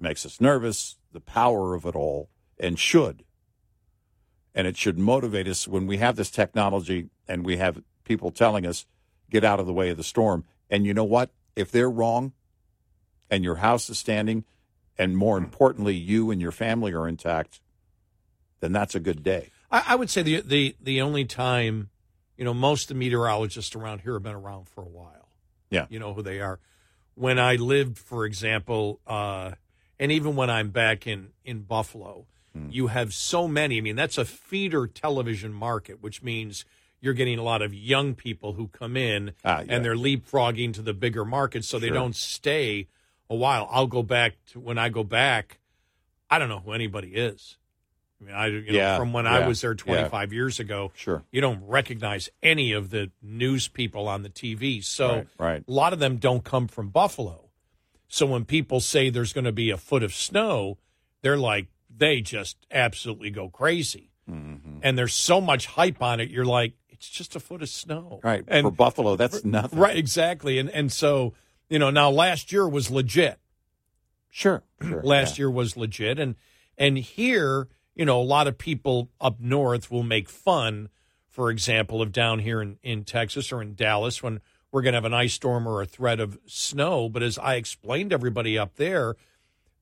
[0.00, 0.96] makes us nervous.
[1.12, 2.28] The power of it all,
[2.58, 3.24] and should,
[4.54, 8.66] and it should motivate us when we have this technology and we have people telling
[8.66, 8.86] us
[9.30, 10.44] get out of the way of the storm.
[10.68, 11.30] And you know what?
[11.54, 12.32] If they're wrong,
[13.30, 14.44] and your house is standing,
[14.98, 17.60] and more importantly, you and your family are intact,
[18.60, 19.50] then that's a good day.
[19.70, 21.90] I, I would say the, the the only time,
[22.36, 25.28] you know, most of the meteorologists around here have been around for a while.
[25.70, 25.86] Yeah.
[25.88, 26.60] You know who they are.
[27.14, 29.52] When I lived, for example, uh,
[29.98, 32.68] and even when I'm back in in Buffalo, Hmm.
[32.70, 33.78] you have so many.
[33.78, 36.64] I mean, that's a feeder television market, which means
[37.00, 39.66] you're getting a lot of young people who come in Ah, yeah.
[39.74, 42.88] and they're leapfrogging to the bigger markets, so they don't stay
[43.28, 43.68] a while.
[43.70, 45.58] I'll go back to when I go back.
[46.30, 47.58] I don't know who anybody is.
[48.20, 49.76] I mean, I you know, Yeah, from when yeah, I was there yeah.
[50.08, 50.90] 25 years ago.
[50.96, 51.22] Sure.
[51.30, 54.82] You don't recognize any of the news people on the TV.
[54.82, 55.64] So Right, right.
[55.68, 57.45] a lot of them don't come from Buffalo.
[58.08, 60.78] So when people say there's going to be a foot of snow,
[61.22, 64.10] they're like, they just absolutely go crazy.
[64.30, 64.78] Mm-hmm.
[64.82, 66.30] And there's so much hype on it.
[66.30, 68.20] You're like, it's just a foot of snow.
[68.22, 68.44] Right.
[68.48, 69.78] And For Buffalo, that's nothing.
[69.78, 70.58] Right, exactly.
[70.58, 71.34] And and so,
[71.68, 73.38] you know, now last year was legit.
[74.30, 74.62] Sure.
[74.82, 75.42] sure Last yeah.
[75.42, 76.34] year was legit and
[76.78, 80.88] and here, you know, a lot of people up north will make fun,
[81.28, 84.40] for example, of down here in, in Texas or in Dallas when
[84.76, 87.54] we're going to have an ice storm or a threat of snow, but as I
[87.54, 89.16] explained to everybody up there,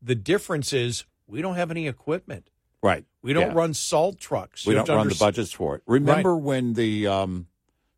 [0.01, 2.49] the difference is we don't have any equipment.
[2.81, 3.05] Right.
[3.21, 3.55] We don't Yeah.
[3.55, 4.65] run salt trucks.
[4.65, 5.83] We You don't run the budgets for it.
[5.89, 7.49] Remember when the um,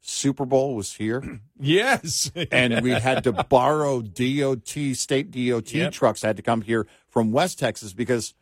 [0.00, 1.22] Super Bowl was here?
[1.60, 2.30] Yes.
[2.50, 5.92] and we had to borrow DOT, state DOT Yep.
[5.92, 8.32] trucks had to come here from West Texas because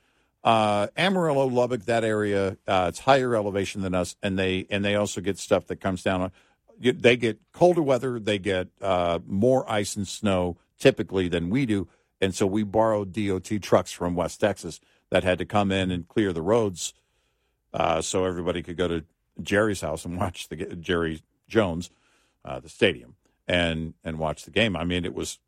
[0.45, 4.95] uh, Amarillo, Lubbock, that area, uh, it's higher elevation than us, and they and they
[4.95, 6.31] also get stuff that comes down
[6.81, 11.89] They get colder weather, they get uh, more ice and snow typically than we do,
[12.21, 14.81] and so we borrowed DOT trucks from West Texas
[15.11, 16.95] that had to come in and clear the roads,
[17.73, 19.05] uh, so everybody could go to
[19.41, 21.91] Jerry's house and watch the Jerry Jones,
[22.45, 24.77] uh, the stadium, and and watch the game.
[24.77, 25.39] I mean, it was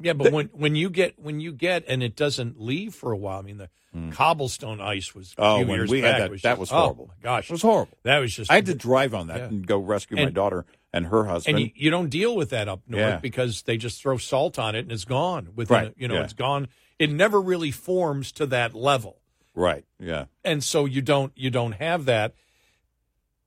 [0.00, 3.16] Yeah, but when when you get when you get and it doesn't leave for a
[3.16, 3.38] while.
[3.38, 4.12] I mean, the mm.
[4.12, 5.34] cobblestone ice was.
[5.36, 7.06] a Oh, few when years we had that- was that just- was oh, horrible.
[7.08, 7.98] my gosh, It was horrible.
[8.04, 8.50] That was just.
[8.50, 9.44] I had to drive on that Yeah.
[9.46, 11.56] and go rescue my daughter and her husband.
[11.58, 13.16] and you, you don't deal with that up north Yeah.
[13.18, 15.48] because they just throw salt on it and it's gone.
[15.56, 16.24] Within Right, you know, yeah.
[16.24, 16.68] it's gone.
[16.98, 19.20] It never really forms to that level.
[19.54, 19.84] Right.
[19.98, 20.26] Yeah.
[20.44, 22.34] and so you don't you don't have that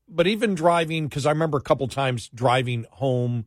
[0.10, 3.46] but even driving because i remember a couple times driving home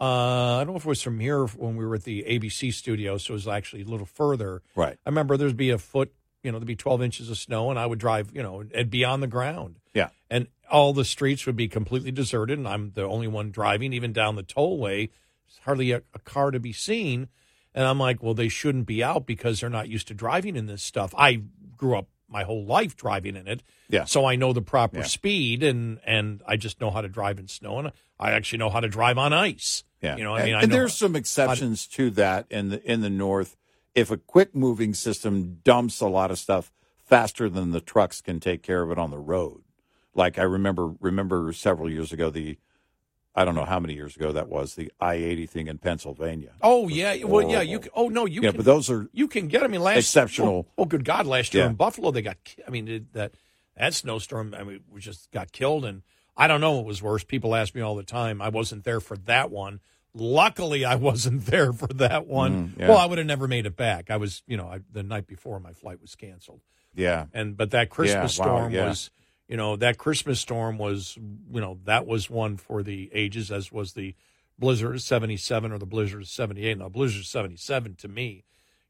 [0.00, 2.72] uh, i don't know if it was from here when we were at the abc
[2.72, 4.96] studio so it was actually a little further Right.
[5.04, 6.12] i remember there'd be a foot
[6.42, 8.90] you know there'd be 12 inches of snow and i would drive you know and
[8.90, 10.10] be on the ground Yeah.
[10.30, 14.12] and all the streets would be completely deserted and i'm the only one driving even
[14.12, 15.08] down the tollway
[15.46, 17.28] There's hardly a, a car to be seen
[17.74, 20.66] and i'm like well they shouldn't be out because they're not used to driving in
[20.66, 21.42] this stuff i
[21.76, 24.04] grew up my whole life driving in it Yeah.
[24.04, 25.04] so i know the proper Yeah.
[25.04, 28.70] speed and and i just know how to drive in snow and i actually know
[28.70, 30.16] how to drive on ice Yeah.
[30.16, 33.00] you know i and, mean I and there's some exceptions to that in the in
[33.00, 33.56] the north.
[33.94, 36.70] If a quick moving system dumps a lot of stuff
[37.04, 39.62] faster than the trucks can take care of it on the road.
[40.14, 42.58] Like I remember remember several years ago the
[43.34, 46.52] I don't know how many years ago that was the I eighty thing in Pennsylvania.
[46.60, 47.60] Oh yeah, well yeah.
[47.62, 47.80] You oh.
[47.80, 49.62] can, oh no, you yeah, can, but those are you can get.
[49.62, 50.66] I mean, last exceptional.
[50.70, 51.26] Oh, oh, good God!
[51.26, 51.70] Last year Yeah.
[51.70, 52.36] in Buffalo, they got.
[52.66, 53.32] I mean, that
[53.76, 54.54] that snowstorm.
[54.58, 56.02] I mean, we just got killed, and
[56.38, 57.24] I don't know what was worse.
[57.24, 58.40] People ask me all the time.
[58.40, 59.80] I wasn't there for that one.
[60.14, 62.68] Luckily, I wasn't there for that one.
[62.68, 62.88] Mm, yeah.
[62.88, 64.10] Well, I would have never made it back.
[64.10, 66.60] I was, you know, I, the night before my flight was canceled,
[66.94, 67.26] yeah.
[67.34, 68.88] and but that Christmas Yeah, wow, storm yeah.
[68.88, 69.10] was.
[69.48, 73.72] You know that Christmas storm was, you know, that was one for the ages, as
[73.72, 74.14] was the
[74.58, 76.76] Blizzard of '77 or the Blizzard of '78.
[76.76, 78.44] Now, Blizzard of '77 to me,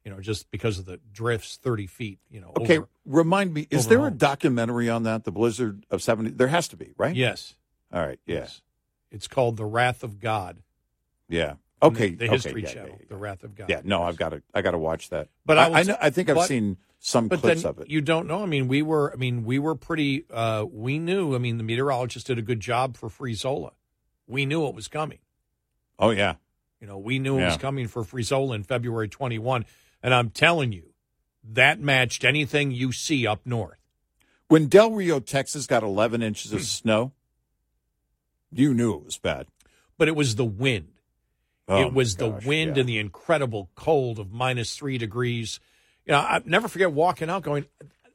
[0.09, 2.51] you know, just because of the drifts, 30 feet, you know.
[2.57, 5.25] Okay, over- remind me, is there a documentary on that?
[5.25, 7.15] The Blizzard of seventy there has to be, right?
[7.15, 7.57] yes,
[7.93, 8.37] All right, yeah.
[8.37, 8.63] yes.
[9.11, 10.63] It's called The Wrath of God.
[11.29, 11.55] Yeah.
[11.83, 12.09] Okay.
[12.09, 13.69] the, the okay, History yeah, Channel, yeah, The Wrath of God.
[13.69, 15.29] Yeah, no, I've got to I got to watch that.
[15.45, 17.91] But I, I know, I think I've but- seen some But clips then of it.
[17.91, 18.43] you don't know.
[18.43, 19.13] I mean, we were.
[19.13, 20.25] I mean, we were pretty.
[20.31, 21.35] Uh, we knew.
[21.35, 23.73] I mean, the meteorologist did a good job for Frizola.
[24.27, 25.19] We knew it was coming.
[25.99, 26.37] oh yeah.
[26.81, 29.65] You know, we knew it was coming for Frizola in February 21.
[30.03, 30.93] And I'm telling you,
[31.45, 33.79] that matched anything you see up north.
[34.49, 36.57] When Del Rio, Texas got 11 inches Hmm.
[36.59, 37.13] of snow,
[38.51, 39.47] you knew it was bad.
[39.97, 40.89] But it was the wind.
[41.67, 42.81] Oh, it was gosh, the wind yeah.
[42.81, 45.61] and the incredible cold of minus three degrees.
[46.07, 47.67] You know, I never forget walking out going,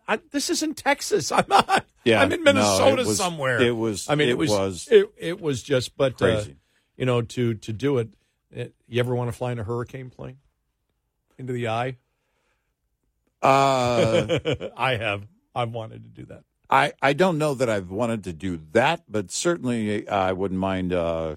[0.08, 1.32] I, "This isn't Texas.
[1.32, 1.86] I'm not.
[2.04, 4.50] Yeah, I'm in no, it Minnesota was- somewhere." it was- I mean, it, it was.
[4.50, 5.96] was It, it was just.
[5.96, 6.46] But uh,
[6.98, 8.10] you know, to to do it,
[8.50, 10.38] it, you ever want to fly in a hurricane plane
[11.44, 11.98] into the eye?
[13.42, 14.40] Uh,
[14.78, 15.28] I have.
[15.54, 16.44] I've wanted to do that.
[16.70, 20.94] I, I don't know that I've wanted to do that, but certainly I wouldn't mind
[20.94, 21.36] uh,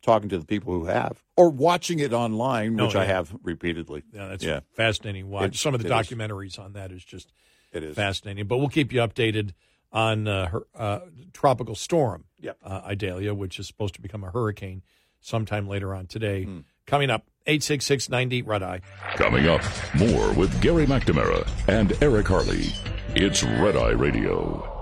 [0.00, 4.04] talking to the people who have or watching it online, Oh, which I have repeatedly.
[4.12, 4.60] Yeah, that's Yeah.
[4.74, 5.28] fascinating.
[5.28, 6.08] Watch It- some of the it is.
[6.08, 7.32] documentaries on that is just
[7.72, 7.96] It is.
[7.96, 8.46] fascinating.
[8.46, 9.50] But we'll keep you updated
[9.92, 11.00] on uh, her, uh,
[11.32, 12.58] tropical storm Yep.
[12.62, 14.82] uh, Idalia, which is supposed to become a hurricane
[15.20, 16.44] sometime later on today.
[16.44, 16.58] Hmm.
[16.88, 18.80] Coming up, eight six six ninety red eye.
[19.16, 19.62] Coming up,
[19.94, 22.72] more with Gary McNamara and Eric Harley.
[23.14, 24.77] It's Red Eye Radio.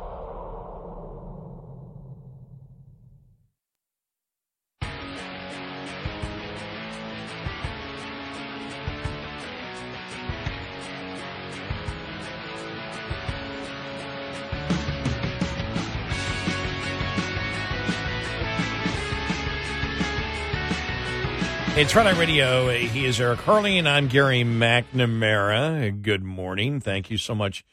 [21.76, 22.70] It's Red Eye Radio.
[22.70, 26.00] He is Eric Harley, and I'm Gary McNamara.
[26.00, 26.80] Good morning.
[26.80, 27.66] Thank you so much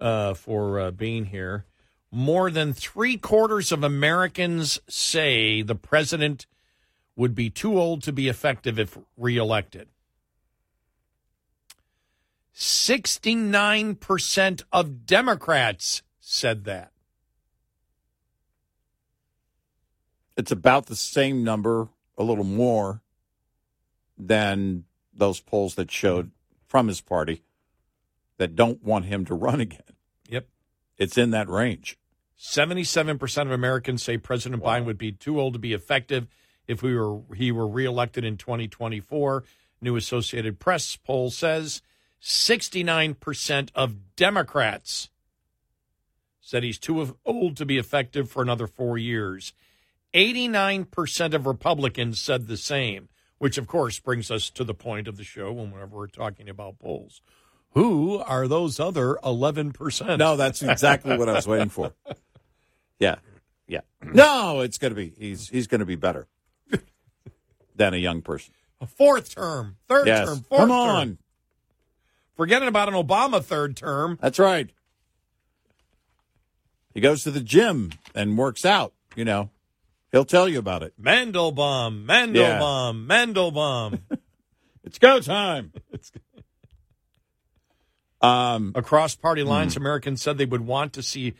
[0.00, 1.64] uh, for uh, being here.
[2.12, 6.46] More than three quarters of Americans say the president
[7.16, 9.88] would be too old to be effective if reelected.
[12.54, 16.92] 69% of Democrats said that.
[20.36, 23.02] It's about the same number, a little more,
[24.18, 24.84] than
[25.14, 26.30] those polls that showed
[26.66, 27.42] from his party
[28.38, 29.82] that don't want him to run again.
[30.28, 30.48] Yep.
[30.96, 31.98] It's in that range.
[32.38, 36.28] 77% of Americans say President Biden would be too old to be effective
[36.68, 39.44] if we were he were reelected in 2024.
[39.80, 41.82] New Associated Press poll says
[42.22, 45.10] 69% of Democrats
[46.40, 49.52] said he's too old to be effective for another 4 years.
[50.14, 53.08] 89% of Republicans said the same,
[53.38, 56.48] which of course brings us to the point of the show when whenever we're talking
[56.48, 57.20] about polls.
[57.72, 60.18] Who are those other 11%?
[60.18, 61.92] No, that's exactly what I was waiting for.
[62.98, 63.16] Yeah.
[63.66, 63.82] Yeah.
[64.02, 66.26] No, it's going to be he's he's going to be better
[67.76, 68.54] than a young person.
[68.80, 70.26] A fourth term, third Yes.
[70.28, 70.76] term, fourth Come term.
[70.96, 71.18] on.
[72.36, 74.18] Forgetting about an Obama third term.
[74.22, 74.70] That's right.
[76.94, 79.50] He goes to the gym and works out, you know.
[80.12, 80.94] He'll tell you about it.
[81.00, 84.00] Mandelbaum, Mandelbaum, Mandelbaum.
[84.84, 85.72] It's go time.
[88.20, 91.34] Um, Across party lines, Americans said they would want to see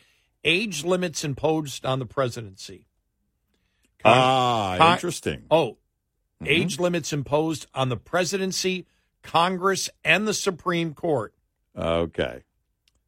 [0.45, 2.87] age limits imposed on the presidency.
[3.99, 5.43] Con- ah, Con- interesting.
[5.51, 5.79] Oh,
[6.47, 8.87] age limits imposed on the presidency,
[9.23, 11.35] Congress, and the Supreme Court.
[11.77, 12.43] Okay.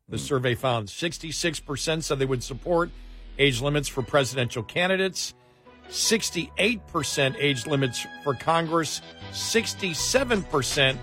[0.08, 2.90] The survey found 66% said they would support
[3.38, 5.32] age limits for presidential candidates,
[5.90, 9.02] 68% age limits for Congress,
[9.32, 10.96] 67%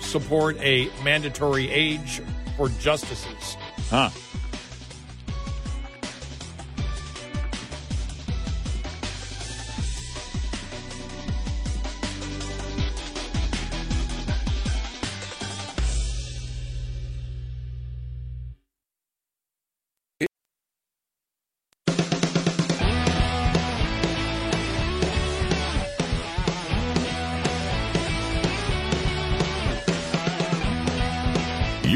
[0.00, 2.20] support a mandatory age
[2.56, 3.56] for justices.
[3.88, 4.10] Huh.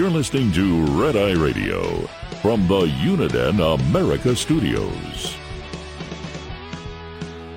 [0.07, 2.07] You're listening to Red Eye Radio
[2.41, 5.37] from the Uniden America Studios.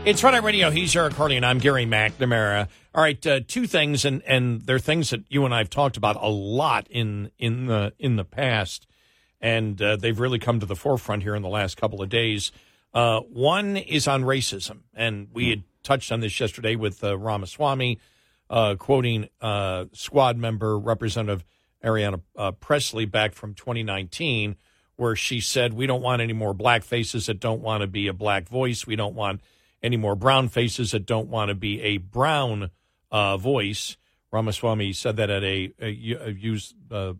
[0.03, 0.71] It's Red Eye Radio.
[0.71, 2.67] He's Eric Harley, and I'm Gary McNamara.
[2.95, 5.95] All right, uh, two things, and and they're things that you and I have talked
[5.95, 8.87] about a lot in in the in the past,
[9.39, 12.51] and uh, they've really come to the forefront here in the last couple of days.
[12.95, 17.99] Uh, one is on racism, and we had touched on this yesterday with uh, Ramaswamy
[18.49, 21.45] uh, quoting uh, squad member Representative
[21.83, 24.55] Ayanna uh, Pressley back from 2019,
[24.95, 28.07] where she said, "We don't want any more black faces that don't want to be
[28.07, 28.85] a black voice.
[28.85, 29.41] We don't want."
[29.81, 32.71] any more brown faces that don't want to be a brown
[33.11, 33.97] uh, voice.
[34.31, 37.13] Ramaswamy said that at a, a, a used uh,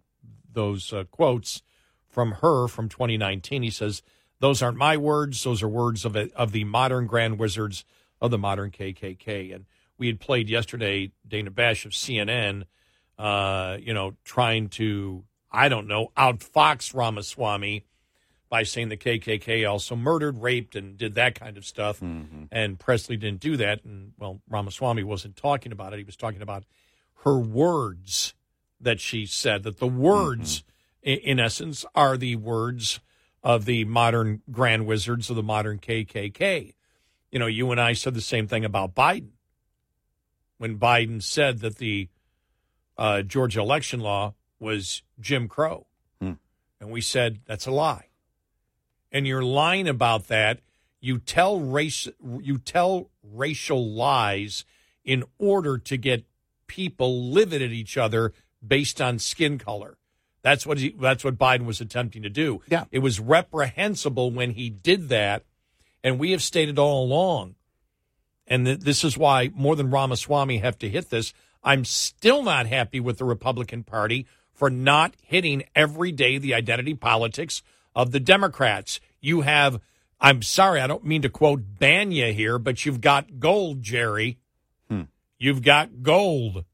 [0.52, 1.62] those uh, quotes
[2.08, 3.64] from her from 2019.
[3.64, 4.02] He says
[4.40, 7.86] those aren't my words; those are words of a, of the modern grand wizards
[8.22, 9.56] of the modern KKK.
[9.56, 9.66] And
[9.98, 12.66] we had played yesterday Dana Bash of CNN,
[13.20, 17.86] uh, you know, trying to I don't know outfox Ramaswamy
[18.50, 22.02] by saying the KKK also murdered, raped, and did that kind of stuff.
[22.52, 23.84] And Pressley didn't do that.
[23.84, 25.98] And, well, Ramaswamy wasn't talking about it.
[25.98, 26.64] He was talking about
[27.24, 28.34] her words
[28.82, 30.64] that she said, that the words,
[31.06, 33.00] i in essence, are the words
[33.44, 36.74] of the modern grand wizards of the modern KKK.
[37.32, 39.32] You know, you and I said the same thing about Biden.
[40.58, 42.10] When Biden said that the
[43.00, 45.88] uh, Georgia election law was Jim Crow.
[46.82, 48.10] And we said, that's a lie
[49.12, 50.60] and you're lying about that,
[51.00, 52.08] you tell race
[52.42, 54.66] you tell racial lies
[55.04, 56.26] in order to get
[56.68, 58.34] people livid at each other
[58.66, 59.98] based on skin color.
[60.42, 62.62] That's what he, that's what Biden was attempting to do.
[62.68, 62.86] Yeah.
[62.92, 65.44] It was reprehensible when he did that,
[66.04, 67.56] and we have stated all along,
[68.48, 71.34] and th- this is why more than Ramaswamy have to hit this.
[71.64, 76.94] I'm still not happy with the Republican Party for not hitting every day the identity
[76.94, 77.62] politics
[77.96, 79.00] of the Democrats.
[79.20, 79.80] You have,
[80.20, 84.38] I'm sorry, I don't mean to quote Bania here, but you've got gold, Jerry.
[84.90, 85.04] Hmm.
[85.38, 86.66] You've got gold.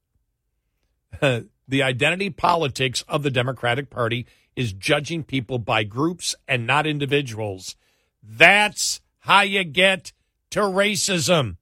[1.22, 4.26] the identity politics of the Democratic Party
[4.56, 7.76] is judging people by groups and not individuals.
[8.24, 10.14] That's how you get
[10.52, 11.58] to racism.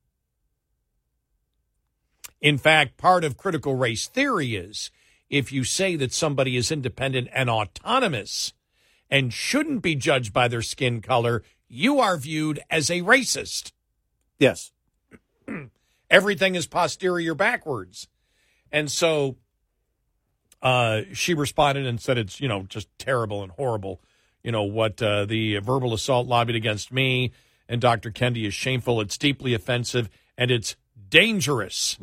[2.44, 4.92] In fact, part of critical race theory is
[5.30, 8.52] if you say that somebody is independent and autonomous
[9.10, 13.72] and shouldn't be judged by their skin color, you are viewed as a racist.
[14.40, 14.74] Yes.
[16.12, 18.10] Everything is posterior backwards.
[18.74, 19.38] And so
[20.62, 24.02] uh, she responded and said it's, you know, just terrible and horrible.
[24.44, 27.32] You know, what uh, the verbal assault lobbied against me
[27.70, 28.12] and Dr.
[28.12, 29.00] Kendi is shameful.
[29.00, 30.76] It's deeply offensive and it's
[31.08, 31.98] dangerous.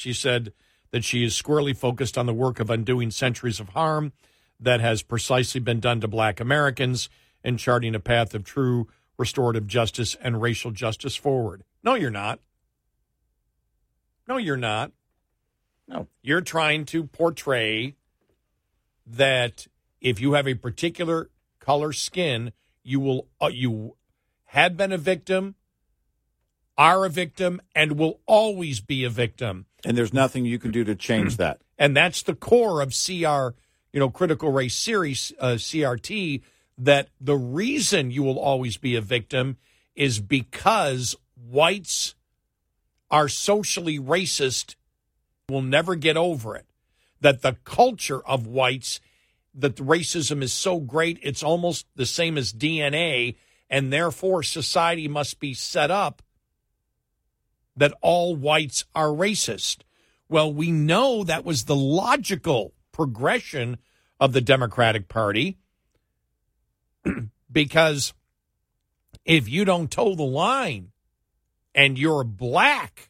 [0.00, 0.54] She said
[0.92, 4.14] that she is squarely focused on the work of undoing centuries of harm
[4.58, 7.10] that has precisely been done to black Americans
[7.44, 11.64] and charting a path of true restorative justice and racial justice forward.
[11.82, 12.40] No, you're not.
[14.26, 14.92] No, you're not.
[15.86, 16.08] No.
[16.22, 17.94] You're trying to portray
[19.06, 19.66] that
[20.00, 21.28] if you have a particular
[21.58, 22.52] color skin,
[22.82, 23.96] you will uh, you
[24.46, 25.56] had been a victim,
[26.78, 29.66] are a victim, and will always be a victim.
[29.84, 31.60] And there's nothing you can do to change that.
[31.80, 33.56] And that's the core of CR,
[33.90, 36.42] you know, critical race series, uh, CRT,
[36.76, 39.56] that the reason you will always be a victim
[39.96, 42.14] is because whites
[43.10, 44.74] are socially racist,
[45.48, 46.66] will never get over it.
[47.22, 49.00] That the culture of whites,
[49.54, 53.36] that racism is so great, it's almost the same as DNA,
[53.70, 56.20] and therefore society must be set up
[57.80, 59.78] that all whites are racist.
[60.28, 63.78] Well, we know that was the logical progression
[64.20, 65.56] of the Democratic Party
[67.52, 68.12] because
[69.24, 70.92] if you don't toe the line
[71.74, 73.08] and you're black,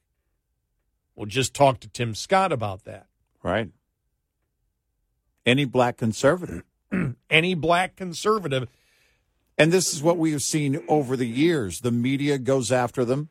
[1.17, 3.07] we'll just talk to Tim Scott about that.
[3.43, 3.71] Right.
[5.45, 6.63] Any black conservative.
[7.31, 8.69] Any black conservative.
[9.59, 11.81] And this is what we have seen over the years.
[11.81, 13.31] The media goes after them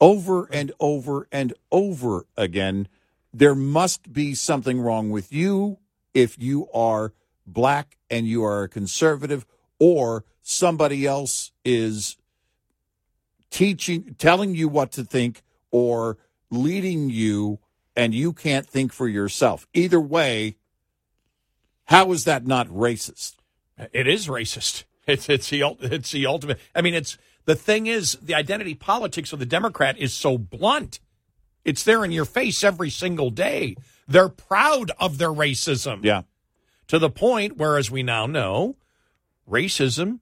[0.00, 2.88] over and over and over again.
[3.32, 5.78] There must be something wrong with you
[6.14, 7.12] if you are
[7.46, 9.46] black and you are a conservative,
[9.78, 12.16] or somebody else is
[13.50, 16.18] teaching, telling you what to think, or
[16.50, 17.58] leading you,
[17.94, 19.66] and you can't think for yourself.
[19.74, 20.56] Either way,
[21.84, 23.34] how is that not racist?
[23.92, 24.84] It is racist.
[25.06, 26.60] It's it's the it's the ultimate.
[26.74, 27.18] I mean, it's
[27.50, 31.00] the thing is the identity politics of the Democrat is so blunt.
[31.64, 33.74] It's there in your face every single day.
[34.06, 36.04] They're proud of their racism.
[36.04, 36.22] Yeah.
[36.86, 38.76] To the point where, as we now know,
[39.48, 40.20] racism.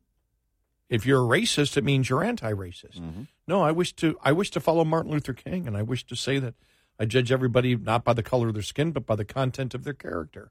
[0.89, 2.99] If you're a racist, it means you're anti-racist.
[2.99, 3.25] Mm-hmm.
[3.47, 6.17] No, I wish to I wish to follow Martin Luther King, and I wish to
[6.17, 6.55] say that
[6.99, 9.85] I judge everybody not by the color of their skin, but by the content of
[9.85, 10.51] their character.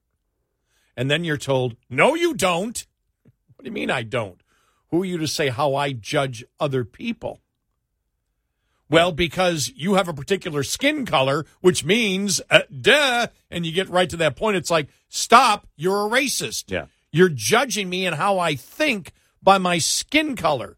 [0.96, 2.86] And then you're told, no, you don't.
[3.56, 4.44] What do you mean I don't?
[4.90, 7.42] Who are you to say how I judge other people?
[8.90, 13.90] Well, because you have a particular skin color, which means, uh, duh, and you get
[13.90, 14.56] right to that point.
[14.56, 16.66] It's like, stop, you're a racist.
[16.72, 16.86] Yeah.
[17.12, 19.12] You're judging me and how I think
[19.44, 20.78] by my skin color.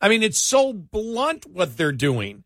[0.00, 2.44] I mean, it's so blunt what they're doing,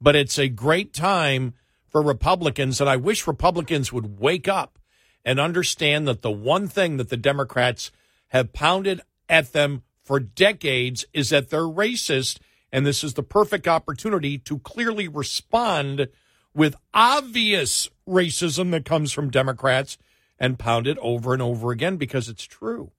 [0.00, 1.54] but it's a great time
[1.88, 4.78] for Republicans, and I wish Republicans would wake up
[5.24, 7.90] and understand that the one thing that the Democrats
[8.30, 12.38] have pounded at them for decades is that they're racist,
[12.72, 16.08] and this is the perfect opportunity to clearly respond
[16.54, 19.98] with obvious racism that comes from Democrats
[20.38, 22.90] and pound it over and over again because it's true.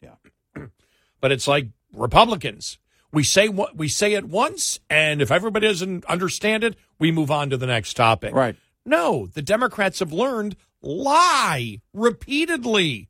[0.00, 0.14] Yeah.
[1.20, 2.78] But it's like Republicans.
[3.12, 7.30] We say what we say it once, and if everybody doesn't understand it, we move
[7.30, 8.34] on to the next topic.
[8.34, 8.56] Right.
[8.84, 13.08] No, the Democrats have learned lie repeatedly.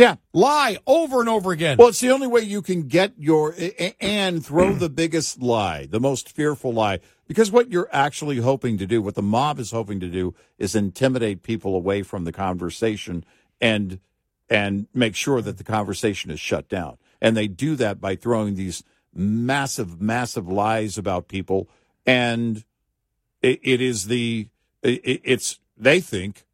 [0.00, 0.16] Yeah.
[0.32, 1.76] Lie over and over again.
[1.76, 3.54] Well, it's the only way you can get your
[4.00, 8.86] and throw the biggest lie, the most fearful lie, because what you're actually hoping to
[8.86, 13.26] do, what the mob is hoping to do, is intimidate people away from the conversation
[13.60, 14.00] and
[14.48, 16.96] and make sure that the conversation is shut down.
[17.20, 18.82] And they do that by throwing these
[19.14, 21.68] massive, massive lies about people,
[22.06, 22.64] and
[23.42, 24.48] it, it is the
[24.82, 26.46] it, it's they think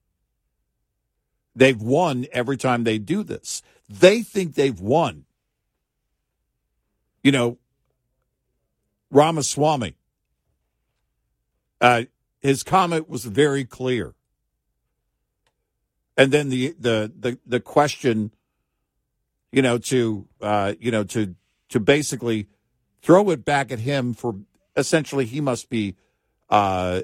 [1.56, 3.62] They've won every time they do this.
[3.88, 5.24] They think they've won.
[7.24, 7.58] You know,
[9.10, 9.96] Ramaswamy,
[11.80, 12.02] uh,
[12.40, 14.14] his comment was very clear.
[16.16, 18.32] And then the, the, the, the question,
[19.50, 21.34] you know, to, uh, you know, to,
[21.70, 22.48] to basically
[23.00, 24.36] throw it back at him for
[24.76, 25.96] essentially he must be,
[26.50, 27.02] uh,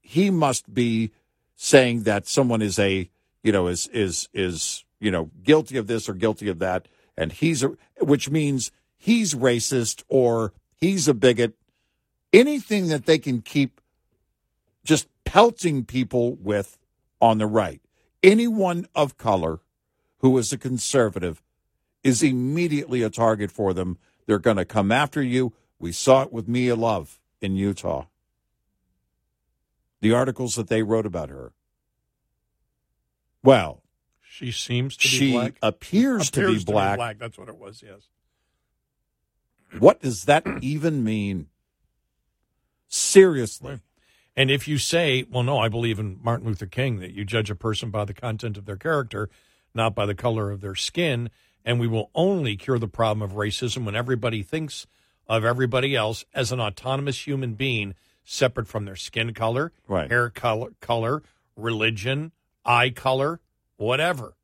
[0.00, 1.12] he must be
[1.56, 3.10] saying that someone is a,
[3.42, 7.32] you know, is is is you know guilty of this or guilty of that, and
[7.32, 11.54] he's a, which means he's racist or he's a bigot.
[12.32, 13.80] Anything that they can keep
[14.84, 16.78] just pelting people with
[17.20, 17.80] on the right,
[18.22, 19.60] anyone of color
[20.18, 21.42] who is a conservative
[22.02, 23.98] is immediately a target for them.
[24.26, 25.52] They're going to come after you.
[25.78, 28.06] We saw it with Mia Love in Utah.
[30.00, 31.52] The articles that they wrote about her.
[33.42, 33.82] Well,
[34.22, 35.54] she seems to be she black.
[35.62, 36.96] appears, to be black.
[36.96, 37.18] black.
[37.18, 37.82] That's what it was.
[37.84, 38.08] Yes.
[39.78, 41.48] What does that even mean?
[42.88, 43.80] Seriously.
[44.36, 47.50] And if you say, well, no, I believe in Martin Luther King, that you judge
[47.50, 49.28] a person by the content of their character,
[49.74, 51.30] not by the color of their skin,
[51.64, 54.86] and we will only cure the problem of racism when everybody thinks
[55.28, 57.94] of everybody else as an autonomous human being
[58.24, 60.10] separate from their skin color, Right.
[60.10, 61.22] hair color, color,
[61.56, 62.32] religion,
[62.64, 63.40] eye color,
[63.76, 64.36] whatever.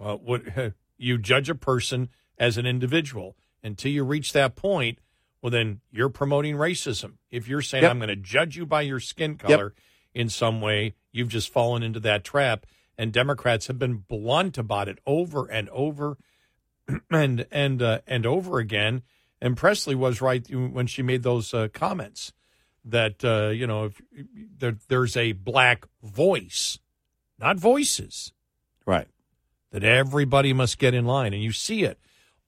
[0.00, 0.42] Uh, what
[0.98, 2.08] you judge a person
[2.38, 4.98] as an individual until you reach that point.
[5.42, 7.14] Well, then you're promoting racism.
[7.30, 7.90] If you're saying Yep.
[7.90, 9.74] I'm going to judge you by your skin color
[10.14, 12.66] in some way, you've just fallen into that trap.
[12.98, 16.18] And Democrats have been blunt about it over and over
[17.10, 19.02] and and uh, and over again.
[19.40, 22.34] And Pressley was right when she made those uh, comments
[22.84, 24.00] that uh, you know if
[24.58, 26.78] there, there's a black voice,
[27.38, 28.32] not voices,
[28.86, 29.08] Right.
[29.70, 31.98] that everybody must get in line, and you see it.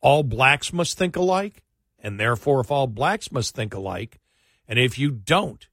[0.00, 1.62] All blacks must think alike,
[1.98, 4.18] and therefore, if all blacks must think alike,
[4.66, 5.66] and if you don't,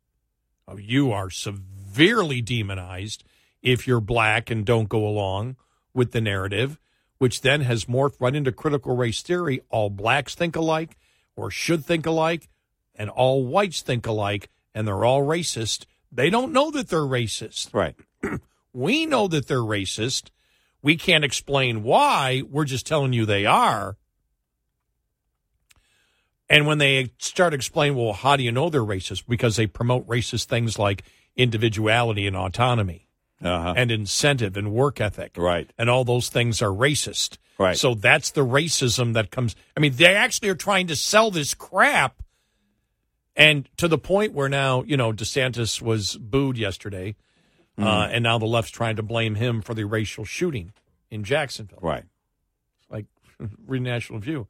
[0.71, 3.23] Oh, you are severely demonized
[3.63, 5.55] if you're black and don't go along
[5.95, 6.79] with the narrative,
[7.17, 9.61] which then has morphed right into critical race theory.
[9.71, 10.95] All blacks think alike
[11.35, 12.49] or should think alike,
[12.99, 15.85] and all whites think alike, and they're all racist.
[16.11, 17.73] They don't know that they're racist.
[17.73, 17.95] Right.
[18.73, 20.29] we know that they're racist.
[20.83, 22.43] We can't explain why.
[22.47, 23.97] We're just telling you they are.
[26.49, 29.23] And when they start explaining, well, how do you know they're racist?
[29.27, 31.03] Because they promote racist things like
[31.35, 33.07] individuality and autonomy
[33.41, 33.73] Uh-huh.
[33.77, 35.33] and incentive and work ethic.
[35.37, 35.69] Right.
[35.77, 37.37] And all those things are racist.
[37.59, 37.77] Right.
[37.77, 39.55] So that's the racism that comes.
[39.77, 42.21] I mean, they actually are trying to sell this crap.
[43.39, 47.15] And to the point where now, you know, DeSantis was booed yesterday.
[47.77, 47.85] Mm.
[47.85, 50.73] Uh, and now the left's trying to blame him for the racial shooting
[51.09, 51.79] in Jacksonville.
[51.81, 52.03] Right.
[52.89, 53.05] Like,
[53.65, 54.47] read National View.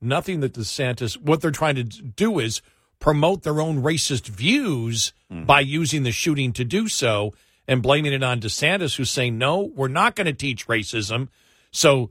[0.00, 2.62] Nothing that DeSantis, what they're trying to do is
[3.00, 7.32] promote their own racist views by using the shooting to do so
[7.66, 11.28] and blaming it on DeSantis, who's saying, no, we're not going to teach racism.
[11.70, 12.10] So,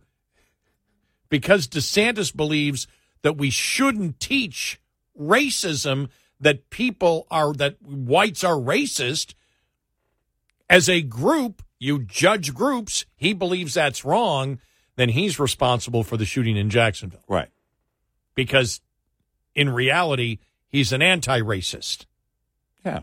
[1.29, 2.87] because DeSantis believes
[3.21, 4.80] that we shouldn't teach
[5.19, 6.09] racism,
[6.39, 9.33] that people are, that whites are racist,
[10.69, 14.59] as a group, you judge groups, he believes that's wrong,
[14.95, 17.23] then he's responsible for the shooting in Jacksonville.
[17.27, 17.49] Right.
[18.35, 18.81] Because
[19.53, 22.05] in reality, he's an anti racist.
[22.85, 23.01] Yeah.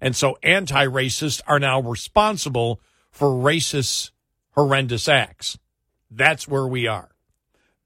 [0.00, 4.12] And so anti racists are now responsible for racist,
[4.52, 5.58] horrendous acts.
[6.10, 7.10] That's where we are.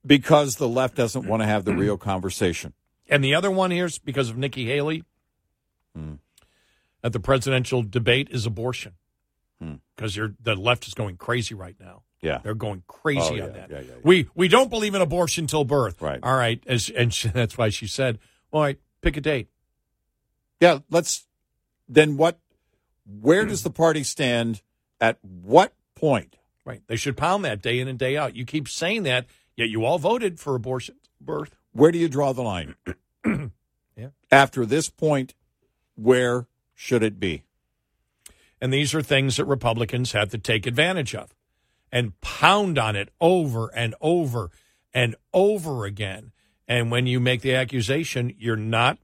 [0.06, 2.74] Because the left doesn't want to have the real conversation.
[3.08, 5.04] And the other one here is because of Nikki Haley
[5.94, 6.14] hmm.
[7.02, 8.94] at the presidential debate is abortion.
[9.60, 9.74] Hmm.
[9.94, 12.02] Because you're the left is going crazy right now.
[12.20, 12.38] Yeah.
[12.42, 13.70] They're going crazy Oh, on yeah, that.
[13.70, 13.92] yeah, yeah.
[14.02, 16.00] We we don't believe in abortion till birth.
[16.00, 16.20] Right.
[16.22, 16.62] All right.
[16.66, 18.18] As, and she, that's why she said,
[18.50, 19.48] "All right, pick a date."
[20.60, 21.26] Yeah, let's
[21.88, 22.38] then what
[23.06, 24.62] where does the party stand
[25.00, 26.36] at what point?
[26.64, 26.80] Right.
[26.86, 28.34] They should pound that day in and day out.
[28.34, 31.54] You keep saying that, yet you all voted for abortion birth.
[31.74, 32.74] Where do you draw the line?
[33.96, 34.08] Yeah.
[34.28, 35.34] After this point,
[35.94, 37.44] where should it be?
[38.60, 41.32] And these are things that Republicans have to take advantage of
[41.92, 44.50] and pound on it over and over
[44.92, 46.32] and over again.
[46.66, 48.98] And when you make the accusation, you're not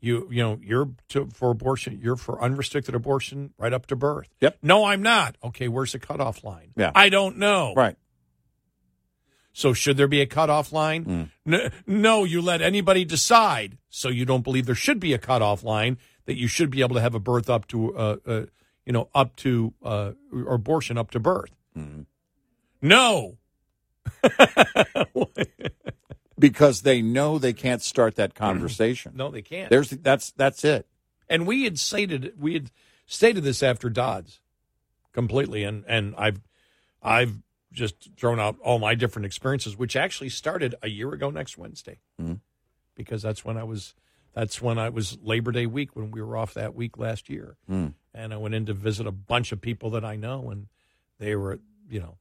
[0.00, 2.00] you you know you're to, for abortion.
[2.02, 4.28] You're for unrestricted abortion right up to birth.
[4.40, 4.58] Yep.
[4.62, 5.36] No, I'm not.
[5.44, 6.72] Okay, where's the cutoff line?
[6.76, 6.90] Yeah.
[6.94, 7.72] I don't know.
[7.74, 7.96] Right.
[9.52, 11.30] So should there be a cutoff line?
[11.44, 13.76] No, no, you let anybody decide.
[13.90, 16.94] So you don't believe there should be a cutoff line that you should be able
[16.94, 18.42] to have a birth up to, uh, uh,
[18.86, 21.54] you know, up to uh, or abortion up to birth.
[22.80, 23.36] No.
[26.38, 29.12] Because they know they can't start that conversation.
[29.14, 29.70] No, they can't.
[29.70, 30.88] There's that's that's it.
[31.28, 32.70] And we had stated we had
[33.06, 34.40] stated this after Dobbs
[35.12, 36.40] completely, and and I've
[37.00, 37.42] I've
[37.72, 41.98] just thrown out all my different experiences, which actually started a year ago next Wednesday,
[42.20, 42.40] Mhm.
[42.94, 43.94] because that's when I was
[44.34, 47.58] that's when I was Labor Day week when we were off that week last year,
[47.70, 47.92] Mm.
[48.14, 50.68] and I went in to visit a bunch of people that I know, and
[51.18, 52.18] they were you know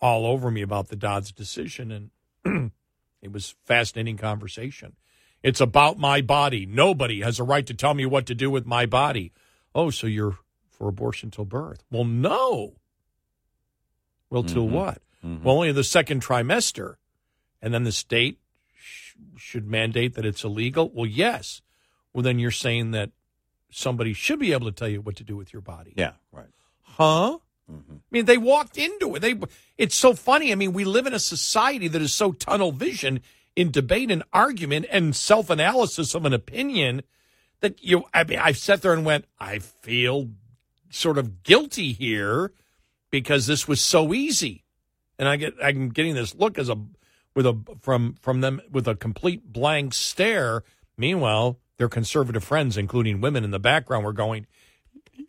[0.00, 2.10] all over me about the Dobbs decision,
[2.44, 2.72] and
[3.22, 4.96] it was fascinating conversation.
[5.42, 6.66] It's about my body.
[6.66, 9.32] Nobody has a right to tell me what to do with my body.
[9.74, 10.38] Oh, so you're
[10.68, 11.82] for abortion till birth?
[11.90, 12.74] Well, no.
[14.30, 14.70] Well, till Mhm.
[14.70, 15.02] what?
[15.24, 15.42] Mhm.
[15.42, 16.96] Well, only the second trimester,
[17.62, 18.38] and then the state
[18.78, 20.90] sh- should mandate that it's illegal.
[20.90, 21.62] Well, yes.
[22.12, 23.10] Well, then you're saying that
[23.70, 25.92] somebody should be able to tell you what to do with your body.
[25.96, 26.48] Yeah, right.
[26.82, 27.38] Huh?
[27.68, 27.72] I
[28.12, 29.20] mean, they walked into it.
[29.20, 29.34] They.
[29.76, 30.52] It's so funny.
[30.52, 33.20] I mean, we live in a society that is so tunnel vision
[33.56, 37.02] in debate and argument and self analysis of an opinion
[37.60, 38.04] that you.
[38.14, 40.30] I mean, I sat there and went, I feel
[40.90, 42.52] sort of guilty here
[43.10, 44.64] because this was so easy,
[45.18, 46.76] and I get I'm getting this look as a
[47.34, 50.62] with a from from them with a complete blank stare.
[50.96, 54.46] Meanwhile, their conservative friends, including women in the background, were going,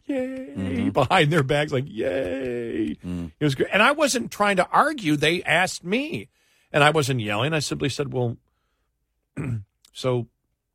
[0.06, 0.90] "Yay!" Mm-hmm.
[0.90, 3.32] behind their backs, like "Yay!" Mm.
[3.40, 5.16] It was great, and I wasn't trying to argue.
[5.16, 6.30] They asked me,
[6.72, 7.54] and I wasn't yelling.
[7.54, 8.38] I simply said, "Well,
[9.94, 10.28] so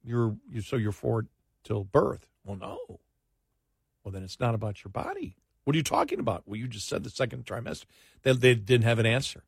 [0.04, 1.26] you're you so you're for it
[1.64, 3.00] till birth?" Well, no.
[4.04, 5.36] Well, then it's not about your body.
[5.64, 6.42] What are you talking about?
[6.46, 7.84] Well, you just said the second trimester.
[8.22, 9.44] They, they didn't have an answer.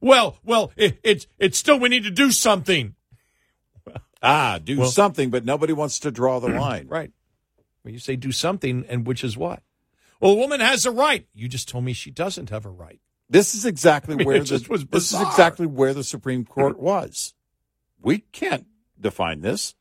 [0.00, 2.94] Well, well, it, it's it's still we need to do something.
[4.26, 6.88] Ah, do Well- something, but nobody wants to draw the line.
[6.88, 7.12] Right.
[7.84, 9.62] Well, you say do something, and which is what?
[10.18, 11.26] Well, a woman has a right.
[11.34, 13.00] You just told me she doesn't have a right.
[13.28, 17.34] This is exactly I mean, where the, this is exactly where the Supreme Court was.
[18.00, 18.66] We can't
[18.98, 19.74] define this.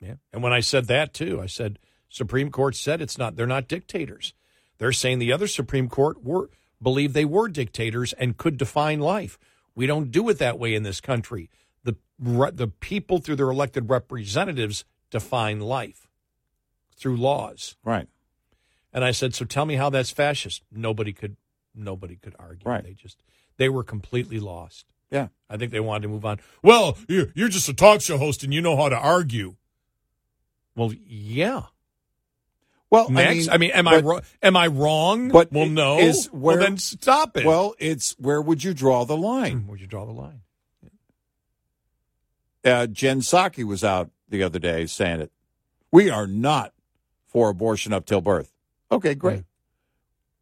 [0.00, 0.14] Yeah.
[0.32, 1.78] And when I said that too, I said,
[2.08, 3.36] Supreme Court said it's not.
[3.36, 4.34] They're not dictators.
[4.78, 6.50] They're saying the other Supreme Court were
[6.82, 9.38] believe they were dictators and could define life.
[9.74, 11.50] We don't do it that way in this country.
[11.82, 16.08] The the people through their elected representatives define life
[16.96, 17.76] through laws.
[17.84, 18.08] Right.
[18.92, 21.36] And I said, "So tell me how that's fascist." Nobody could
[21.74, 22.68] nobody could argue.
[22.68, 22.84] Right.
[22.84, 23.22] They just
[23.56, 24.86] they were completely lost.
[25.10, 25.28] Yeah.
[25.48, 26.40] I think they wanted to move on.
[26.62, 29.56] Well, you're, you're just a talk show host and you know how to argue.
[30.74, 31.64] Well, yeah.
[32.94, 34.20] Well, Next, I mean, am I wrong?
[34.40, 35.28] Am I wrong?
[35.28, 35.98] But well, no.
[35.98, 37.44] Is where, well, then stop it.
[37.44, 39.66] Well, it's where would you draw the line?
[39.66, 40.42] Where'd you draw the line?
[42.64, 45.32] Uh, Jen Psaki was out the other day saying it.
[45.90, 46.72] We are not
[47.26, 48.52] for abortion up till birth.
[48.92, 49.32] Okay, great.
[49.34, 49.44] Right.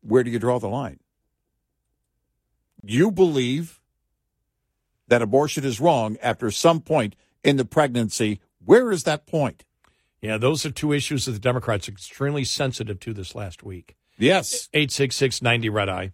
[0.02, 1.00] Where do you draw the line?
[2.84, 3.80] You believe
[5.08, 8.40] that abortion is wrong after some point in the pregnancy.
[8.62, 9.64] Where is that point?
[10.22, 13.96] Yeah, those are two issues that the Democrats are extremely sensitive to this last week.
[14.18, 14.68] Yes.
[14.72, 16.12] 866 90 Red Eye.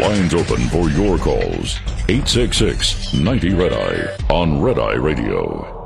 [0.00, 1.78] Lines open for your calls.
[2.08, 5.79] 866 90 Red Eye on Red Eye Radio.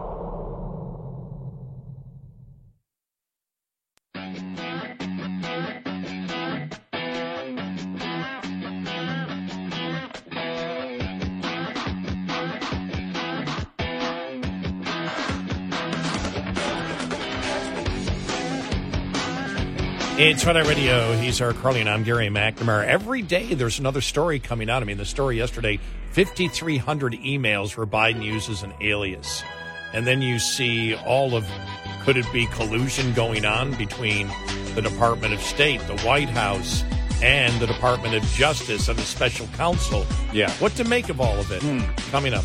[20.16, 21.12] It's Red Eye Radio.
[21.16, 22.86] He's Eric Harley, and I'm Gary McNamara.
[22.86, 24.80] Every day there's another story coming out.
[24.80, 25.80] I mean, the story yesterday
[26.12, 29.42] 5,300 emails where Biden uses an alias.
[29.92, 31.44] And then you see all of
[32.04, 34.28] could it be collusion going on between
[34.76, 36.84] the Department of State, the White House,
[37.20, 40.06] and the Department of Justice and the special counsel?
[40.32, 40.52] Yeah.
[40.52, 41.60] What to make of all of it?
[41.60, 41.80] Hmm.
[42.12, 42.44] Coming up.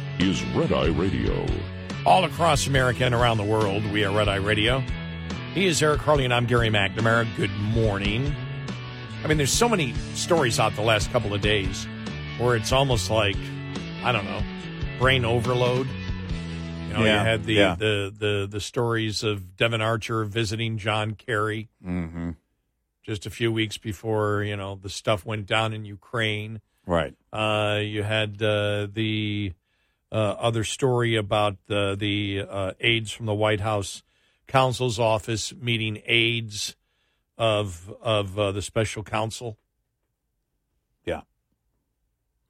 [0.19, 1.45] is Red Eye Radio.
[2.05, 3.85] all across America and around the world.
[3.91, 4.83] We are Red Eye Radio.
[5.53, 7.27] He is Eric Harley, and I'm Gary McNamara.
[7.35, 8.33] Good morning.
[9.23, 11.85] I mean, there's so many stories out the last couple of days
[12.39, 13.35] where it's almost like,
[14.03, 14.41] I don't know,
[14.99, 15.87] brain overload.
[16.87, 17.75] You know, Yeah, you had the, yeah.
[17.75, 22.31] the, the, the stories of Devon Archer visiting John Kerry Mm-hmm.
[23.03, 26.61] just a few weeks before, you know, the stuff went down in Ukraine.
[26.87, 27.13] Right.
[27.31, 29.53] Uh, you had uh, the
[30.17, 34.03] other story about the the uh, aides from the White House
[34.47, 36.75] counsel's office meeting aides
[37.37, 39.57] of of uh, the special counsel.
[41.05, 41.21] Yeah.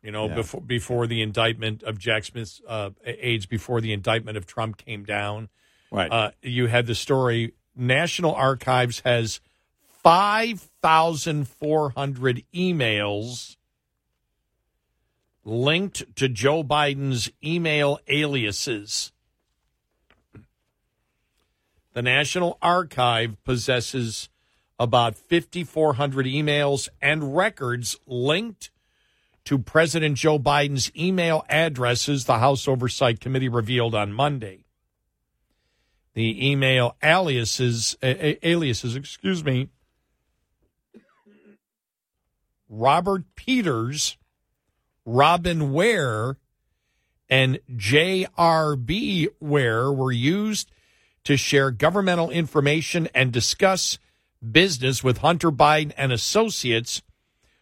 [0.04, 0.36] You know, Yeah.
[0.36, 5.04] before before the indictment of Jack Smith's uh, aides, before the indictment of Trump came
[5.04, 5.50] down,
[5.92, 6.12] Right.
[6.12, 7.54] uh, you had the story.
[7.76, 9.40] National Archives has
[10.04, 13.56] five thousand four hundred emails
[15.44, 19.12] linked to Joe Biden's email aliases.
[21.94, 24.30] The National Archive possesses
[24.80, 28.72] about 5,400 emails and records linked
[29.46, 34.66] to President Joe Biden's email addresses, the House Oversight Committee revealed on Monday.
[36.14, 39.70] The email aliases, aliases, excuse me,
[42.70, 44.18] Robert Peters,
[45.06, 46.38] Robin Ware,
[47.30, 49.30] and J.R.B.
[49.40, 50.72] Ware were used
[51.24, 53.98] to share governmental information and discuss
[54.52, 57.02] business with Hunter Biden and associates,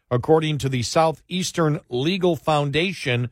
[0.10, 3.30] according to the Southeastern Legal Foundation,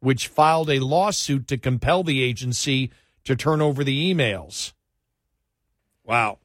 [0.00, 2.90] which filed a lawsuit to compel the agency
[3.24, 4.72] to turn over the emails.
[6.04, 6.38] Wow.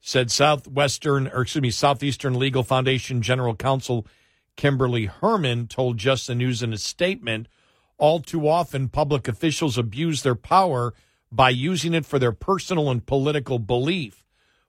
[0.00, 4.06] Said Southwestern, or excuse me, Southeastern Legal Foundation General Counsel
[4.56, 7.48] Kimberly Hermann told Just the News in a statement
[7.98, 10.94] all too often public officials abuse their power
[11.30, 14.24] by using it for their personal and political belief.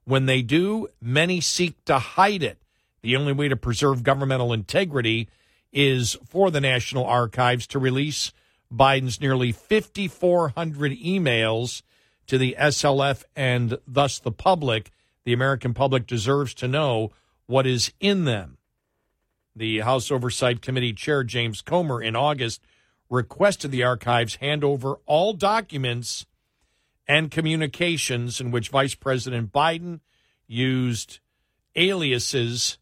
[0.05, 2.61] When they do, many seek to hide it.
[3.01, 5.30] The only way to preserve governmental integrity
[5.72, 8.31] is for the National Archives to release
[8.73, 11.81] Biden's nearly 5,400 emails
[12.27, 14.91] to the SLF and thus the public.
[15.23, 17.11] The American public deserves to know
[17.45, 18.57] what is in them.
[19.58, 22.62] The House Oversight Committee Chair James Comer in August
[23.10, 26.28] requested the archives hand over all documents
[27.08, 30.02] and communications in which Vice President Biden
[30.46, 31.20] used
[31.76, 32.78] aliases.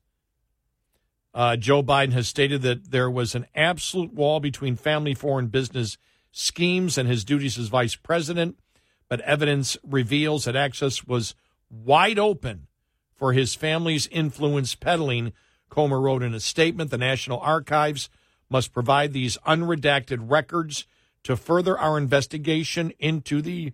[1.34, 5.98] Uh, Joe Biden has stated that there was an absolute wall between family foreign business
[6.34, 8.60] schemes and his duties as vice president,
[9.08, 11.36] but evidence reveals that access was
[11.70, 12.68] wide open
[13.14, 15.32] for his family's influence peddling.
[15.76, 18.10] Comer wrote in a statement the National Archives
[18.50, 20.88] must provide these unredacted records
[21.24, 23.74] to further our investigation into the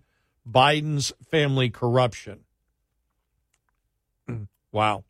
[0.50, 2.40] Biden's family corruption.
[4.28, 4.44] Hmm.
[4.72, 5.04] wow.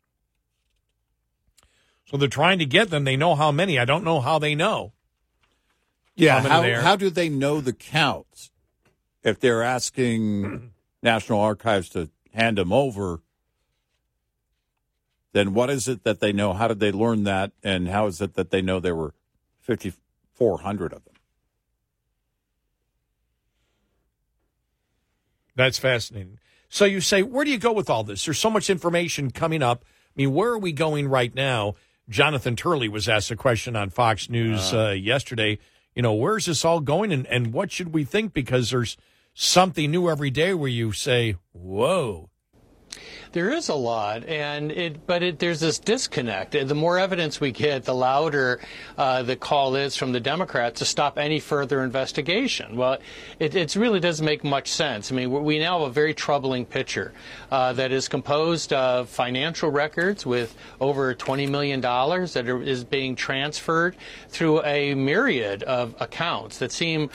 [2.04, 3.04] So they're trying to get them.
[3.04, 3.78] They know how many.
[3.78, 4.92] I don't know how they know.
[6.14, 8.50] Yeah, How how, how do they know the counts
[9.22, 13.21] if they're asking National Archives to hand them over?
[15.32, 16.52] Then what is it that they know?
[16.52, 17.52] How did they learn that?
[17.62, 19.14] And how is it that they know there were
[19.60, 21.14] 5,400 of them?
[25.54, 26.38] That's fascinating.
[26.68, 28.24] So you say, where do you go with all this?
[28.24, 29.84] There's so much information coming up.
[29.84, 31.74] I mean, where are we going right now?
[32.08, 35.58] Jonathan Turley was asked a question on Fox News uh, yesterday.
[35.94, 38.32] You know, where's this all going and, and what should we think?
[38.32, 38.96] Because there's
[39.34, 42.30] something new every day where you say, whoa.
[43.32, 46.52] There is a lot, and it, but it, there's this disconnect.
[46.52, 48.60] The more evidence we get, the louder
[48.98, 52.76] uh, the call is from the Democrats to stop any further investigation.
[52.76, 52.98] Well,
[53.38, 55.10] it, it really doesn't make much sense.
[55.10, 57.14] I mean, we now have a very troubling picture
[57.50, 63.16] uh, that is composed of financial records with over $20 million that are, is being
[63.16, 63.96] transferred
[64.28, 67.08] through a myriad of accounts that seem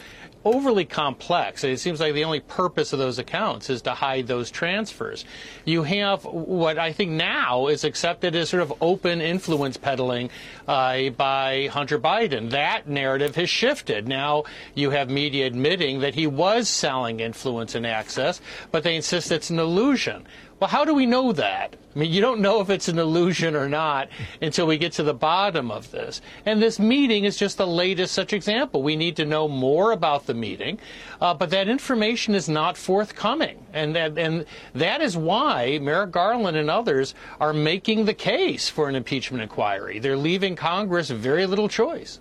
[0.54, 1.64] overly complex.
[1.64, 5.26] It seems like the only purpose of those accounts is to hide those transfers.
[5.66, 10.30] You have what I think now is accepted as sort of open influence peddling
[10.68, 12.52] uh, by Hunter Biden.
[12.52, 14.08] That narrative has shifted.
[14.08, 14.44] Now
[14.76, 18.42] you have media admitting that he was selling influence and access,
[18.72, 20.26] but they insist it's an illusion.
[20.60, 21.76] Well, how do we know that?
[21.96, 24.10] I mean, you don't know if it's an illusion or not
[24.42, 26.22] until we get to the bottom of this.
[26.46, 28.82] And this meeting is just the latest such example.
[28.82, 30.80] We need to know more about the meeting,
[31.22, 33.66] uh, but that information is not forthcoming.
[33.74, 38.90] And that, and that is why Merrick Garland and others are making the case for
[38.90, 40.00] an impeachment inquiry.
[40.00, 42.20] They're leaving Congress very little choice.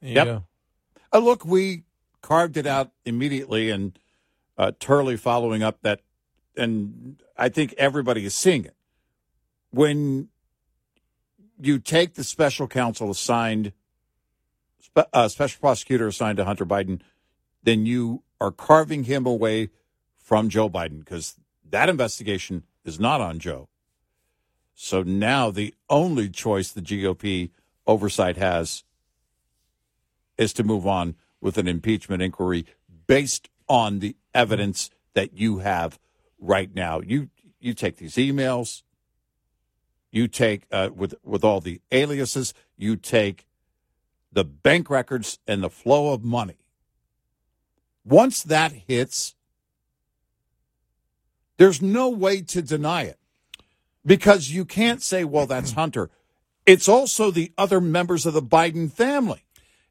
[0.00, 0.42] Yep.
[1.12, 1.84] Uh, look, we
[2.20, 3.98] carved it out immediately, and
[4.58, 6.00] uh, Turley following up that,
[6.56, 8.74] and I think everybody is seeing it.
[9.70, 10.28] When
[11.60, 13.72] you take the special counsel assigned,
[14.80, 17.00] spe- uh, special prosecutor assigned to Hunter Biden,
[17.62, 19.70] then you are carving him away
[20.18, 21.36] from Joe Biden because
[21.68, 23.68] that investigation is not on Joe.
[24.74, 27.50] So now the only choice the GOP
[27.86, 28.84] oversight has
[30.36, 32.66] is to move on with an impeachment inquiry
[33.06, 35.98] based on the evidence that you have
[36.42, 37.00] right now.
[37.00, 38.82] You you take these emails,
[40.10, 43.46] you take uh, with with all the aliases, you take
[44.30, 46.56] the bank records and the flow of money.
[48.04, 49.34] Once that hits,
[51.56, 53.18] there's no way to deny it
[54.04, 56.10] because you can't say, "Well, that's Hunter."
[56.64, 59.44] It's also the other members of the Biden family.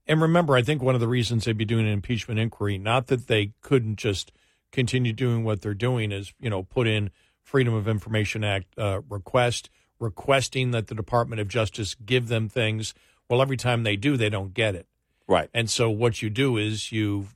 [0.08, 3.08] And remember, I think one of the reasons they'd be doing an impeachment inquiry, not
[3.08, 4.32] that they couldn't just
[4.72, 7.12] continue doing what they're doing, is you know put in
[7.42, 9.70] Freedom of Information Act uh, request,
[10.00, 12.94] requesting that the Department of Justice give them things.
[13.30, 14.88] Well, every time they do, they don't get it.
[15.28, 15.50] Right.
[15.54, 17.28] And so what you do is you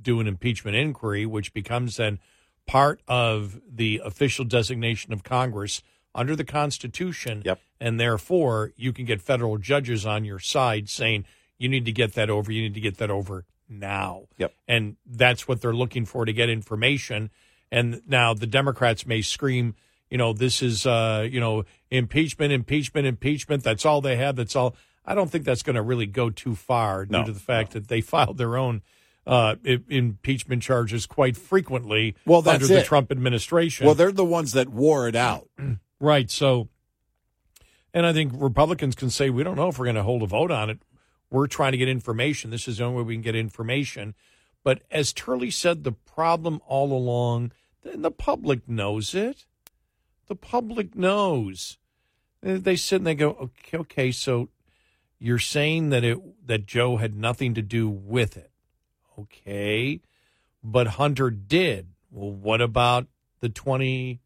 [0.00, 2.18] do an impeachment inquiry, which becomes then
[2.66, 5.82] part of the official designation of Congress
[6.14, 7.42] under the Constitution.
[7.44, 7.60] Yep.
[7.80, 11.24] And therefore, you can get federal judges on your side saying,
[11.58, 12.52] you need to get that over.
[12.52, 14.24] You need to get that over now.
[14.38, 14.52] Yep.
[14.66, 17.30] And that's what they're looking for to get information.
[17.70, 19.74] And now the Democrats may scream,
[20.10, 23.62] you know, this is, uh, you know, impeachment, impeachment, impeachment.
[23.62, 24.36] That's all they have.
[24.36, 24.74] That's all.
[25.04, 27.72] I don't think that's going to really go too far due No, to the fact
[27.72, 28.82] that they filed their own
[29.26, 29.56] uh,
[29.88, 32.86] impeachment charges quite frequently Well, under the it.
[32.86, 33.84] Trump administration.
[33.84, 35.48] Well, they're the ones that wore it out.
[36.00, 36.30] Right.
[36.30, 36.68] So,
[37.92, 40.26] and I think Republicans can say, we don't know if we're going to hold a
[40.26, 40.78] vote on it.
[41.30, 42.50] We're trying to get information.
[42.50, 44.14] This is the only way we can get information.
[44.64, 47.52] But as Turley said, the problem all along,
[47.84, 49.46] and the public knows it.
[50.26, 51.78] The public knows.
[52.40, 54.48] They- sit and they go, okay, okay, so
[55.18, 58.50] you're saying that it that Joe had nothing to do with it.
[59.18, 60.00] Okay.
[60.62, 61.88] But Hunter did.
[62.10, 63.06] Well, what about
[63.40, 64.20] the 20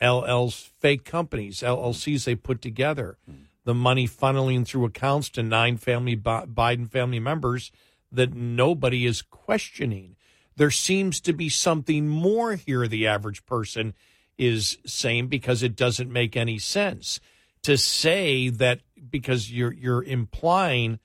[0.00, 3.18] LL's fake companies, LLCs they put together.
[3.26, 3.42] Hmm.
[3.64, 7.70] The money funneling through accounts to nine family Biden family members
[8.10, 10.16] that nobody is questioning.
[10.56, 13.94] There seems to be something more here, the average person
[14.36, 17.20] is saying, because it doesn't make any sense
[17.62, 18.80] to say that
[19.10, 20.98] because you're you're implying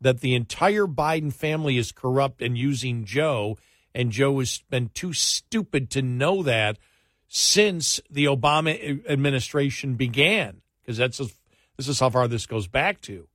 [0.00, 3.56] that the entire Biden family is corrupt and using Joe,
[3.94, 6.76] and Joe has been too stupid to know that
[7.28, 11.28] since the Obama eh, administration began, because that's a,
[11.86, 13.28] this is how far this goes back to,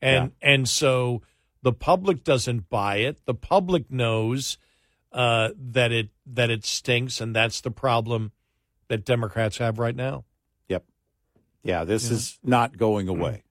[0.00, 0.54] and yeah.
[0.54, 1.22] and so
[1.62, 3.24] the public doesn't buy it.
[3.26, 4.58] The public knows
[5.12, 8.32] uh, that it that it stinks, and that's the problem
[8.88, 10.24] that Democrats have right now.
[10.68, 10.84] Yep.
[11.62, 12.14] Yeah, this yeah.
[12.14, 13.42] is not going away.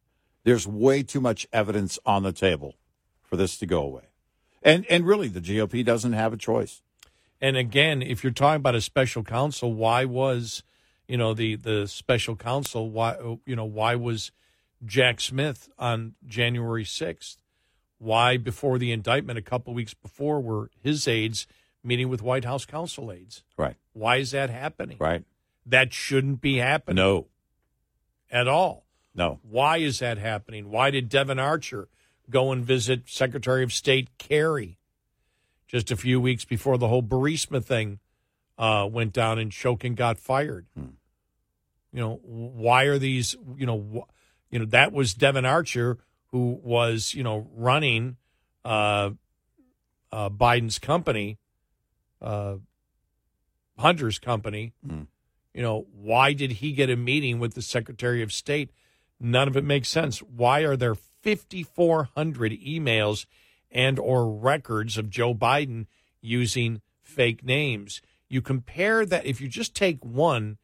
[0.44, 2.76] There's way too much evidence on the table
[3.24, 4.04] for this to go away.
[4.62, 6.82] And and really the GOP doesn't have a choice.
[7.42, 10.64] And again, if you're talking about a special counsel, why was,
[11.08, 14.32] you know, the the special counsel why you know, why was
[14.86, 17.38] Jack Smith on January 6th?
[17.98, 21.48] Why before the indictment a couple weeks before were his aides
[21.84, 23.44] meeting with White House counsel aides?
[23.58, 23.76] Right.
[23.94, 24.98] Why is that happening?
[25.00, 25.24] Right.
[25.66, 26.98] That shouldn't be happening.
[26.98, 27.28] No.
[28.30, 28.86] At all.
[29.14, 29.40] No.
[29.44, 30.70] Why is that happening?
[30.70, 31.88] Why did Devon Archer
[32.30, 34.78] go and visit Secretary of State Kerry
[35.68, 38.00] just a few weeks before the whole Burisma thing
[38.58, 40.66] uh, went down and Shokin got fired?
[40.78, 40.96] Hmm.
[41.92, 44.12] You know, why are these, you know, wh-
[44.52, 48.18] you know, that was Devon Archer who was, you know, running
[48.66, 49.12] uh,
[50.12, 51.38] uh, Biden's company,
[52.22, 52.56] uh,
[53.78, 54.74] Hunter's company.
[54.86, 55.04] Hmm.
[55.54, 58.72] You know, why did he get a meeting with the Secretary of State?
[59.20, 60.20] None of it makes sense.
[60.20, 63.26] Why are there 5400 emails
[63.72, 65.86] and or records of Joe Biden
[66.20, 68.02] using fake names?
[68.28, 70.58] You compare that if you just take one,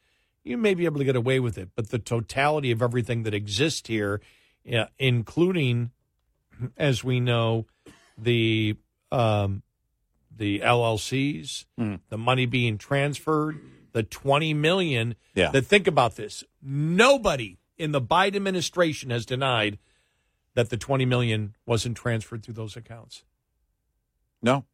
[0.44, 3.34] you may be able to get away with it, but the totality of everything that
[3.34, 4.22] exists here,
[4.72, 5.92] uh, including
[6.78, 7.66] as we know
[8.18, 8.76] the
[9.12, 9.64] um,
[10.36, 12.00] the LLCs, mm.
[12.10, 13.60] the money being transferred,
[13.92, 15.16] the 20 million.
[15.36, 15.52] Yeah.
[15.52, 16.44] That think about this.
[16.62, 19.78] Nobody in the Biden administration has denied
[20.54, 23.24] that the 20 million wasn't transferred through those accounts.
[24.42, 24.66] No.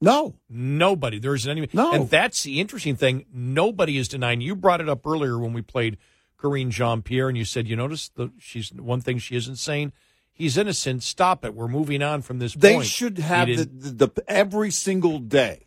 [0.00, 0.34] No.
[0.48, 1.18] Nobody.
[1.18, 1.68] There isn't any.
[1.72, 1.92] No.
[1.92, 3.26] And that's the interesting thing.
[3.32, 4.40] Nobody is denying.
[4.40, 5.98] You brought it up earlier when we played
[6.38, 9.92] Karine Jean Pierre, and you said, you notice the she's one thing she isn't saying.
[10.32, 11.02] He's innocent.
[11.02, 11.52] Stop it.
[11.52, 12.86] We're moving on from this they point.
[12.86, 15.64] should have the, the, the every single day.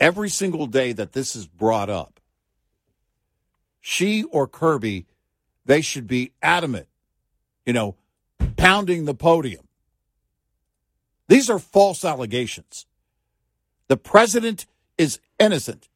[0.00, 2.20] Every single day that this is brought up,
[3.80, 5.06] she or Kirby,
[5.64, 6.88] they should be adamant,
[7.64, 7.94] you know,
[8.56, 9.65] pounding the podium.
[11.28, 12.86] These are false allegations.
[13.88, 14.66] The president
[14.98, 15.88] is innocent.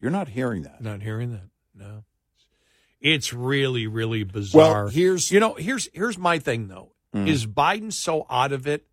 [0.00, 0.82] You're not hearing that.
[0.82, 1.48] Not hearing that.
[1.74, 2.04] No.
[3.00, 4.84] It's really, really bizarre.
[4.84, 6.92] Well, here's you know, here's here's my thing though.
[7.14, 7.28] Mm.
[7.28, 8.86] Is Biden so out of it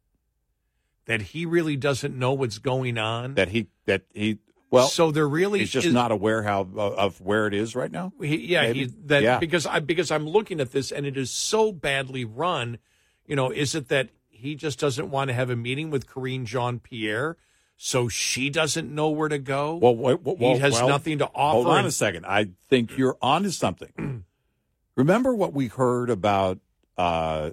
[1.06, 3.36] that he really doesn't know what's going on?
[3.36, 4.40] That he that he
[4.70, 7.92] well, so there really he's just is, not aware how of where it is right
[7.92, 8.12] now.
[8.20, 9.40] He, yeah, he, that yeah.
[9.40, 12.80] because I because I'm looking at this and it is so badly run.
[13.26, 14.10] You know, is it that
[14.44, 17.38] he just doesn't want to have a meeting with Karine Jean Pierre?
[17.78, 19.78] So she doesn't know where to go.
[19.78, 21.64] Well, well, well he has well, nothing to offer.
[21.64, 22.26] Hold on a second.
[22.26, 24.26] I think you're onto something.
[24.96, 26.60] Remember what we heard about
[26.98, 27.52] uh,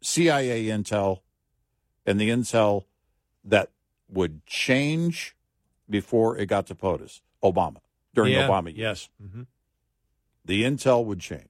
[0.00, 1.20] CIA intel
[2.06, 2.84] and the intel
[3.44, 3.70] that
[4.08, 5.36] would change
[5.90, 7.78] before it got to POTUS, Obama,
[8.14, 8.78] during yeah, Obama years.
[8.78, 9.08] Yes.
[9.22, 9.42] Mm-hmm.
[10.44, 11.47] The intel would change.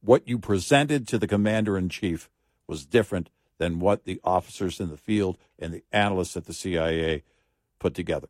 [0.00, 2.30] What you presented to the commander in chief
[2.66, 7.24] was different than what the officers in the field and the analysts at the CIA
[7.78, 8.28] put together.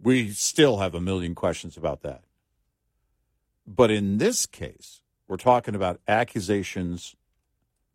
[0.00, 2.24] We still have a million questions about that.
[3.66, 7.14] But in this case, we're talking about accusations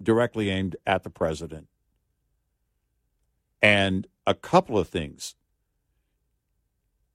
[0.01, 1.67] directly aimed at the president
[3.61, 5.35] and a couple of things.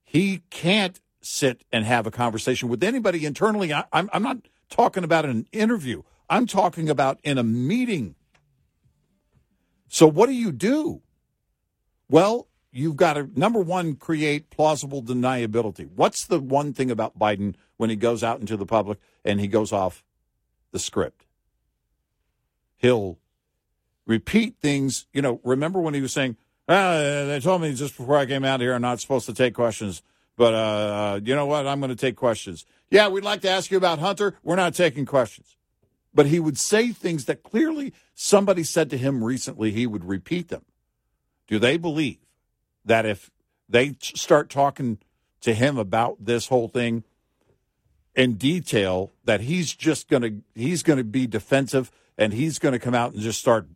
[0.03, 3.73] He can't sit and have a conversation with anybody internally.
[3.73, 4.37] I, am I'm not
[4.69, 8.15] talking about an interview, I'm talking about in a meeting.
[9.87, 11.01] So, what do you do?
[12.09, 15.89] Well, you've got to, number one, create plausible deniability.
[15.95, 19.47] What's the one thing about Biden when he goes out into the public and he
[19.47, 20.03] goes off
[20.71, 21.25] the script?
[22.75, 23.19] He'll
[24.05, 25.05] repeat things.
[25.13, 26.37] You know, remember when he was saying,
[26.67, 26.97] ah,
[27.27, 30.01] they told me just before I came out here I'm not supposed to take questions,
[30.35, 31.67] but uh, you know what?
[31.67, 32.65] I'm going to take questions.
[32.89, 34.35] Yeah, we'd like to ask you about Hunter.
[34.43, 35.55] We're not taking questions.
[36.13, 40.49] But he would say things that clearly somebody said to him recently, he would repeat
[40.49, 40.63] them.
[41.47, 42.19] Do they believe
[42.85, 43.31] that if
[43.67, 44.99] they start talking
[45.41, 47.03] to him about this whole thing
[48.15, 52.73] in detail, that he's just going to he's going to be defensive and he's going
[52.73, 53.67] to come out and just start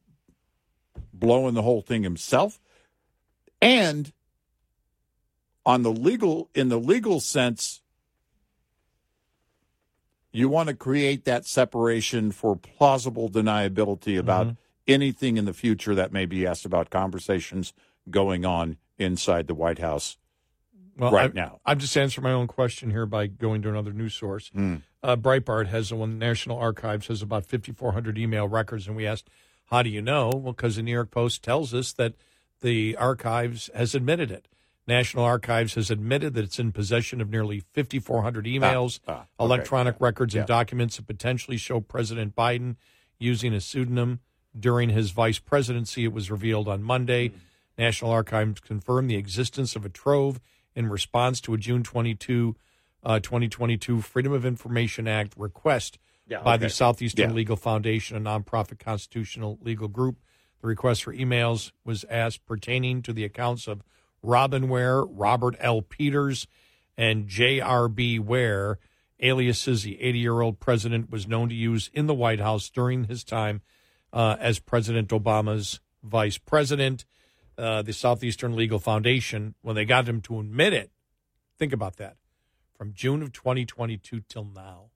[1.12, 2.60] blowing the whole thing himself.
[3.62, 4.14] And
[5.68, 7.82] on the legal in the legal sense,
[10.32, 14.58] you want to create that separation for plausible deniability about Mhm.
[14.88, 17.74] anything in the future that may be asked about conversations
[18.10, 20.16] going on inside the White House
[20.98, 21.60] Well, right I, now.
[21.66, 24.50] I'm just answering my own question here by going to another news source.
[25.04, 26.18] Uh, Breitbart has one.
[26.18, 29.30] National Archives has about 5,400 email records, and we asked,
[29.66, 32.14] "How do you know?" Well, because the New York Post tells us that
[32.62, 34.48] the archives has admitted it.
[34.88, 39.26] National Archives has admitted that it's in possession of nearly 5,400 emails, ah, okay.
[39.40, 42.78] electronic records, and documents that potentially show President Biden
[43.20, 44.22] using a pseudonym
[44.58, 46.06] during his vice presidency.
[46.06, 47.30] It was revealed on Monday.
[47.30, 47.38] Mm-hmm.
[47.78, 50.40] National Archives confirmed the existence of a trove
[50.74, 52.56] in response to a June 22,
[53.04, 56.66] uh, 2022 Freedom of Information Act request Yeah, by okay.
[56.66, 57.36] the Southeastern Yeah.
[57.36, 60.18] Legal Foundation, a nonprofit constitutional legal group.
[60.62, 63.84] The request for emails was asked pertaining to the accounts of
[64.22, 65.82] Robin Ware, Robert L.
[65.82, 66.48] Peters,
[66.98, 68.20] and J.R.B.
[68.20, 68.80] Ware,
[69.20, 73.06] aliases the 80 year old president was known to use in the White House during
[73.06, 73.62] his time
[74.14, 77.06] uh, as President Obama's vice president.
[77.58, 80.92] Uh, the Southeastern Legal Foundation, when they got him to admit it,
[81.58, 82.16] think about that,
[82.78, 84.92] from June of 2022 till now,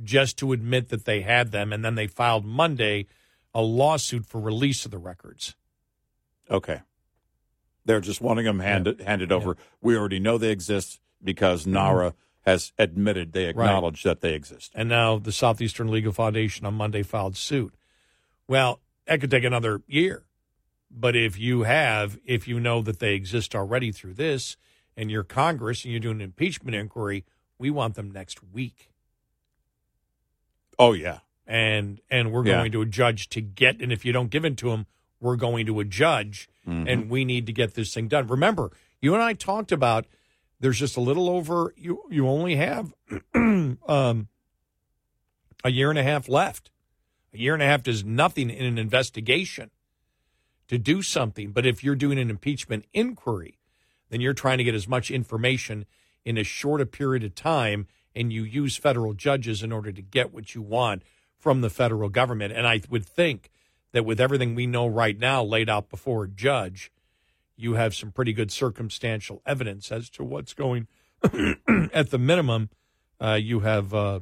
[0.00, 3.06] just to admit that they had them, and then they filed Monday
[3.52, 5.56] a lawsuit for release of the records.
[6.52, 6.80] Okay.
[7.84, 9.56] They're just wanting them handed handed over.
[9.80, 11.72] We already know they exist because mm-hmm.
[11.72, 14.72] NARA has admitted they acknowledge that they exist.
[14.74, 17.74] And now the Southeastern Legal Foundation on Monday filed suit.
[18.46, 20.24] Well, that could take another year.
[20.90, 24.56] But if you have, if you know that they exist already through this,
[24.96, 27.24] and you're Congress and you're doing an impeachment inquiry,
[27.58, 28.90] we want them next week.
[30.78, 31.20] Oh yeah.
[31.46, 32.58] And and we're Yeah.
[32.58, 34.86] going to a judge to get and if you don't give it to them,
[35.22, 36.88] we're going to a judge Mhm.
[36.92, 38.26] and we need to get this thing done.
[38.26, 38.70] Remember,
[39.00, 40.06] you and I talked about
[40.60, 42.92] there's just a little over you you only have
[43.34, 44.28] um
[45.64, 46.70] a year and a half left.
[47.34, 49.70] A year and a half does nothing in an investigation
[50.68, 51.52] to do something.
[51.52, 53.58] But if you're doing an impeachment inquiry,
[54.10, 55.86] then you're trying to get as much information
[56.24, 60.02] in as short a period of time, and you use federal judges in order to
[60.02, 61.02] get what you want
[61.38, 62.52] from the federal government.
[62.52, 63.50] And I would think
[63.92, 66.90] that with everything we know right now laid out before a judge,
[67.56, 70.88] you have some pretty good circumstantial evidence as to what's going.
[71.92, 72.68] at the minimum,
[73.20, 74.20] uh, you have uh,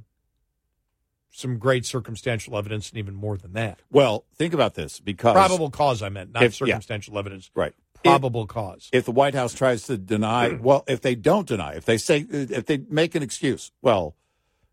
[1.30, 3.80] some great circumstantial evidence, and even more than that.
[3.90, 6.66] Well, think about this because Probable cause, I meant, not If- yeah.
[6.66, 7.50] circumstantial evidence.
[7.54, 7.72] right.
[8.02, 8.88] Probable cause.
[8.94, 12.20] If the White House tries to deny, well, if they don't deny, if they say,
[12.30, 14.16] if they make an excuse, well,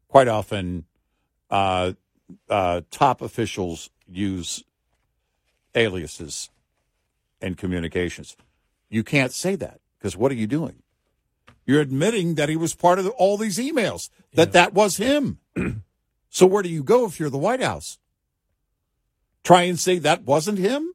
[0.07, 0.85] quite often,
[1.49, 1.91] uh,
[2.49, 4.63] uh, top officials use
[5.75, 6.49] aliases
[7.41, 8.35] and communications.
[8.89, 10.81] You can't say that because what are you doing?
[11.65, 15.39] You're admitting that he was part of the, all these emails, that that was him.
[16.29, 17.99] so where do you go if you're the White House?
[19.43, 20.93] Try and say that wasn't him?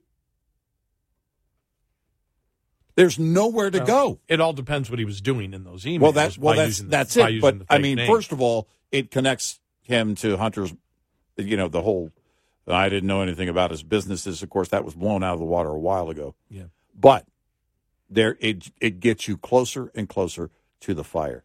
[2.94, 4.20] There's nowhere to Well, go.
[4.28, 6.00] It all depends what he was doing in those emails.
[6.00, 7.40] Well, that's well, that's the- that's it.
[7.40, 8.10] But I mean, name.
[8.10, 10.74] first of all, it connects him to Hunter's.
[11.38, 12.12] You know, the whole.
[12.66, 14.42] I didn't know anything about his businesses.
[14.42, 16.34] Of course, that was blown out of the water a while ago.
[16.48, 16.66] Yeah.
[16.98, 17.26] But
[18.08, 21.44] there, it it gets you closer and closer to the fire.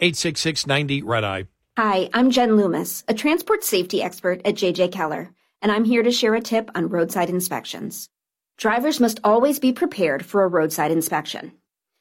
[0.00, 1.46] 86690 Red Eye.
[1.78, 5.30] Hi, I'm Jen Loomis, a transport safety expert at JJ Keller,
[5.62, 8.10] and I'm here to share a tip on roadside inspections.
[8.58, 11.52] Drivers must always be prepared for a roadside inspection.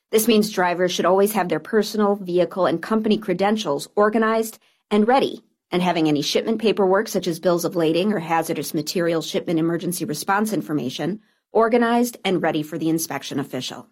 [0.10, 4.60] This means drivers should always have their personal, vehicle, and company credentials organized
[4.90, 5.42] and ready,
[5.72, 10.06] and having any shipment paperwork such as bills of lading or hazardous material shipment emergency
[10.06, 11.22] response information
[11.52, 13.88] organized and ready for the inspection official.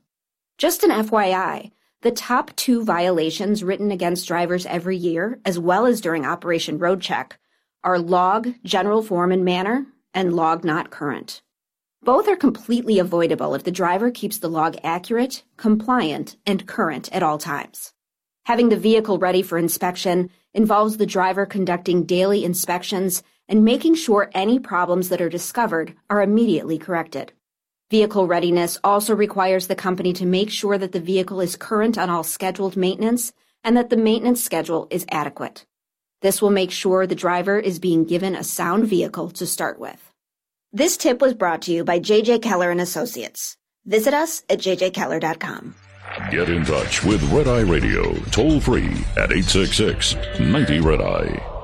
[0.57, 6.01] Just an FYI, the top two violations written against drivers every year, as well as
[6.01, 7.39] during Operation Road Check,
[7.83, 11.41] are log general form and manner and log not current.
[12.01, 17.23] Both are completely avoidable if the driver keeps the log accurate, compliant, and current at
[17.23, 17.93] all times.
[18.45, 24.31] Having the vehicle ready for inspection involves the driver conducting daily inspections and making sure
[24.33, 27.33] any problems that are discovered are immediately corrected.
[27.89, 32.09] Vehicle readiness also requires the company to make sure that the vehicle is current on
[32.09, 35.65] all scheduled maintenance and that the maintenance schedule is adequate.
[36.21, 40.13] This will make sure the driver is being given a sound vehicle to start with.
[40.71, 43.57] This tip was brought to you by JJ Keller and Associates.
[43.85, 45.73] Visit us at jjkeller.com.
[46.31, 51.58] Get in touch with Red Eye Radio toll free at 866 90 Red Eye.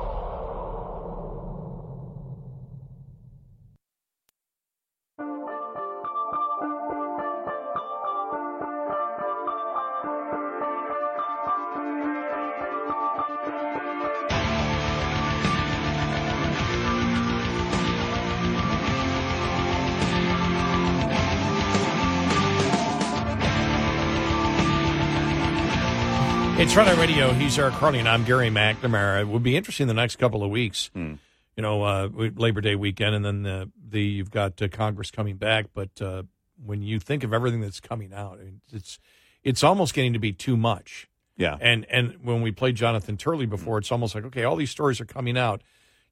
[26.66, 27.32] It's Red Eye Radio.
[27.32, 29.22] He's Eric Harley, and I'm Gary McNamara.
[29.22, 30.90] It would be interesting the next couple of weeks.
[30.96, 31.14] Hmm.
[31.56, 35.38] You know, uh, Labor Day weekend, and then the, the you've got uh, Congress coming
[35.38, 35.68] back.
[35.76, 36.24] But uh,
[36.66, 38.40] when you think of everything that's coming out,
[38.74, 38.98] it's
[39.44, 41.08] it's almost getting to be too much.
[41.38, 41.56] Yeah.
[41.62, 45.00] And and when we played Jonathan Turley before, it's almost like okay, all these stories
[45.00, 45.62] are coming out.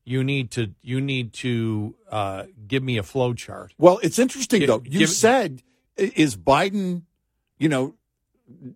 [0.06, 3.74] You need to you need to uh, give me a flow chart.
[3.80, 4.84] Well, it's interesting Give- though.
[4.86, 5.64] You give- said
[5.98, 7.02] is Biden,
[7.58, 7.96] you know,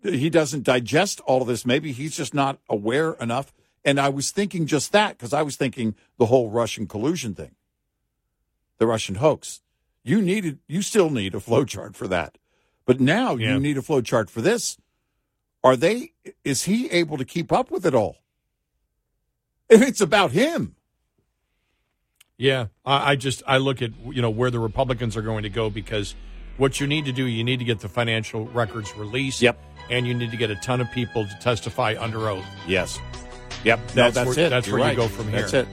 [0.03, 1.65] he doesn't digest all of this.
[1.65, 3.53] Maybe he's just not aware enough.
[3.85, 7.55] And I was thinking just that because I was thinking the whole Russian collusion thing,
[8.79, 9.61] the Russian hoax.
[10.03, 12.37] You needed, you still need a flow chart for that,
[12.85, 13.53] but now Yeah.
[13.53, 14.77] you need a flow chart for this.
[15.63, 16.11] Are they?
[16.43, 18.17] Is he able to keep up with it all?
[19.69, 20.75] If it's about him,
[22.37, 25.49] Yeah, I, I just I look at you know where the Republicans are going to
[25.49, 26.15] go because
[26.57, 29.41] what you need to do, you need to get the financial records released.
[29.41, 29.57] Yep.
[29.89, 32.45] And you need to get a ton of people to testify under oath.
[32.67, 32.99] yes,
[33.63, 34.49] yep, That's no, that's where- it.
[34.49, 35.41] that's You're where you go from here.
[35.41, 35.67] That's it.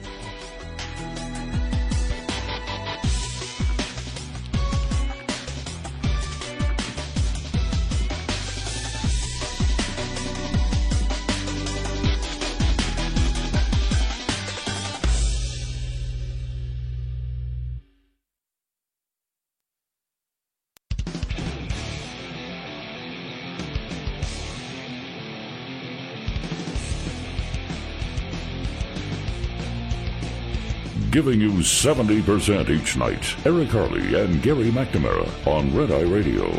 [31.15, 33.35] Giving you 70% each night.
[33.45, 36.51] Eric Harley and Gary McNamara on Red Eye Radio.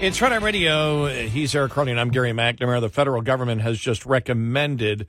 [0.00, 1.08] It's Red Eye Radio.
[1.26, 2.80] He's Eric Harley, and I'm Gary McNamara.
[2.80, 5.08] The federal government has just recommended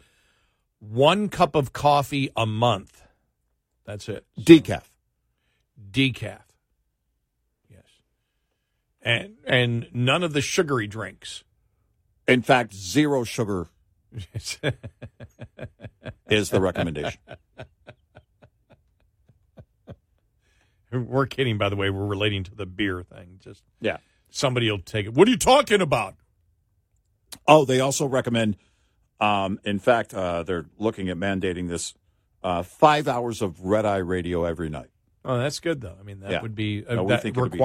[0.80, 3.04] one cup of coffee a month.
[3.86, 4.26] That's it.
[4.40, 4.86] Decaf.
[5.92, 6.42] Decaf.
[7.70, 7.86] Yes.
[9.04, 11.44] And and none of the sugary drinks.
[12.28, 13.68] In fact, zero sugar
[16.30, 17.20] is the recommendation.
[20.92, 21.90] We're kidding, by the way.
[21.90, 23.40] We're relating to the beer thing.
[23.40, 23.98] Just Yeah.
[24.30, 25.14] somebody will take it.
[25.14, 26.16] What are you talking about?
[27.48, 28.58] Oh, they also recommend.
[29.22, 31.94] Um, in fact, uh, they're looking at mandating this
[32.44, 34.90] uh, five hours of red eye radio every night.
[35.24, 35.96] Oh, that's good though.
[35.98, 36.42] I mean, that Yeah.
[36.42, 37.60] would be uh, No, we that think it'd be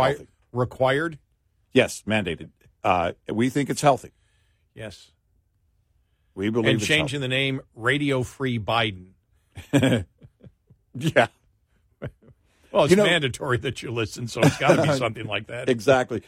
[0.53, 1.19] required.
[1.73, 2.51] Yes, mandated.
[2.85, 4.13] Uh, we think it's healthy.
[4.75, 5.11] Yes,
[6.37, 9.13] We believe and changing the name Radio Free Biden.
[9.73, 10.05] yeah,
[12.71, 15.47] Well, it's You know- mandatory that you listen, so it's got to be something like
[15.49, 15.69] that.
[15.71, 16.23] exactly.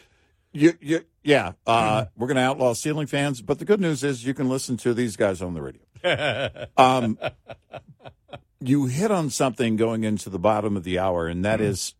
[0.51, 1.51] You, you, yeah.
[1.67, 4.77] Uh, we're going to outlaw ceiling fans, but the good news is you can listen
[4.77, 5.81] to these guys on the radio.
[6.77, 7.19] Um,
[8.59, 11.93] you hit on something going into the bottom of the hour, and that is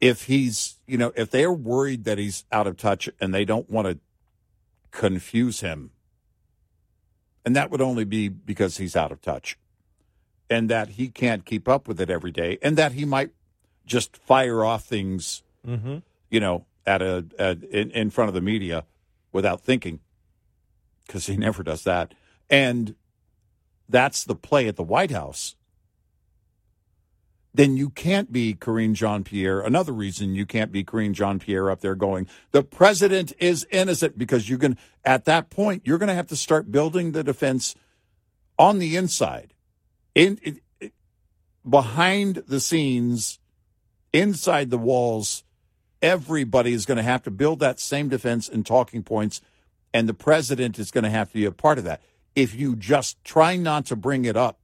[0.00, 3.70] if he's, you know, if they're worried that he's out of touch and they don't
[3.70, 3.98] want to
[4.94, 5.90] confuse him,
[7.44, 9.58] and that would only be because he's out of touch
[10.48, 13.30] and that he can't keep up with it every day and that he might
[13.84, 15.98] just fire off things, mm-hmm.
[16.30, 18.84] you know, at a, at, in, in front of the media
[19.32, 19.98] without thinking
[21.06, 22.14] because he never does that.
[22.48, 22.94] And
[23.88, 25.56] that's the play at the White House.
[27.56, 29.60] Then you can't be Karine Jean Pierre.
[29.60, 34.18] Another reason you can't be Karine Jean Pierre up there going, the president is innocent
[34.18, 37.76] because you can, at that point, you're going to have to start building the defense
[38.58, 39.54] on the inside,
[40.14, 40.92] in, it, it-
[41.68, 43.38] behind the scenes,
[44.12, 45.44] inside the walls.
[46.02, 49.40] Everybody is going to have to build that same defense and talking points,
[49.92, 52.02] and the president is going to have to be a part of that.
[52.34, 54.58] If you just try not to bring it up,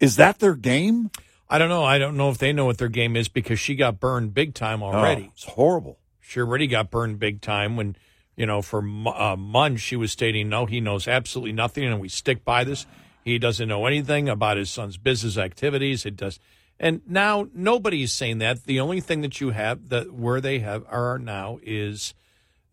[0.00, 1.10] is that their game?
[1.48, 1.84] I don't know.
[1.84, 4.54] I don't know if they know what their game is because she got burned big
[4.54, 5.26] time already.
[5.28, 5.98] Oh, it's horrible.
[6.20, 7.96] She already got burned big time when,
[8.36, 12.08] you know, for uh, months she was stating, no, he knows absolutely nothing, and we
[12.08, 12.84] stick by this.
[13.24, 16.04] He doesn't know anything about his son's business activities.
[16.04, 16.40] It does.
[16.78, 18.64] And now nobody's saying that.
[18.64, 22.14] The only thing that you have that where they have are now is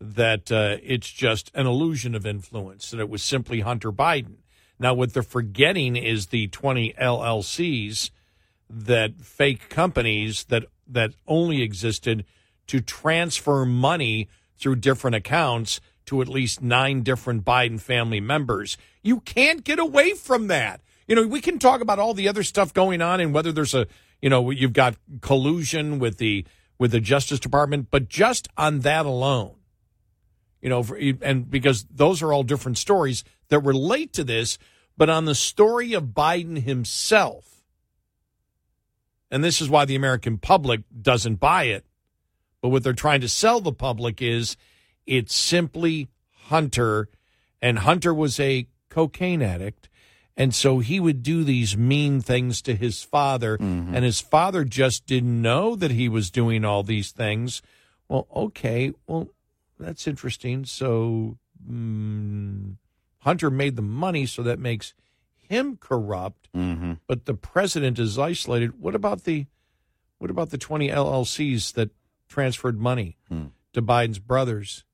[0.00, 2.90] that uh, it's just an illusion of influence.
[2.90, 4.36] That it was simply Hunter Biden.
[4.84, 8.10] Now, what they're forgetting is the 20 LLCs
[8.68, 12.26] that fake companies that that only existed
[12.66, 14.28] to transfer money
[14.58, 18.76] through different accounts to at least nine different Biden family members.
[19.02, 20.82] You can't get away from that.
[21.08, 23.72] You know, we can talk about all the other stuff going on and whether there's
[23.72, 23.86] a,
[24.20, 26.44] you know, you've got collusion with the
[26.78, 29.54] with the Justice Department, but just on that alone,
[30.60, 30.84] you know,
[31.22, 34.58] and because those are all different stories that relate to this,
[34.96, 37.62] but on the story of Biden himself,
[39.30, 41.84] and this is why the American public doesn't buy it,
[42.62, 44.56] but what they're trying to sell the public is
[45.06, 46.08] it's simply
[46.46, 47.08] Hunter,
[47.60, 49.88] and Hunter was a cocaine addict.
[50.36, 53.94] And so he would do these mean things to his father, Mm-hmm.
[53.94, 57.62] and his father just didn't know that he was doing all these things.
[58.08, 59.28] Well, okay, well,
[59.78, 60.64] that's interesting.
[60.64, 61.38] So
[61.70, 62.74] mm,
[63.24, 64.94] Hunter made the money, so that makes
[65.36, 66.48] him corrupt.
[66.54, 66.94] Mm-hmm.
[67.06, 68.78] But the president is isolated.
[68.80, 69.46] What about the
[70.18, 71.90] what about the twenty LLCs that
[72.28, 73.46] transferred money Hmm.
[73.72, 74.84] to Biden's brothers?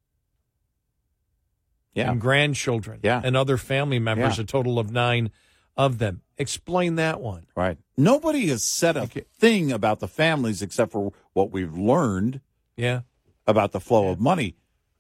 [1.93, 2.13] Yeah.
[2.13, 3.21] and grandchildren, Yeah.
[3.23, 4.45] and other family members, Yeah.
[4.45, 5.31] a total of nine
[5.77, 6.23] of them.
[6.39, 7.47] Explain that one.
[7.57, 7.79] Right.
[7.97, 12.41] Nobody has said a thing about the families except for what we've learned
[12.77, 13.01] Yeah.
[13.47, 14.55] about the flow of money.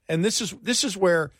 [0.08, 1.30] And this is this is where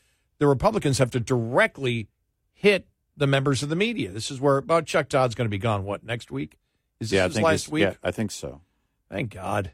[0.41, 2.09] the Republicans have to directly
[2.53, 4.11] hit the members of the media.
[4.11, 5.85] This is where about Chuck Todd's going to be gone.
[5.85, 6.57] What next week?
[6.99, 7.83] Is this yeah, I his think last week?
[7.83, 8.63] Yeah, I think so.
[9.11, 9.73] Thank God.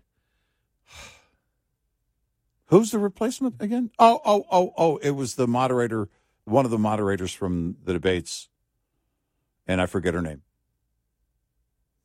[2.66, 3.90] Who's the replacement again?
[3.98, 4.96] Oh, oh, oh, oh!
[4.96, 6.08] It was the moderator,
[6.44, 8.48] one of the moderators from the debates,
[9.68, 10.42] and I forget her name.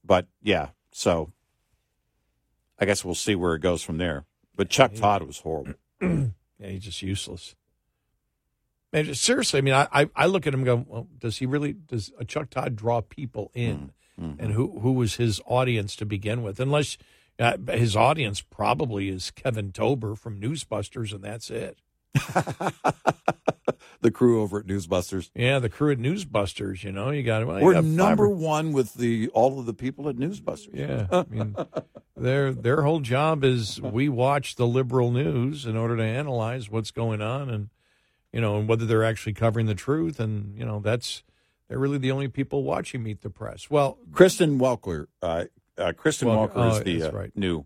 [0.06, 1.32] But yeah, so
[2.78, 4.26] I guess we'll see where it goes from there.
[4.56, 5.74] But Chuck Todd was horrible.
[6.02, 6.28] yeah,
[6.60, 7.56] he's just useless.
[8.94, 11.46] Man, seriously, I mean, I, I, I look at him and go, well, does he
[11.46, 13.92] really, does Chuck Todd draw people in?
[14.18, 16.60] And who, who was his audience to begin with?
[16.60, 17.00] Unless
[17.40, 21.80] uh, his audience probably is Kevin Tober from Newsbusters, and that's it.
[24.02, 25.32] the crew over at Newsbusters.
[25.34, 28.36] Yeah, the crew at Newsbusters, you know, you got well, you We're got number or-
[28.36, 30.70] one with the all of the people at Newsbusters.
[30.74, 31.56] Yeah, I mean,
[32.16, 36.92] their their whole job is we watch the liberal news in order to analyze what's
[36.92, 37.70] going on, and
[38.32, 41.24] you know, and whether they're actually covering the truth, and you know, that's
[41.68, 43.70] they're really the only people watching Meet the Press.
[43.70, 45.46] Well, Kristen Welker, uh,
[45.78, 47.32] uh, Kristen Welker, oh, is the uh, right.
[47.36, 47.66] new,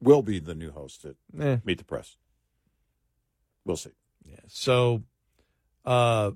[0.00, 1.58] will be the new host at Eh.
[1.64, 2.16] Meet the Press.
[3.64, 3.90] We'll see.
[4.24, 4.36] Yeah.
[4.48, 5.02] So,
[5.84, 6.32] uh,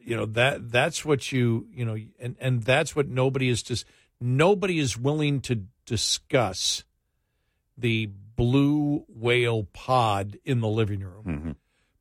[0.00, 3.84] you know that that's what you you know, and and that's what nobody is just
[4.20, 6.84] nobody is willing to discuss
[7.76, 8.06] the
[8.36, 11.50] blue whale pod in the living room Mm-hmm.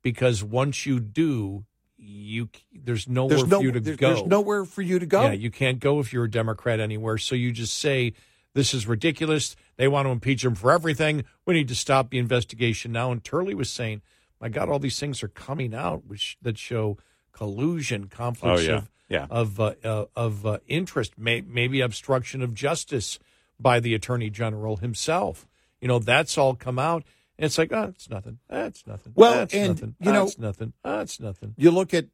[0.05, 1.65] Because once you do,
[1.97, 4.13] you there's nowhere There's no, for you to there- go.
[4.13, 5.23] There's nowhere for you to go.
[5.23, 7.17] Yeah, you can't go if you're a Democrat anywhere.
[7.17, 8.13] So you just say,
[8.53, 9.55] this is ridiculous.
[9.77, 11.23] They want to impeach him for everything.
[11.47, 13.11] We need to stop the investigation now.
[13.11, 14.03] And Turley was saying,
[14.39, 16.99] my God, all these things are coming out which that show
[17.31, 18.77] collusion, conflicts Oh, yeah.
[18.77, 19.27] of, Yeah.
[19.31, 23.17] of, uh, uh, of uh, interest, may, maybe obstruction of justice
[23.59, 25.47] by the Attorney General himself.
[25.81, 27.03] You know, that's all come out.
[27.37, 28.39] And it's like, oh, it's nothing.
[28.49, 29.13] That's nothing.
[29.15, 29.95] Well, that's and, nothing.
[29.99, 30.73] you know- That's nothing.
[30.83, 31.53] That's nothing.
[31.57, 32.05] You look at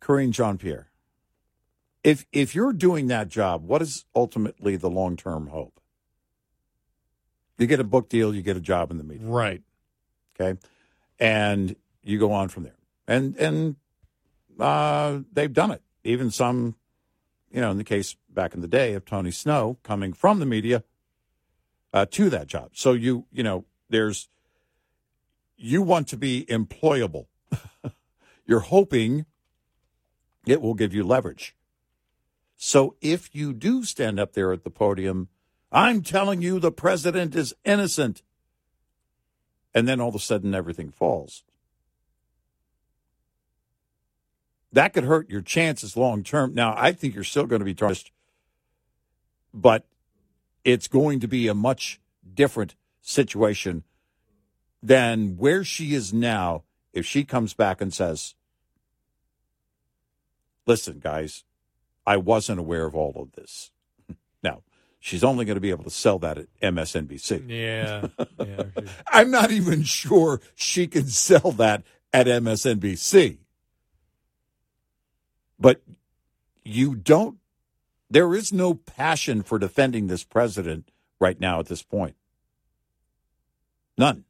[0.00, 0.88] Karine Jean Pierre.
[2.04, 5.80] If if you're doing that job, what is ultimately the long term hope?
[7.58, 9.26] You get a book deal, you get a job in the media.
[9.26, 9.62] Right.
[10.34, 10.58] Okay.
[11.20, 12.74] And you go on from there.
[13.06, 13.76] And and
[14.58, 15.82] uh, they've done it.
[16.02, 16.74] Even some,
[17.52, 20.46] you know, in the case back in the day of Tony Snow coming from the
[20.46, 20.82] media
[21.92, 22.70] uh, to that job.
[22.74, 24.28] So you, you know, there's,
[25.62, 27.26] you want to be employable.
[28.46, 29.26] You're hoping
[30.46, 31.54] it will give you leverage.
[32.56, 35.28] So if you do stand up there at the podium,
[35.70, 38.22] I'm telling you the president is innocent.
[39.74, 41.44] And then all of a sudden everything falls.
[44.72, 46.54] That could hurt your chances long term.
[46.54, 48.10] Now, I think you're still going to be tarnished,
[49.52, 49.86] but
[50.64, 52.00] it's going to be a much
[52.34, 53.84] different situation
[54.82, 58.34] than where she is now if she comes back and says,
[60.66, 61.44] Listen, guys,
[62.06, 63.70] I wasn't aware of all of this.
[64.44, 64.62] Now,
[64.98, 67.44] she's only going to be able to sell that at MSNBC.
[67.48, 68.08] Yeah.
[68.44, 68.64] yeah.
[69.06, 73.38] I'm not even sure she can sell that at MSNBC.
[75.60, 75.80] But
[76.64, 77.38] you don't,
[78.10, 82.16] there is no passion for defending this president right now at this point.
[83.96, 84.24] None.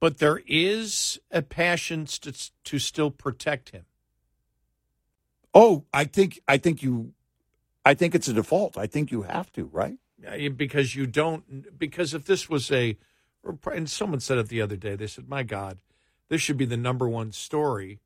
[0.00, 2.32] But there is a passion to,
[2.64, 3.84] to still protect him.
[5.54, 7.12] Oh, I think I think you
[7.84, 8.76] I think it's a default.
[8.76, 9.96] I think you have to, right?
[10.56, 12.96] Because you don't because if this was a
[13.72, 15.78] and someone said it the other day they said my god
[16.28, 18.00] this should be the number one story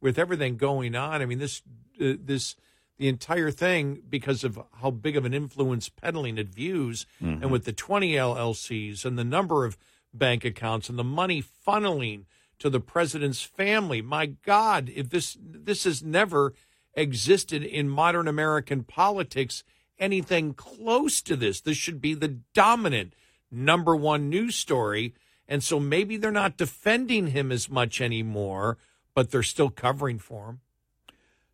[0.00, 1.62] with everything going on i mean this
[2.00, 2.56] uh, this
[2.98, 7.42] the entire thing because of how big of an influence peddling it views Mm-hmm.
[7.44, 9.78] and with the 20 llcs and the number of
[10.14, 12.24] bank accounts and the money funneling
[12.58, 14.02] to the president's family.
[14.02, 16.54] My god if this this has never
[16.94, 19.64] existed in modern american politics
[19.98, 23.14] anything close to this this should be the dominant
[23.50, 25.14] number one news story.
[25.48, 28.78] And so maybe they're not defending him as much anymore
[29.14, 30.60] but they're still covering for him.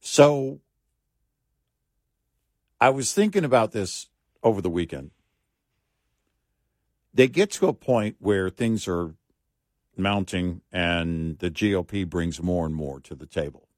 [0.01, 0.61] So
[2.81, 4.09] I was thinking about this
[4.43, 5.11] over the weekend.
[7.13, 9.15] They get to a point where things are
[9.97, 13.69] mounting and the GOP brings more and more to the table.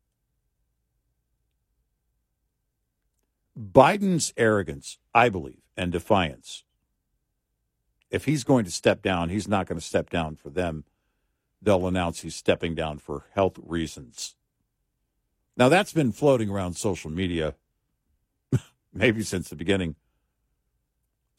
[3.59, 6.65] Biden's arrogance, I believe, and defiance.
[8.10, 10.84] If he's going to step down, he's not going to step down for them.
[11.62, 14.34] They'll announce he's stepping down for health reasons.
[15.57, 17.55] Now, that's been floating around social media
[18.94, 19.97] maybe since the beginning,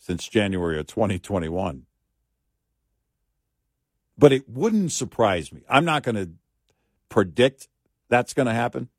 [0.01, 1.85] since January of 2021.
[4.17, 5.61] But it wouldn't surprise me.
[5.69, 6.31] I'm not going to
[7.07, 7.67] predict
[8.09, 8.89] that's going to happen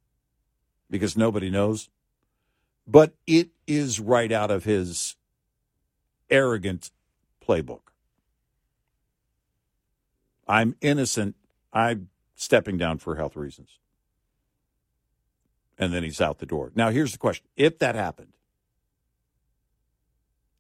[0.89, 1.91] because nobody knows.
[2.87, 5.17] But it is right out of his
[6.31, 6.93] arrogant
[7.47, 7.81] playbook.
[10.47, 11.35] I'm innocent.
[11.73, 13.79] I'm stepping down for health reasons.
[15.79, 16.71] And then he's out the door.
[16.77, 18.35] Now, here's the question if that happened,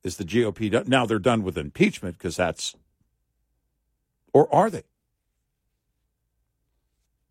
[0.02, 0.84] is the GOP done?
[0.88, 2.74] Now they're done with impeachment because that's,
[4.32, 4.82] or are they?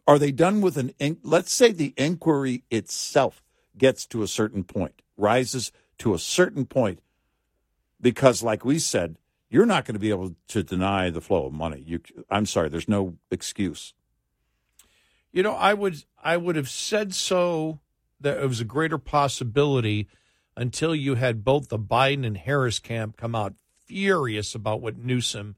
[0.08, 3.43] Are they done with an, in- let's say the inquiry itself
[3.77, 7.00] gets to a certain point, rises to a certain point,
[8.00, 9.17] because like we said,
[9.50, 11.83] you're not going to be able to deny the flow of money.
[11.85, 13.93] You, I'm sorry, there's no excuse.
[15.32, 17.80] You know, I would I would have said so
[18.19, 20.08] that it was a greater possibility
[20.55, 23.53] until you had both the Biden and Harris camp come out
[23.85, 25.55] furious about what Newsom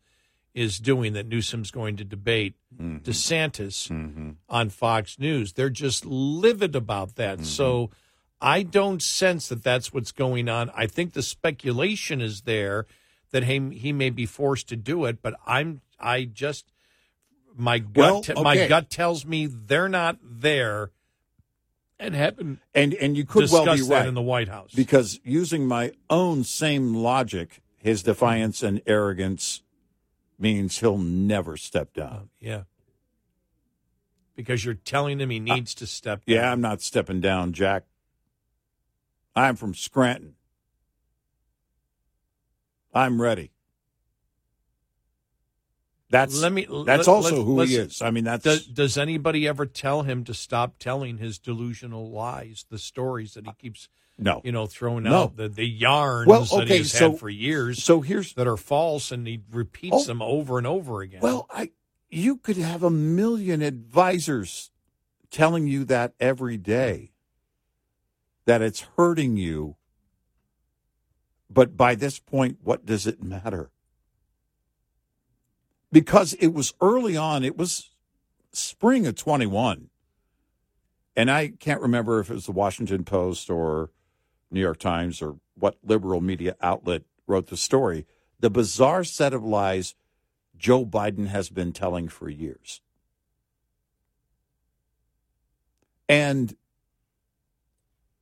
[0.53, 2.97] is doing that Newsom's going to debate mm-hmm.
[2.97, 4.31] DeSantis mm-hmm.
[4.49, 5.53] on Fox News.
[5.53, 7.38] They're just livid about that.
[7.38, 7.45] Mm-hmm.
[7.45, 7.89] So
[8.39, 10.69] I don't sense that that's what's going on.
[10.75, 12.85] I think the speculation is there
[13.31, 16.72] that he, he may be forced to do it, but I'm I just
[17.55, 20.91] my gut Well, te- my gut tells me they're not there
[22.03, 24.72] and haven't and and you could well be that right in the White House.
[24.73, 29.64] because using my own same logic, his defiance and arrogance
[30.38, 32.14] means he'll never step down.
[32.14, 32.64] Um, yeah.
[34.35, 36.35] Because you're telling him he needs to step down.
[36.35, 37.83] Yeah, I'm not stepping down, Jack.
[39.35, 40.35] I'm from Scranton.
[42.93, 43.52] I'm ready.
[46.14, 46.67] That's Let me.
[46.85, 48.00] that's let- also let's- who he is.
[48.03, 52.67] I mean, that's Does, does anybody ever tell him to stop telling his delusional lies,
[52.69, 55.24] the stories that he keeps, no, you know, throwing No.
[55.24, 58.45] out, the, the yarns Well, that okay, he's so- had for years so here's that
[58.48, 60.03] are false, and he repeats Oh.
[60.03, 61.22] them over and over again.
[61.22, 61.72] Well, I
[62.11, 64.69] you could have a million advisors
[65.32, 67.11] telling you that every day
[68.45, 69.77] that it's hurting you.
[71.50, 73.72] But by this point, what does it matter?
[75.93, 77.91] Because it was early on, it was
[78.51, 79.89] spring of 21.
[81.15, 83.91] And I can't remember if it was the Washington Post or
[84.49, 88.07] New York Times or what liberal media outlet wrote the story.
[88.39, 89.93] The bizarre set of lies
[90.57, 92.81] Joe Biden has been telling for years.
[96.09, 96.55] And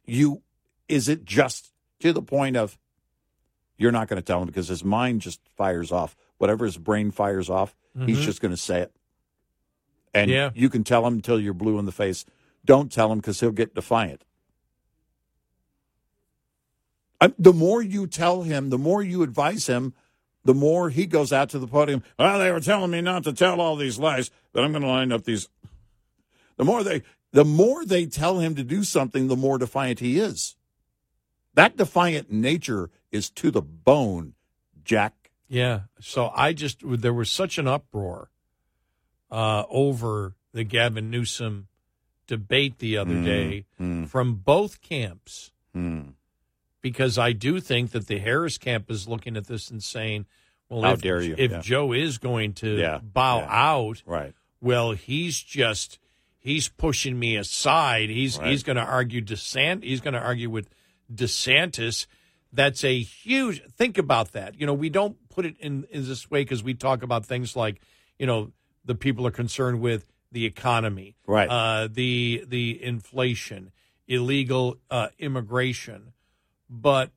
[0.06, 0.41] you,
[0.90, 2.77] is it just to the point of
[3.77, 6.17] you're not going to tell him because his mind just fires off?
[6.42, 7.76] Whatever his brain fires off,
[8.08, 8.24] he's Mhm.
[8.24, 8.92] just going to say it.
[10.11, 10.50] And Yeah.
[10.56, 12.26] you can tell him until you're blue in the face.
[12.66, 14.24] Don't tell him because he'll get defiant.
[17.22, 19.94] I- the more you tell him, the more you advise him,
[20.44, 22.02] the more he goes out to the podium.
[22.18, 24.88] Well, they were telling me not to tell all these lies, but I'm going to
[24.88, 25.48] line up these.
[26.58, 27.03] The more they,
[27.34, 30.56] the more they tell him to do something, the more defiant he is.
[31.53, 34.34] That defiant nature is to the bone,
[34.84, 35.20] Jack.
[35.54, 35.82] Yeah.
[36.00, 38.30] So I just there was such an uproar
[39.30, 41.68] uh, over the Gavin Newsom
[42.28, 44.08] debate the other Mm, day mm.
[44.08, 46.12] from both camps Hmm.
[46.82, 50.26] because I do think that the Harris camp is looking at this and saying,
[50.70, 51.36] "Well, How if, dare you.
[51.38, 51.60] if Yeah.
[51.62, 53.48] Joe is going to Yeah, bow yeah.
[53.50, 54.34] out, Right.
[54.62, 56.00] well, he's just."
[56.44, 58.10] he's pushing me aside.
[58.10, 58.50] He's Right.
[58.50, 59.84] he's going to argue DeSant.
[59.84, 60.68] He's going to argue with
[61.14, 62.08] DeSantis.
[62.54, 63.64] That's a huge.
[63.72, 64.60] Think about that.
[64.60, 67.56] You know, we don't put it in, in this way because we talk about things
[67.56, 67.82] like,
[68.20, 68.52] you know,
[68.84, 71.50] the people are concerned with the economy, Right.
[71.50, 73.72] Uh, the the inflation,
[74.08, 76.14] illegal uh, immigration,
[76.70, 77.12] but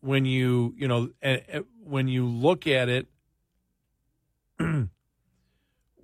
[0.00, 1.10] when you you know
[1.82, 3.06] when you look at it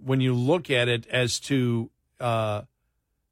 [0.03, 2.63] when you look at it as to uh,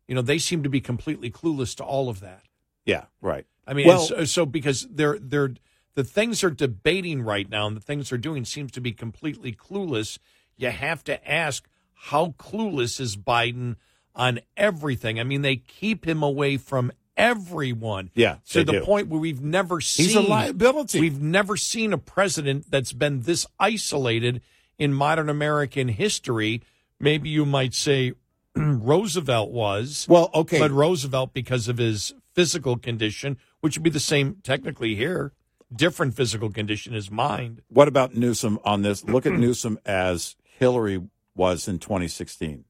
[0.07, 2.43] you know they seem to be completely clueless to all of that
[2.85, 3.47] Yeah, right.
[3.69, 5.55] I mean Well- so, so because they're they're
[5.95, 9.53] the things they're debating right now and the things they're doing seems to be completely
[9.53, 10.19] clueless
[10.57, 13.77] you have to ask how clueless is biden
[14.15, 18.81] on everything i mean they keep him away from everyone Yeah, to the do.
[18.83, 21.01] point where we've never seen He's a liability.
[21.01, 24.41] We've never seen a president that's been this isolated
[24.79, 26.63] in modern American history.
[27.01, 28.13] Maybe you might say
[28.57, 30.07] Roosevelt was.
[30.09, 30.59] Well, okay.
[30.61, 35.33] But Roosevelt, because of his physical condition, which would be the same technically here,
[35.75, 37.63] different physical condition is mind.
[37.69, 39.05] What about Newsom on this?
[39.05, 41.03] Look at Newsom as Hillary
[41.35, 42.65] was in 2016,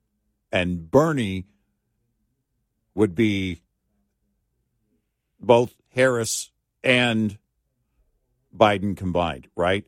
[0.52, 1.46] and Bernie
[2.94, 3.62] would be
[5.40, 6.50] both Harris
[6.82, 7.38] and
[8.54, 9.84] Biden combined, right?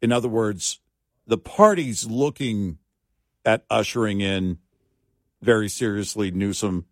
[0.00, 0.80] In other words,
[1.26, 2.78] the party's looking
[3.44, 4.58] at ushering in
[5.40, 6.86] very seriously Newsom,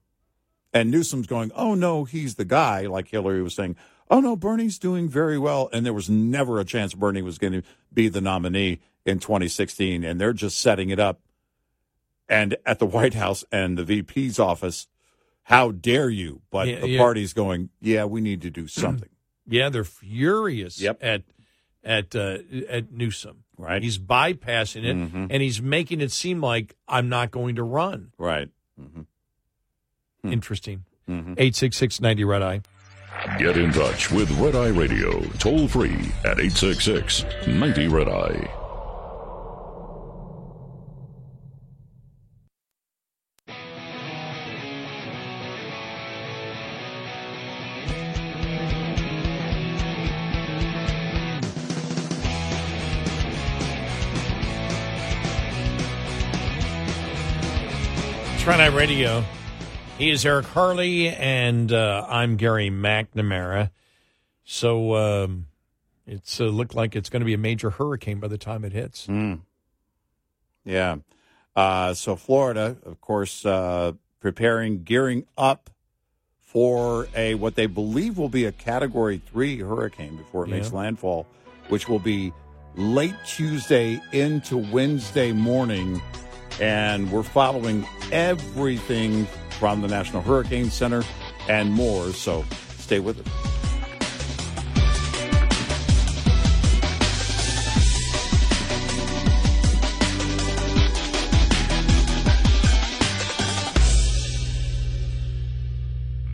[0.72, 3.76] and Newsom's going, "Oh no, he's the guy," like Hillary was saying.
[4.12, 7.52] Oh no, Bernie's doing very well, and there was never a chance Bernie was going
[7.52, 11.20] to be the nominee in 2016, and they're just setting it up.
[12.28, 14.88] And at the White House and the VP's office,
[15.44, 16.42] how dare you?
[16.50, 16.98] But Yeah, the yeah.
[16.98, 19.08] party's going, yeah, we need to do something.
[19.46, 20.98] Yeah, they're furious Yep.
[21.02, 21.22] at
[21.84, 23.44] at uh, at Newsom.
[23.56, 23.80] Right.
[23.82, 25.28] He's bypassing it, Mhm.
[25.30, 28.12] and he's making it seem like I'm not going to run.
[28.18, 28.48] Right.
[28.76, 29.02] hmm
[30.22, 30.32] Hmm.
[30.32, 30.84] Interesting.
[31.08, 31.34] Mm-hmm.
[31.38, 32.62] Eight six six ninety red eye.
[33.38, 35.90] Get in touch with Red Eye Radio toll free
[36.24, 38.56] at 866 90 Red Eye.
[58.38, 59.24] Trent Eye Radio.
[60.00, 63.68] He is Eric Harley, and uh, I'm Gary McNamara.
[64.44, 65.48] So um,
[66.06, 68.72] it's uh, looked like it's going to be a major hurricane by the time it
[68.72, 69.06] hits.
[69.08, 69.40] Mm.
[70.64, 70.96] Yeah.
[71.54, 75.68] Uh, so Florida, of course, uh, preparing, gearing up
[76.38, 81.26] for a what they believe will be a Category Three hurricane before it makes landfall,
[81.68, 82.32] which will be
[82.74, 86.00] late Tuesday into Wednesday morning,
[86.60, 89.26] and we're following everything
[89.58, 91.02] from the National Hurricane Center
[91.48, 92.12] and more.
[92.12, 92.44] So
[92.78, 93.50] stay with us.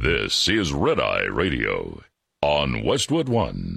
[0.03, 2.01] This is Red Eye Radio
[2.41, 3.77] on Westwood One.